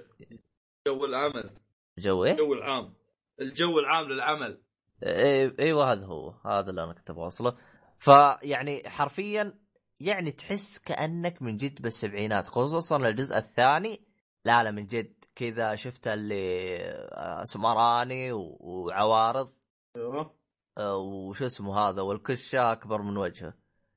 [0.87, 1.49] جو العمل.
[1.97, 2.93] جو إيه؟ الجو العام.
[3.41, 4.61] الجو العام للعمل.
[5.03, 6.29] اي- إيوه هذا هو.
[6.45, 7.57] هذا اللي أنا كنت أبغى أوصله.
[7.99, 9.59] فيعني حرفيا
[9.99, 14.05] يعني تحس كأنك من جد بالسبعينات خصوصا الجزء الثاني.
[14.45, 15.13] لا لا من جد.
[15.35, 16.77] كذا شفت اللي
[17.11, 19.53] آه، سمراني وعوارض.
[19.95, 20.35] أيوه.
[20.77, 23.53] آه، وش اسمه هذا؟ والكشة أكبر من وجهه.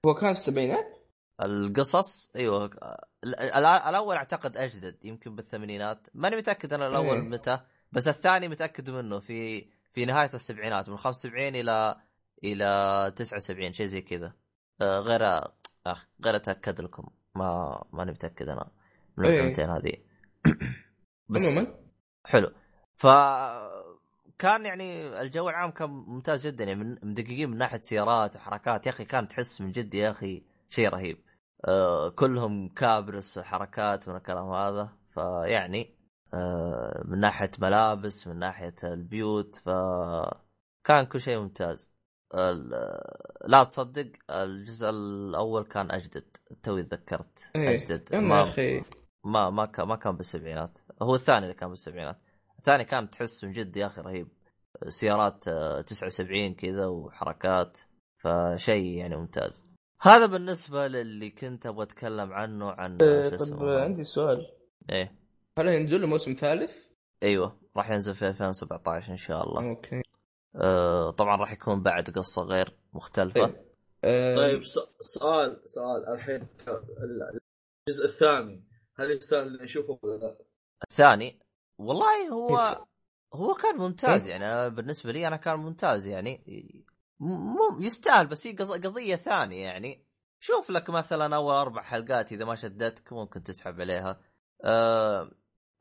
[0.07, 1.05] هو كان في السبعينات؟
[1.43, 2.65] القصص أيوه
[3.25, 7.29] ال- ال- الأول أعتقد أجدد يمكن بالثمانينات ماني متأكد أنا الأول إيه.
[7.29, 7.61] متى
[7.93, 11.97] بس الثاني متأكد منه في في نهاية السبعينات من 75 إلى
[12.45, 14.33] إلى 79 شيء زي كذا
[14.81, 15.21] آه، غير
[15.87, 18.71] أخ غير أتأكد لكم ما ماني متأكد أنا
[19.17, 19.33] من إيه.
[19.33, 19.97] المعلومتين هذه
[21.29, 21.63] بس
[22.25, 22.53] حلو
[22.97, 23.07] ف
[24.39, 28.87] كان يعني الجو العام كان ممتاز جدا يعني من مدققين من ناحية سيارات وحركات.
[28.87, 31.19] يا أخي كان تحس من جد يا أخي شيء رهيب.
[31.65, 34.89] آه كلهم كابرس وحركات من الكلام هذا.
[35.15, 35.95] فيعني
[36.35, 39.69] آه من ناحية ملابس من ناحية البيوت ف
[40.85, 41.95] كان كل شيء ممتاز.
[43.45, 47.51] لا تصدق الجزء الأول كان أجدد توي تذكرت.
[47.57, 47.75] إيه.
[47.75, 48.15] أجدد.
[48.15, 48.83] ما أخي.
[49.25, 50.79] ما ما كان ما كان بالسبعينات.
[51.03, 52.17] هو الثاني اللي كان بالسبعينات.
[52.65, 54.29] الثاني كان تحس من جد يا أخي رهيب.
[54.89, 57.79] سيارات آه، 79 كذا وحركات
[58.19, 59.63] فشيء يعني ممتاز.
[60.01, 64.47] هذا بالنسبة للي كنت أبغى أتكلم عنه عن آه، شو طب اسمه عندي سؤال.
[64.91, 65.15] إيه.
[65.59, 66.77] هل ينزل له موسم ثالث؟
[67.23, 69.69] أيوه راح ينزل في 2017 إن شاء الله.
[69.71, 70.03] أوكي.
[70.57, 73.47] آه طبعا راح يكون بعد قصة غير مختلفة.
[73.47, 73.55] طيب.
[74.05, 74.79] آه، طيب س-
[75.15, 76.47] سؤال سؤال الحين.
[77.89, 78.65] الجزء الثاني
[78.97, 80.37] هل يستاهل اني اشوفه ولا لا؟
[80.91, 81.39] الثاني
[81.79, 82.85] والله هو
[83.35, 86.45] هو كان ممتاز إيه؟ يعني أنا بالنسبة لي أنا كان ممتاز يعني.
[87.21, 90.05] مو يستاهل بس هي قض- قضية ثانية يعني.
[90.41, 94.21] شوف لك مثلا أول أربع حلقات إذا ما شدتك ممكن تسحب عليها.
[94.65, 95.31] أه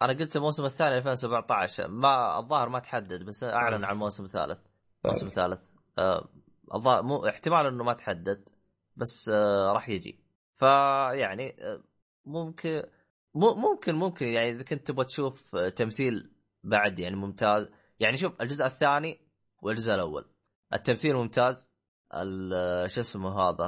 [0.02, 4.60] أنا قلت الموسم الثاني 2017 ما الظاهر ما تحدد بس أعلن عن موسم ثالث.
[5.06, 5.70] موسم ثالث.
[5.98, 6.30] أه
[6.76, 8.50] الظاهر مو احتمال إنه ما تحدد
[8.96, 10.20] بس أه راح يجي.
[10.56, 11.84] فيعني أه
[12.26, 12.84] ممكن
[13.36, 14.28] ممكن ممكن.
[14.28, 16.32] يعني إذا كنت تبغى تشوف آه، تمثيل
[16.64, 17.70] بعد يعني ممتاز.
[18.00, 19.20] يعني شوف الجزء الثاني
[19.62, 20.26] والجزء الأول.
[20.74, 21.70] التمثيل ممتاز.
[22.14, 23.66] آه، شو اسمه هذا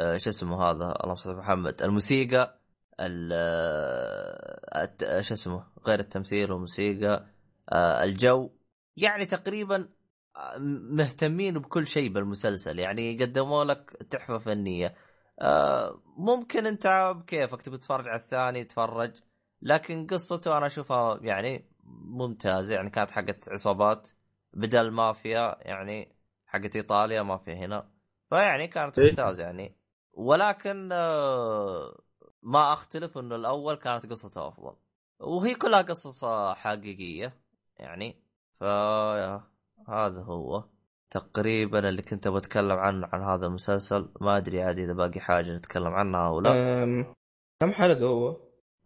[0.00, 1.82] آه، شو اسمه هذا اللهم صل محمد.
[1.82, 2.58] الموسيقى
[5.20, 7.26] شو اسمه غير التمثيل والموسيقى
[7.72, 8.50] الجو.
[8.96, 9.88] يعني تقريبا
[10.90, 12.78] مهتمين بكل شيء بالمسلسل.
[12.78, 14.94] يعني قدموا لك تحفة فنية.
[16.16, 19.16] ممكن انت بكيفك تبي تتفرج على الثاني تفرج
[19.62, 21.64] لكن قصته أنا اشوفها يعني
[22.04, 24.08] ممتازه يعني كانت حقت عصابات
[24.52, 26.16] بدل مافيا يعني
[26.46, 27.88] حقت إيطاليا مافيا هنا.
[28.30, 29.08] فيعني كانت إيه.
[29.08, 29.76] ممتازه يعني.
[30.12, 32.00] ولكن آه،
[32.42, 34.76] ما أختلف إنه الأول كانت قصته أفضل.
[35.20, 37.40] وهي كلها قصص آه، حقيقية
[37.76, 38.22] يعني.
[38.58, 38.64] ف
[39.88, 40.64] هذا هو.
[41.12, 44.08] تقريبا اللي كنت أبغى أتكلم عنه عن هذا المسلسل.
[44.20, 47.14] ما أدري عاد إذا باقي حاجة نتكلم عنها أو لا.
[47.62, 48.36] كم حلقة هو؟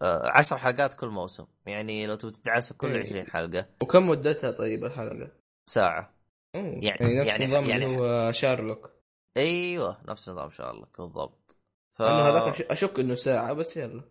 [0.03, 1.47] آه، عشر حلقات كل موسم.
[1.67, 3.03] يعني لو تبي تدعسه كل إيه.
[3.03, 3.67] 20 حلقة.
[3.83, 5.31] وكم مدتها طيب الحلقة؟
[5.69, 6.15] ساعة.
[6.55, 8.91] أوه، يعني- يعني نفس يعني- نظام يعني- اللي هو شارلوك.
[9.37, 11.57] أيوه نفس نظام شارلوك بالضبط.
[11.99, 14.03] ف أنا هذاك أشك إنه ساعة بس يلا.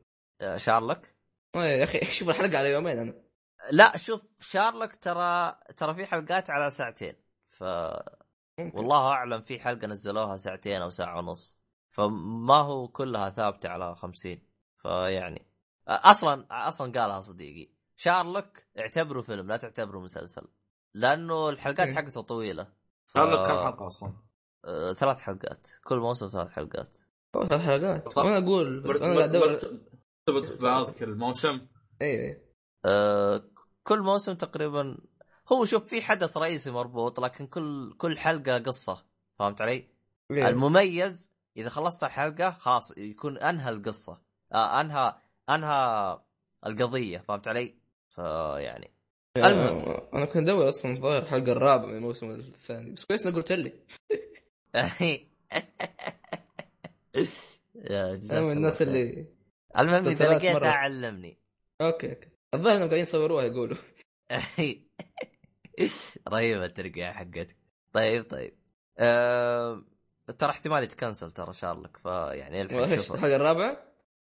[0.41, 0.99] آه، شارلوك؟
[1.55, 3.13] آه، يا أخي شوف الحلقة على يومين أنا.
[3.71, 7.13] لا شوف شارلوك ترى ترى في حلقات على ساعتين.
[7.55, 7.63] ف
[8.59, 8.77] ممكن.
[8.77, 11.57] والله أعلم في حلقة نزلوها ساعتين أو ساعة ونص.
[11.91, 14.41] فما هو كلها ثابتة على 50
[14.81, 15.47] فيعني
[15.87, 17.71] أصلا أصلا قالها صديقي.
[17.97, 20.47] شارلوك اعتبره فيلم لا تعتبره مسلسل.
[20.93, 21.95] لأنه الحلقات إيه.
[21.95, 22.63] حقته طويلة.
[23.07, 23.17] ف...
[23.17, 24.13] قال لك كم حلقة أصلا؟
[24.65, 25.67] آه، ثلاث حلقات.
[25.83, 26.97] كل موسم ثلاث حلقات.
[27.33, 28.17] ثلاث حلقات.
[28.17, 29.51] وأنا أقول مرت- أنا قاعد أدور.
[30.29, 31.67] مرتبط في بعض كل موسم.
[32.01, 32.41] اي اي
[32.85, 33.41] آه،
[33.83, 34.97] كل موسم تقريبا
[35.51, 39.05] هو شوف في حدث رئيسي مربوط لكن كل كل حلقة قصة
[39.39, 39.87] فهمت علي؟
[40.31, 40.47] إيه.
[40.47, 44.21] المميز إذا خلصت الحلقة خلاص يكون أنهى القصة
[44.53, 45.15] آه أنهى
[45.49, 46.19] أنهى
[46.65, 47.75] القضية فهمت علي؟
[48.15, 48.91] فيعني
[49.37, 49.77] المهم.
[49.89, 53.51] آه، أنا كنت ادور أصلا الظاهر الحلقة الرابعة من الموسم الثاني بس كويس إنك قلت
[53.51, 53.73] لي
[58.31, 58.81] أنا من الناس.
[58.81, 59.25] اللي
[59.79, 60.69] المهم إذا لقيتها.
[60.69, 61.37] علمني
[61.81, 63.77] okay okay الظاهر إنهم قاعدين يصوروها يقولوا
[66.33, 67.55] رهيبة الترقيع حقتك.
[67.93, 68.53] طيب طيب.
[68.97, 69.83] أه...
[70.39, 73.77] ترى احتمال يتكنسل ترى شارلك فيعني الحلقة الرابعة؟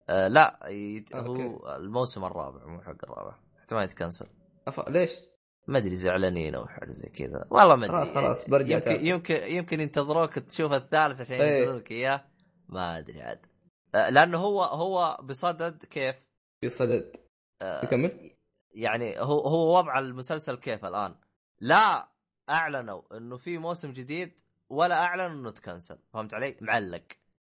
[0.08, 1.14] أه لا يت...
[1.14, 3.34] آه، هو الموسم الرابع مو حق الرابع.
[3.58, 4.26] احتمال يتكنسل.
[4.68, 4.88] أف...
[4.88, 5.12] ليش؟
[5.66, 7.46] ما أدري زعلانين أو حاجة زي كذا.
[7.50, 7.96] والله ما أدري.
[7.96, 9.06] خلاص خلاص برجع يمكن.
[9.06, 11.58] يمكن يمكن ينتظروك تشوف الثالث عشان إيه.
[11.58, 12.24] ينزلون لك إياه.
[12.68, 13.46] ما أدري عاد.
[13.94, 16.16] أه، لأنه هو هو بصدد كيف؟
[16.60, 17.12] في صدد
[17.62, 18.30] أه، يكمل؟
[18.74, 21.14] يعني هو هو وضع المسلسل كيف الآن؟
[21.60, 22.08] لا
[22.50, 24.32] أعلنوا إنه في موسم جديد
[24.68, 25.98] ولا اعلنوا إنه تكنسل.
[26.12, 27.02] فهمت علي؟ معلق.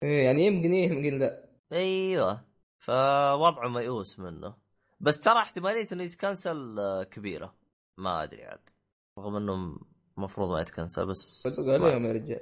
[0.03, 1.49] إيه يعني يمكن إيه يمكن لا.
[1.73, 2.45] أيوه.
[2.79, 4.55] فوضعه ميؤوس منه.
[5.01, 7.55] بس ترى احتمالية إنه يتكنسل آه، كبيرة.
[7.99, 8.71] ما أدري عاد.
[9.19, 9.79] رغم انهم
[10.19, 12.41] المفروض ما يتكنسل بس قال لهم يا رجال.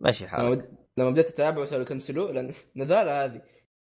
[0.00, 0.70] ماشي حالك.
[0.96, 3.42] لما بديت اتابع وصاروا يكنسلوه لأن نذاله هذه.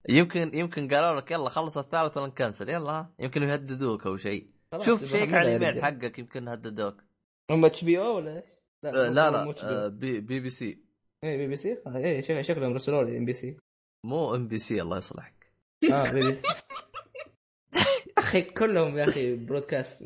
[0.09, 3.09] يمكن يمكن قالوا لك يلا خلص الثالث ولا نكنسل يلا.
[3.19, 4.47] يمكن يهددوك أو شيء.
[4.79, 5.83] شوف شيك على الإيميل.
[5.83, 7.06] حقك يمكن هددوك.
[7.51, 8.51] هم HBO ولا إيش؟
[8.83, 9.63] لا مو لا HBO.
[9.63, 10.83] آه، بي, بي بي سي.
[11.23, 13.57] اي بي بي سي؟ آه، اي شك- شكلهم رسلوا لي ام بي سي
[14.05, 15.51] مو ام بي سي الله يصلحك.
[15.91, 16.41] آه BB.
[18.17, 20.03] أخي كلهم يا أخي broadcast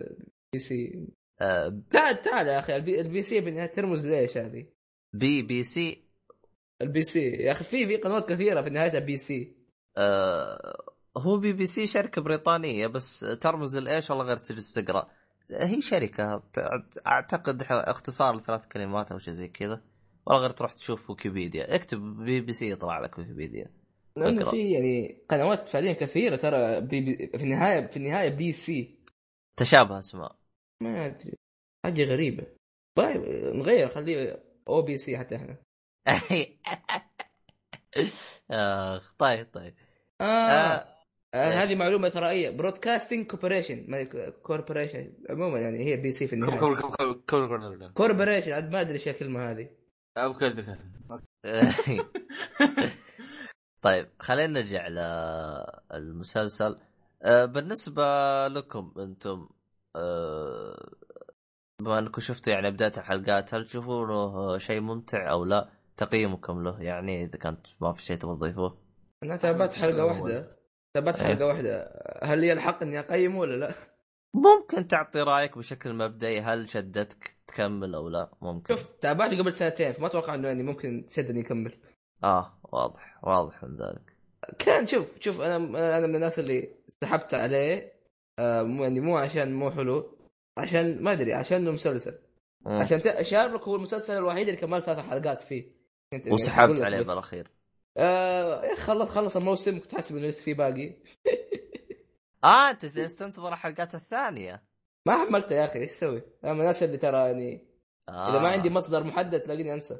[0.54, 1.08] BC
[1.42, 4.66] آه، تعال تعال يا أخي ال B, ال BC بالنهايه ترمز ليش هذه؟
[5.14, 5.64] BBC.
[5.64, 6.04] ال
[6.82, 7.30] BC.
[7.30, 9.56] يا أخي في في قنوات كثيرة في نهايتها BC.
[9.98, 10.84] آه،
[11.18, 15.10] هو بي بي سي شركة بريطانية بس ترمز الايش والله غير تجلس تقرأ.
[15.54, 16.44] هي شركة
[17.08, 19.82] أعتقد اختصار لثلاث كلمات أو شيء زي كذا.
[20.26, 21.76] والله غير تروح تشوف ويكيبيديا.
[21.76, 23.72] اكتب بي بي سي يطلع لك ويكيبيديا.
[24.18, 24.52] لأنه.
[24.52, 29.00] في يعني قنوات فعليا كثيرة ترى BB في النهاية في النهاية BC
[29.60, 30.36] تشابه أسماء.
[30.84, 31.34] ما أدري.
[31.86, 32.48] حاجة غريبة.
[32.98, 33.22] طيب
[33.56, 35.58] نغير خليه أو بي سي حتى إحنا.
[38.52, 39.76] آخ طيب طيب.
[40.22, 40.24] آه.
[40.24, 41.01] آه.
[41.34, 41.46] آه.
[41.46, 44.06] إيش؟ هذه معلومة ثرائية broadcasting corporation
[44.44, 46.60] corporation عموما يعني هي BC في النهاية
[47.94, 49.70] corporation عاد ما أدري إيش الكلمة هذه
[50.18, 50.80] أو كذا كذا.
[53.82, 54.88] طيب خلينا نرجع
[55.94, 56.80] للمسلسل
[57.24, 58.04] آه، بالنسبة
[58.48, 59.50] لكم أنتم
[59.96, 60.90] آه،
[61.82, 67.24] بما أنكم شفتوا يعني بداية الحلقات هل تشوفونه شيء ممتع أو لا؟ تقييمكم له يعني
[67.24, 68.78] إذا كانت ما في شيء تبغى تضيفوه
[69.24, 70.61] أنا تابعت حلقة واحدة
[70.96, 71.12] إيه.
[71.14, 73.74] حلقه واحدة هل لي الحق إني اقيمه ولا لا؟
[74.34, 79.94] ممكن تعطي رأيك بشكل مبدئي هل شدتك تكمل أو لا ممكن شوف تابعته قبل سنتين
[79.94, 81.78] فما أتوقع إنه يعني ممكن تشدني يكمل
[82.24, 84.16] آه واضح واضح من ذلك
[84.60, 85.56] كان شوف شوف أنا
[85.98, 87.94] أنا من الناس اللي سحبت عليه
[88.40, 90.18] آه يعني مو عشان مو حلو
[90.58, 92.20] عشان ما أدري عشان إنه مسلسل.
[92.66, 95.72] عشان شارلوك هو المسلسل الوحيد اللي كمل ثلاث حلقات فيه
[96.28, 97.02] وسحبت عليه.
[97.02, 97.48] بالأخير
[97.98, 100.96] آه أخي خلص خلص الموسم كنت حاسب إنه لسه في باقي
[102.44, 104.64] آه أنت جالس تنتظر الحلقات الثانية
[105.06, 107.68] ما حملته يا أخي إيش أسوي؟ أنا من الناس اللي ترى يعني
[108.10, 108.30] آه.
[108.30, 109.94] إذا ما عندي مصدر محدد تلاقيني أنسى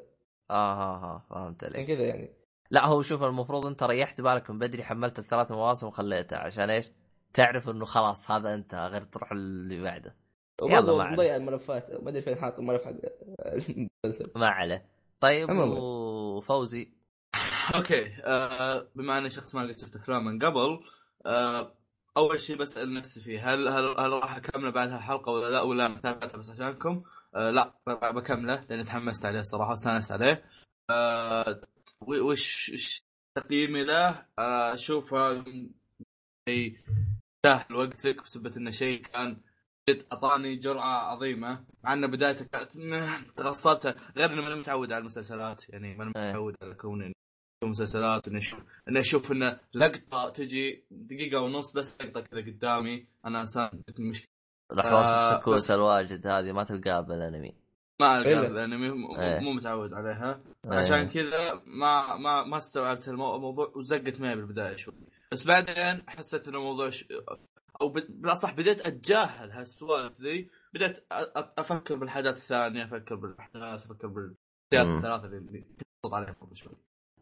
[0.50, 2.30] آه آه آه فهمت عليك كذا يعني
[2.70, 6.90] لا هو شوف المفروض أنت ريحت بالك من بدري حملت الثلاث مواسم وخليتها عشان إيش؟
[7.34, 10.16] تعرف إنه خلاص هذا انتهى غير تروح اللي بعده
[10.62, 11.12] يلا ما.
[11.12, 12.90] مضيع الملفات ما أدري فين حاط الملف حق
[13.40, 14.86] المسلسل ما عليه
[15.20, 15.48] طيب.
[15.50, 17.01] وفوزي
[17.74, 20.80] أوكي آه بما اني شخص ما قد شفت أفلام من قبل
[21.26, 21.74] آه
[22.16, 25.86] أول شيء بسأل نفسي فيه هل هل هل راح أكمله بعد هالحلقة ولا لا؟ ولا
[25.86, 27.02] أنا تابعته بس عشانكم؟
[27.34, 27.74] آه لا
[28.10, 30.44] بكمله لأني تحمست عليه الصراحه واستأنست عليه.
[30.90, 31.60] آه
[32.08, 33.02] وش
[33.34, 35.44] تقييمي له؟ آه، اشوفه
[36.48, 36.78] شيء
[37.46, 39.40] سهل وقتك بسبب إنه شيء كان
[39.90, 43.86] جد أعطاني جرعة عظيمة مع إنه بدايته كانت مه، تغصبت.
[44.16, 46.30] غير انه ماني متعود على المسلسلات يعني ماني إيه.
[46.30, 47.21] متعود على كون إني أشوف
[47.68, 53.40] مسلسلات اني أشوف اني أشوف إنه لقطة تجي دقيقة ونص بس لقطة كذا قدامي أنا
[53.40, 54.28] إنسان مشكلة
[54.72, 57.54] لحظات آه، السكوت بس- الواجد هذه ما تلقاها بالأنمي
[58.00, 58.32] ما إلا.
[58.40, 59.38] القى الانمي مو- إيه.
[59.40, 60.78] مو متعود عليها إيه.
[60.78, 64.94] عشان كذا ما ما ما استوعبت المو- الموضوع وزقت معي بالبداية شوي
[65.32, 67.04] بس بعدين حسيت انه الموضوع ش...
[67.80, 67.88] أو.
[67.88, 71.22] بالأصح بديت أتجاهل هالسوالف ذي بديت أ...
[71.24, 74.96] أ- أفكر بالحاجات الثانية أفكر بالأحداث أفكر بالشخصيات مم.
[74.96, 75.60] الثلاثة اللي اللي
[76.04, 76.72] كنت عليهم قبل شوي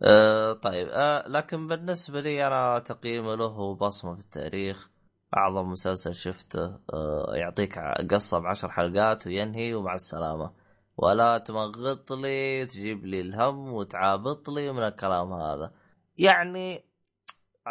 [0.02, 4.90] آه طيب آه لكن بالنسبة لي أنا تقييمي له بصمة في التاريخ.
[5.36, 7.78] أعظم مسلسل شفته آه يعطيك
[8.10, 10.52] قصة بعشر حلقات وينهي ومع السلامة.
[10.96, 15.72] ولا تمغط لي تجيب لي الهم وتعابط لي من الكلام هذا.
[16.18, 16.84] يعني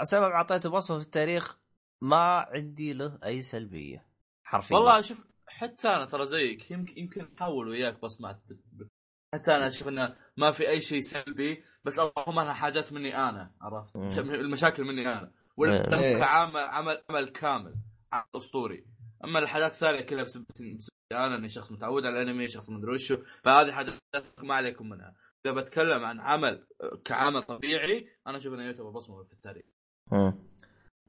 [0.04, 1.58] سبب أعطيته بصمة في التاريخ
[2.02, 4.06] ما عندي له أي سلبية
[4.44, 4.76] حرفيا.
[4.78, 8.90] والله شوف حتى أنا ترى زيك يمكن يمكن أحاول وياك بت-
[9.34, 13.52] حتى أنا أشوف إنه ما في أي شيء سلبي بس اللهم أنها حاجات مني أنا
[13.62, 15.22] عرفت؟ المشاكل مني أنا.
[15.22, 15.34] إيه.
[15.58, 17.76] ولا كعمل عمل عمل كامل
[18.14, 18.86] عمل أسطوري.
[19.24, 20.46] أما الحاجات الثانية كلها بسبب
[20.78, 23.18] بسبب أنا إني شخص متعود على الأنمي شخص مدري وشو.
[23.44, 23.94] فهذه حاجات
[24.38, 25.16] ما عليكم منها.
[25.46, 26.68] إذا بتكلم عن عمل
[27.06, 29.66] كعمل طبيعي أنا أشوف إنه يعتبر بصمة في التاريخ.
[30.12, 30.34] مم.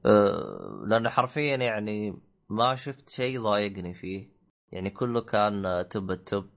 [0.07, 4.29] أه لأن حرفيا يعني ما شفت شيء ضايقني فيه.
[4.73, 6.51] يعني كله كان تب التب.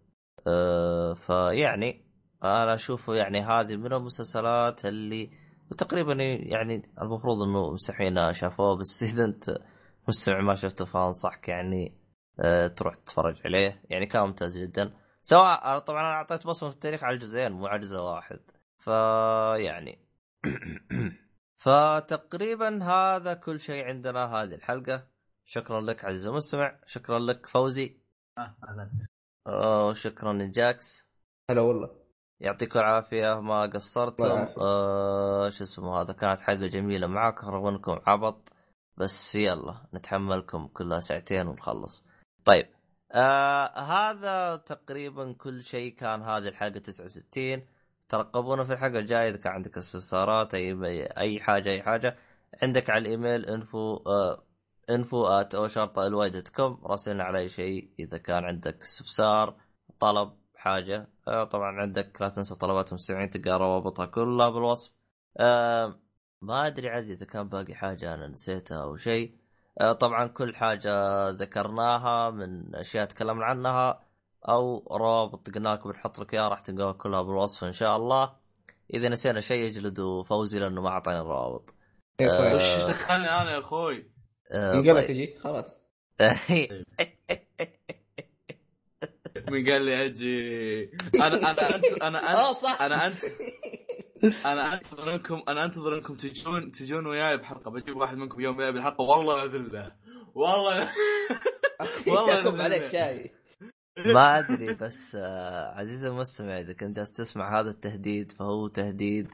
[0.48, 2.06] أه فيعني
[2.44, 5.32] أنا أشوفه يعني هذه من المسلسلات اللي
[5.72, 9.58] وتقريبا يعني المفروض إنه مستحيل شافوه بس اذا انت
[10.08, 11.98] مستمع ما شفته فأنصحك يعني
[12.40, 13.82] أه تروح تتفرج عليه.
[13.90, 14.94] يعني كان ممتاز جدا.
[15.22, 18.40] سواء طبعا أنا أعطيت بصمة في التاريخ على الجزئين مو على جزء واحد.
[18.80, 20.00] فيعني
[21.64, 25.08] فتقريبا هذا كل شيء عندنا هذه الحلقة.
[25.46, 26.80] شكرا لك عزيزي المستمع.
[26.86, 27.98] شكرا لك فوزي.
[28.38, 29.08] آه، أهلاً.
[29.48, 31.08] أوه شكرا جاكس
[31.52, 31.90] هلا والله.
[32.40, 34.48] يعطيكم العافية ما قصرتم.
[34.62, 38.54] آه شو اسمه هذا كانت حلقة جميلة معاك رغم أنكم عبط
[38.98, 42.06] بس يلا نتحملكم كلها ساعتين ونخلص.
[42.46, 42.66] طيب
[43.12, 47.68] آه هذا تقريبا كل شيء كان هذه الحلقة 69
[48.10, 52.18] ترقبونا في الحلقة الجاية إذا كان عندك استفسارات أي أي حاجة أي حاجة
[52.64, 54.00] عندك على الإيميل info
[54.90, 58.82] info at O شرطه L Y dot com راسلنا على أي شيء إذا كان عندك
[58.82, 59.56] استفسار
[60.00, 61.10] طلب حاجة.
[61.28, 64.94] آه طبعا عندك لا تنسى طلبات المستمعين تلقى روابطها كلها بالوصف.
[65.38, 66.00] آه
[66.42, 69.38] ما أدري عاد إذا كان باقي حاجة أنا نسيتها أو شيء.
[69.82, 74.04] آه طبعا كل حاجة ذكرناها من أشياء تكلمنا عنها
[74.50, 78.44] أو روابط قلنا لكم بنحط لك إياها راح تلقاها كلها بالوصف إن شاء الله.
[78.94, 81.74] إذا نسينا شيء يجلدوا فوزي لأنه ما اعطاني الروابط
[82.22, 82.54] اي صحيح.
[82.54, 84.13] وش دخلني أنا يا أخوي؟
[84.54, 85.08] من قبل طيب.
[85.08, 85.82] تجي خلاص.
[89.50, 90.84] مين قال لي أجي.
[91.16, 93.24] أنا أنا انت أنا انت آه أنا انت
[94.46, 97.72] أنا انتظر منكم أنا انتظر انكم تجون تجون وياي بحلقة.
[97.72, 99.02] بجيب واحد منكم يوم وياي بالحلقة.
[99.02, 99.92] والله اذله
[100.36, 100.88] والله
[102.08, 103.32] والله عليك شاي.
[104.06, 109.28] ما أدري بس آه عزيزي المستمع إذا كنت جالس تسمع هذا التهديد فهو تهديد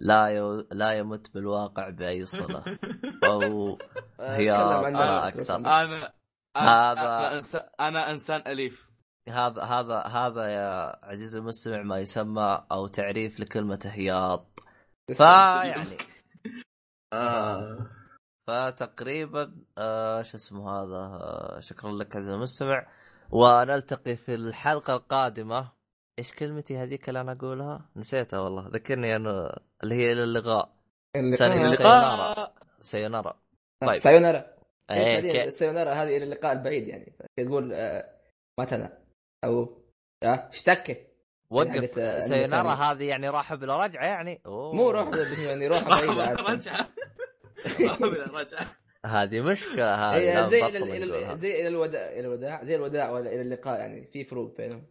[0.00, 2.64] لا يو لا يمت بالواقع بأي صلة.
[3.26, 3.78] أو
[4.20, 5.30] هي تكلم عن آه،.
[5.30, 5.50] بس.
[5.50, 6.12] أنا هذا-
[6.56, 8.88] أنا أنا انسان أنا إنسان أليف.
[9.28, 14.60] هذا هذا هذا يا عزيزي المستمع ما يسمى أو تعريف لكلمة هياط
[15.18, 15.96] فيعني
[17.12, 17.86] آه.
[18.48, 22.86] فتقريبا آه شو اسمه هذا؟ آه شكرا لك عزيزي المستمع.
[23.30, 25.72] ونلتقي في الحلقة القادمة.
[26.18, 28.68] إيش كلمتي هذيك اللي أنا أقولها؟ نسيتها والله.
[28.68, 30.74] ذكرني أنا اللي هي إلى اللقاء.
[31.16, 33.40] اللقاء- اللقاء سينارا
[33.80, 33.98] طيب.
[33.98, 34.54] سايونارا
[34.90, 38.20] إيه، إيه السايونارا هذه إلى اللقاء البعيد يعني تقول آه،
[38.60, 38.98] متنا
[39.44, 39.82] أو
[40.22, 41.06] آه، اشتكي
[41.50, 42.92] وقف آه، سينارا الثانية.
[42.92, 44.74] هذه يعني راحه بلا رجعة يعني أوه.
[44.74, 45.08] مو روح
[45.38, 46.40] يعني روح بعيد عاد.
[46.40, 46.88] رجعة
[48.32, 48.66] رجعة
[49.06, 51.36] هذه مشكلة هذه لا زي إلى.
[51.36, 54.86] زي إلى الوداع إلى الوداع زي الوداع ولا إلى اللقاء يعني في فروق بينهم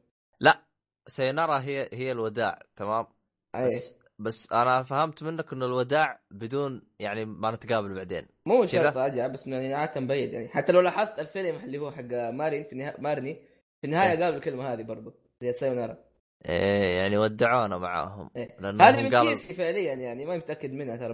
[1.07, 3.07] سينارا هي هي الوداع تمام
[3.55, 3.65] أي.
[3.65, 8.27] بس بس أنا فهمت منك إنه الوداع بدون يعني ما نتقابل بعدين.
[8.45, 10.47] مو؟ شرط ارجع بس يعني عاده بعيد يعني.
[10.47, 13.33] حتى لو لاحظت الفيلم اللي هو حق مارين في النهايه مارني
[13.81, 14.23] في النهاية إيه.
[14.23, 15.97] قالوا الكلمة هذه برضو زي سايونارا
[16.45, 18.29] إيه يعني ودعونا معاهم.
[18.35, 18.57] إيه.
[18.59, 21.13] هذه من قالوا كيسي فعليا يعني ما متأكد منها ترى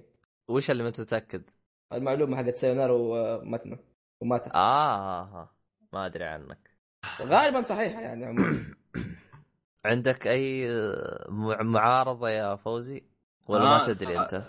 [0.48, 1.42] وش اللي أنت متأكد؟
[1.92, 3.78] المعلومة حقت سايونارا وماتنا.
[4.20, 5.50] وماتا آه, آه.
[5.92, 6.70] ما أدري عنك.
[7.20, 8.74] غالبا صحيحة يعني عموما.
[9.86, 10.68] عندك أي
[11.28, 13.04] مع- معارضة يا فوزي
[13.48, 14.22] ولا ما آه، تدري آه.
[14.22, 14.42] أنت؟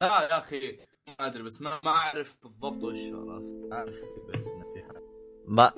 [0.00, 0.78] لا يا أخي
[1.08, 3.94] ما أدري بس ما ما أعرف بالضبط وش عرفت أعرف
[4.34, 5.02] بس إنه في حاجة
[5.46, 5.72] ما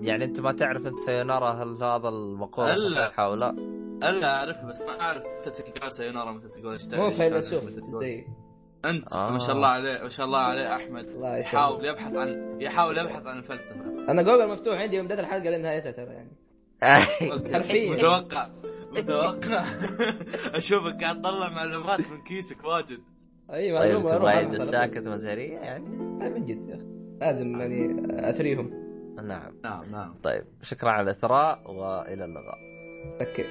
[0.00, 2.94] يعني أنت ما تعرف أنت سينارا هل هذا المقولة هلا.
[3.06, 3.50] صحيحه أو لا؟
[4.10, 8.24] إلا أعرفها بس ما أعرف متى تنقال سينارا متى تقول اشتغل مو فيلسوف تقول-
[8.84, 9.30] أنت آه.
[9.30, 13.26] ما شاء الله عليه ما شاء الله عليه أحمد الله يحاول يبحث عن يحاول يبحث
[13.26, 16.32] عن الفلسفة أنا جوجل مفتوح عندي من بدايه الحلقة لنهايتها ترى يعني
[16.82, 17.90] حرفيا.
[17.90, 18.48] متوقع.
[18.96, 19.64] متوقع.
[20.58, 22.98] أشوفك قاعد تطلع معلومات من كيسك واجد.
[23.52, 25.84] أي طيب معلومة تبغى يجلس أعمل ساكت مزهرية يعني؟
[26.18, 26.68] لا، من جد.
[26.68, 26.86] يا أخي.
[27.20, 28.70] لازم يعني أثريهم.
[29.16, 29.52] نعم.
[29.64, 30.14] نعم نعم.
[30.22, 32.58] طيب شكرا على الإثراء وإلى اللقاء.
[33.20, 33.44] okay.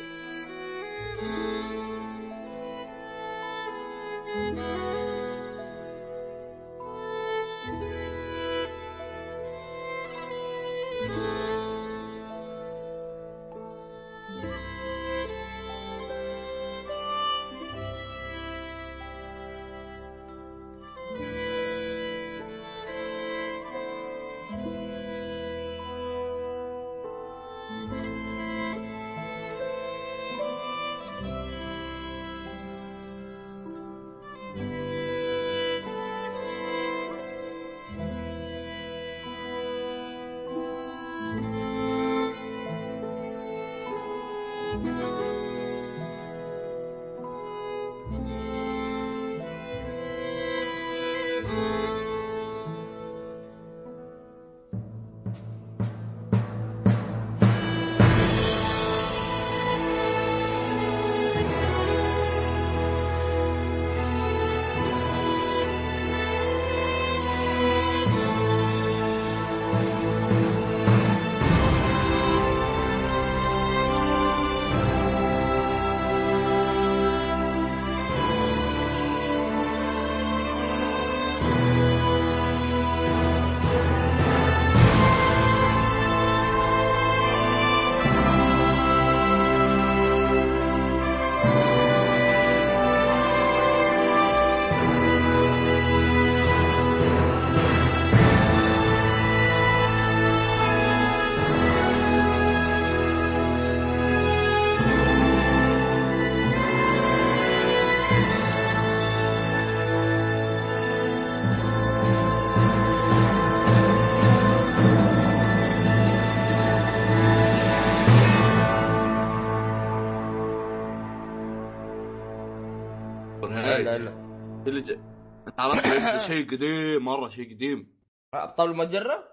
[125.59, 127.95] عرفت شيء قديم مرة شيء قديم.
[128.33, 129.23] ابطال المجره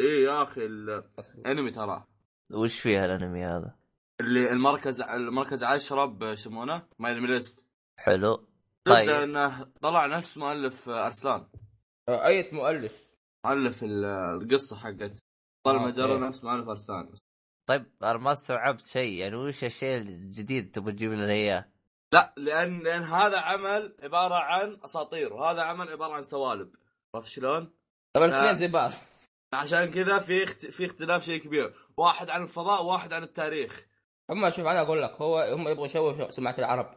[0.00, 0.66] إيه يا أخي.
[0.66, 2.04] الأنمي ترى.
[2.52, 3.74] وش فيها الأنمي هذا؟
[4.20, 7.66] اللي المركز المركز 10 ب- يسمونه؟ My List
[7.98, 8.48] حلو.
[8.84, 9.08] طيب.
[9.10, 11.46] إنه طلع نفس مؤلف أرسلان.
[12.08, 13.04] آه، أي مؤلف؟
[13.46, 15.24] مؤلف ال- القصة حقت.
[15.64, 16.24] طال آه، المجره okay.
[16.24, 17.12] نفس مؤلف أرسلان.
[17.66, 19.12] طيب أنا ما استوعبت شيء.
[19.20, 21.64] يعني وش الشيء الجديد تبغى تجيب لنا إياه؟
[22.14, 26.74] لا لأن لأن هذا عمل عبارة عن أساطير وهذا عمل عبارة عن سوالب.
[27.14, 27.72] عرفت شلون؟
[28.14, 28.26] طبعا.
[28.26, 28.92] الاثنين زي بعض
[29.54, 30.66] عشان كذا في اخت...
[30.66, 31.74] في اختلاف شيء كبير.
[31.96, 33.86] واحد عن الفضاء وواحد عن التاريخ.
[34.30, 36.94] هم شوف أنا أقول لك هو هم يبغوا يشوفوا سمعة العرب.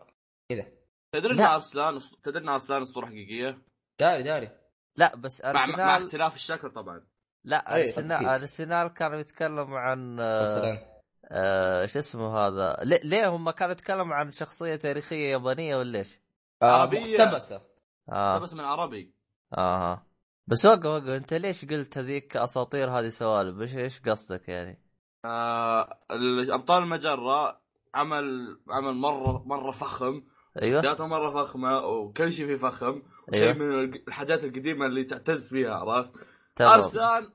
[0.52, 0.66] كذا.
[1.12, 1.56] تدري ان لا.
[1.56, 3.62] ارسلان تدري ان أرسلان أسطورة حقيقية؟
[4.00, 4.52] داري داري.
[4.98, 7.08] لا بس مع, مع ارسنال اختلاف الشكل طبعا.
[7.46, 8.26] لا أي، ارسنال.
[8.26, 10.97] أرسنال كانوا يتكلموا عن آه مثلا
[11.32, 16.20] آه شو اسمه هذا؟ ليه, ليه هم كانوا يتكلموا عن شخصية تاريخية يابانية ولا إيش؟
[16.62, 17.18] آه، عربية.
[17.26, 17.62] مقتبسة.
[18.10, 18.40] آه.
[18.40, 19.14] بس من عربي.
[19.58, 20.04] أها
[20.48, 21.08] بس وقف وقف.
[21.08, 24.82] أنت ليش قلت هذيك أساطير هذه سوالف؟ إيش إيش قصدك يعني؟
[25.26, 27.62] آه ال- أبطال المجرة
[27.96, 30.24] عمل عمل مرة مرة فخم.
[30.62, 30.82] أيوه.
[30.82, 33.02] شخصياته مرة فخمة وكل شيء فيه فخم.
[33.34, 36.12] شيء أيوه من الحاجات القديمة اللي تعتز فيها عرفت؟
[36.56, 36.72] تمام.
[36.74, 37.30] ارسلان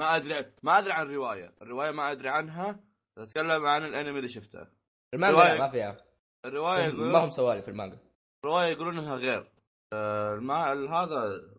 [0.00, 1.54] ما أدري ما أدري عن الرواية.
[1.62, 2.80] الرواية ما أدري عنها.
[3.18, 4.66] أتكلم عن الأنمي اللي شفته.
[5.14, 5.54] المانجا رواية.
[5.54, 5.96] لا، ما فيها.
[6.44, 7.98] الرواية ما هم يقولون سوالف في المانجا.
[8.44, 9.52] الرواية يقولون إنها غير.
[9.92, 11.50] آه الما هذا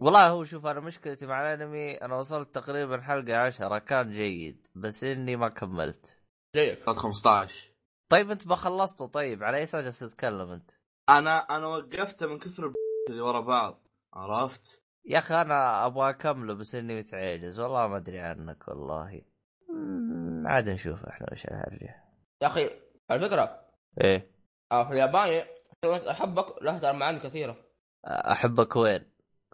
[0.00, 5.04] والله هو شوف أنا مشكلتي مع الأنمي أنا وصلت تقريبا حلقة عشرة كان جيد بس
[5.04, 6.18] إني ما كملت.
[6.56, 7.72] زيك كان 15
[8.12, 10.70] طيب أنت ما خلصته؟ طيب على أي أساس جالس تتكلم أنت؟
[11.08, 12.72] أنا أنا وقفته من كثر
[13.10, 13.88] اللي ورا بعض.
[14.14, 17.60] عرفت؟ يا أخي أنا أبغى أكمله بس إني متعجز.
[17.60, 19.22] والله ما أدري عنك والله.
[20.46, 22.02] عاد نشوف إحنا وش الهرجة.
[22.42, 22.70] يا أخي
[23.10, 23.60] على فكره
[24.04, 24.30] إيه.
[24.72, 25.44] آه، في الياباني
[26.10, 27.56] أحبك لها ترى معاني كثيره
[28.06, 29.04] أحبك وين؟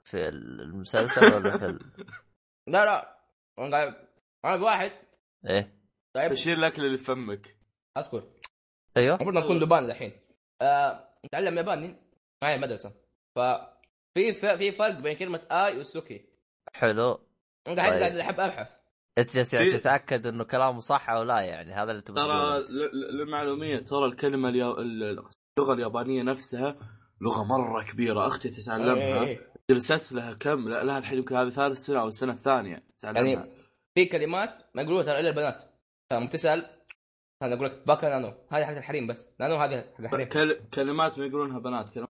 [0.05, 1.79] في المسلسل ولا في ال...
[2.73, 3.19] لا لا.
[3.59, 3.95] أنا قاعد
[4.45, 4.91] أنا بواحد.
[5.47, 5.75] إيه.
[6.15, 6.33] طيب.
[6.33, 7.57] تشيل الأكل اللي في فمك.
[7.99, 8.23] أذكر.
[8.97, 9.17] أيوه.
[9.17, 10.13] المفروض نكون ياباني الحين.
[10.63, 11.97] آه، نتعلم ياباني.
[12.43, 12.93] معي مدرسة.
[13.37, 13.78] ف-
[14.15, 16.25] في فرق بين كلمة آي والسوكي
[16.75, 17.21] حلو.
[17.69, 18.01] أنا قاعد طيب.
[18.03, 18.69] قاعد أحب أبحث.
[19.19, 22.29] أنت جالس يعني في- تتأكد إنه كلامه صح أو لا يعني هذا اللي تبغى ترى
[22.29, 26.77] تقوله ل- ل- للمعلومية ترى الكلمة اللغة اليابانية نفسها
[27.21, 29.25] لغة مرة كبيرة أختي تتعلمها.
[29.25, 29.39] إيه،.
[29.71, 33.23] جلست لها كم؟ لا لها الحين يمكن هذه ثالث سنة أو السنة الثانية تتعلمها.
[33.25, 33.51] يعني
[33.95, 35.65] في كلمات ما يقولوها ترى إلا البنات.
[36.13, 36.71] لما تسأل
[37.43, 38.29] أنا أقول لك باكا نانو.
[38.51, 39.29] هذه حق الحريم بس.
[39.41, 40.29] نانو هذه حق الحريم.
[40.29, 40.61] كل...
[40.75, 42.08] كلمات ما يقولونها بنات كلمات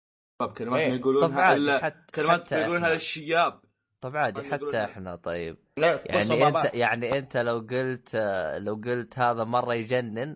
[0.52, 0.90] كلمات إيه.
[0.90, 2.94] ما طب يقولونها عادي الا حتى كلمات ما يقولونها إحنا.
[2.94, 3.60] للشياب
[4.02, 4.84] طب عادي حتى.
[4.84, 6.76] إحنا طيب لا يعني انت.
[6.76, 8.16] يعني أنت لو قلت
[8.58, 10.36] لو قلت هذا مرة يجنن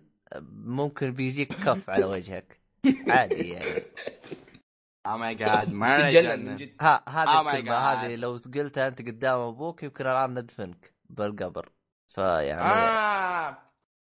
[0.52, 2.60] ممكن بيجيك كف على وجهك
[3.08, 3.82] عادي يعني
[5.06, 6.70] أو ماي جاد ما يجنن.
[6.80, 7.70] ها هذه Oh.
[7.70, 11.68] هذه لو قلتها أنت قدام أبوك يمكن الآن ندفنك بالقبر
[12.08, 13.58] فيعني آه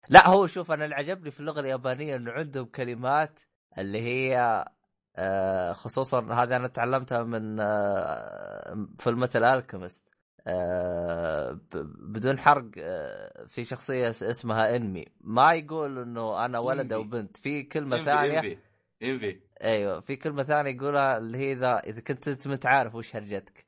[0.10, 3.40] لا هو شوف أنا اللي عجبني في اللغة اليابانية إنه عندهم كلمات
[3.78, 4.77] اللي هي آه،
[5.74, 10.10] خصوصا هذه أنا تعلمتها من آه، فيلم ال Alchemist
[10.48, 11.60] آه،
[12.00, 17.04] بدون حرق آه، في شخصية اس- اسمها Envy ما يقول إنه أنا ولد أو.
[17.04, 18.58] بنت في كلمة ثانية Envy
[19.04, 23.16] Envy أيوه في كلمة ثانية يقولها اللي هي اذا إذا كنت أنت مت عارف وش
[23.16, 23.66] هرجتك.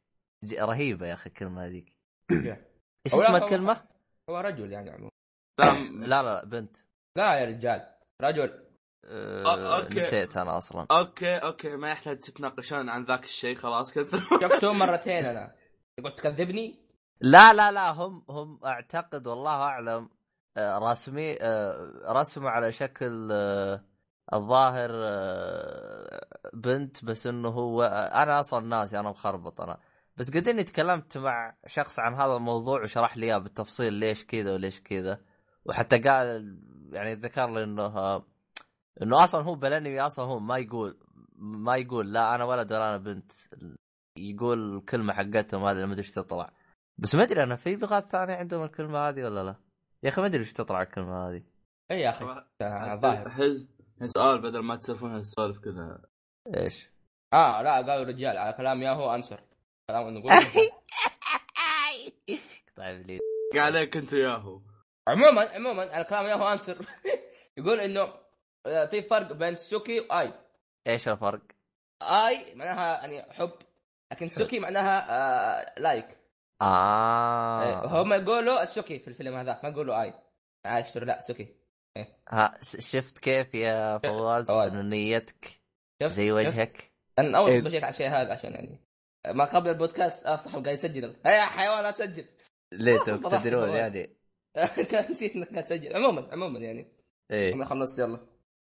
[0.54, 1.94] رهيبة يا أخي الكلمة هذيك.
[3.06, 3.84] إيش اسمها الكلمة؟
[4.30, 5.12] هو رجل يعني عموما.
[5.60, 6.78] لا لا لا بنت.
[7.18, 7.88] لا يا رجال.
[8.22, 8.69] رجل.
[9.06, 10.00] أه أه، okay.
[10.00, 10.86] نسيت أنا أصلا.
[10.92, 15.56] okay okay ما يحتاج تتناقشون عن ذاك الشيء خلاص كنسل شفته مرتين أنا.
[15.98, 16.80] تقول تكذبني؟
[17.22, 20.10] لا لا لا هم هم أعتقد والله أعلم
[20.58, 23.84] آه، رسمي آه، رسمه على شكل آه،
[24.34, 29.78] الظاهر آه، بنت بس إنه هو آه، أنا أصلا ناسي أنا مخربط أنا.
[30.18, 34.54] بس قد إني تكلمت مع شخص عن هذا الموضوع وشرح لي إياه بالتفصيل ليش كذا
[34.54, 35.22] وليش كذا.
[35.66, 36.60] وحتى قال
[36.92, 38.26] يعني ذكر لي إنه آه،
[39.02, 40.98] إنه أصلا هو بالانمي أصلا هو ما يقول
[41.36, 43.32] ما يقول لا أنا ولد ولا أنا بنت.
[44.18, 46.54] يقول الكلمة حقتهم هذه ما أدري إيش تطلع.
[46.98, 49.56] بس ما أدري أنا في لغات ثانية عندهم الكلمة هذه ولا لا؟
[50.04, 51.44] يا أخي ما أدري إيش تطلع الكلمة هذه.
[51.92, 52.26] أي يا أخي
[52.62, 53.30] آه، ظاهر.
[54.06, 56.02] سؤال بدل ما تسولفون هالسوالف كذا؟
[56.58, 56.90] إيش؟
[57.34, 59.40] آه لا قالوا رجال على كلام Yahoo Answer
[59.90, 60.32] كلام نقول
[62.78, 63.20] طيب لي
[63.56, 64.62] عليك انت ياهو.
[65.08, 66.78] عموما عموما على كلام Yahoo Answer
[67.58, 68.14] يقول إنه
[68.64, 70.34] في فرق بين 好き و 愛
[70.88, 71.42] إيش الفرق؟
[72.02, 73.52] 愛 معناها يعني حب
[74.12, 76.18] لكن 好き معناها آه like
[76.62, 78.02] آه.
[78.02, 80.14] هم يقولوا السوكي في الفيلم هذا ما يقولوا آي.
[80.66, 81.56] عايش لا سوكي.
[82.30, 84.50] ها س- شفت كيف يا فواز.
[84.50, 85.62] إنه نيتك
[86.04, 86.92] زي؟ وجهك.
[87.20, 87.62] أنا أول إيه.
[87.62, 88.80] بشيك على الشيء هذا عشان يعني
[89.28, 91.16] ما قبل البودكاست افتح وقاعد يسجل.
[91.26, 92.26] يا حيوان لا تسجل.
[92.74, 93.70] ليه تدرون.
[93.70, 94.16] يعني؟
[94.80, 95.96] أنت نسيت إنك قاعد تسجل.
[95.96, 96.92] عموما عموما يعني.
[97.32, 97.64] إيه.
[97.64, 98.28] خلصت يلا.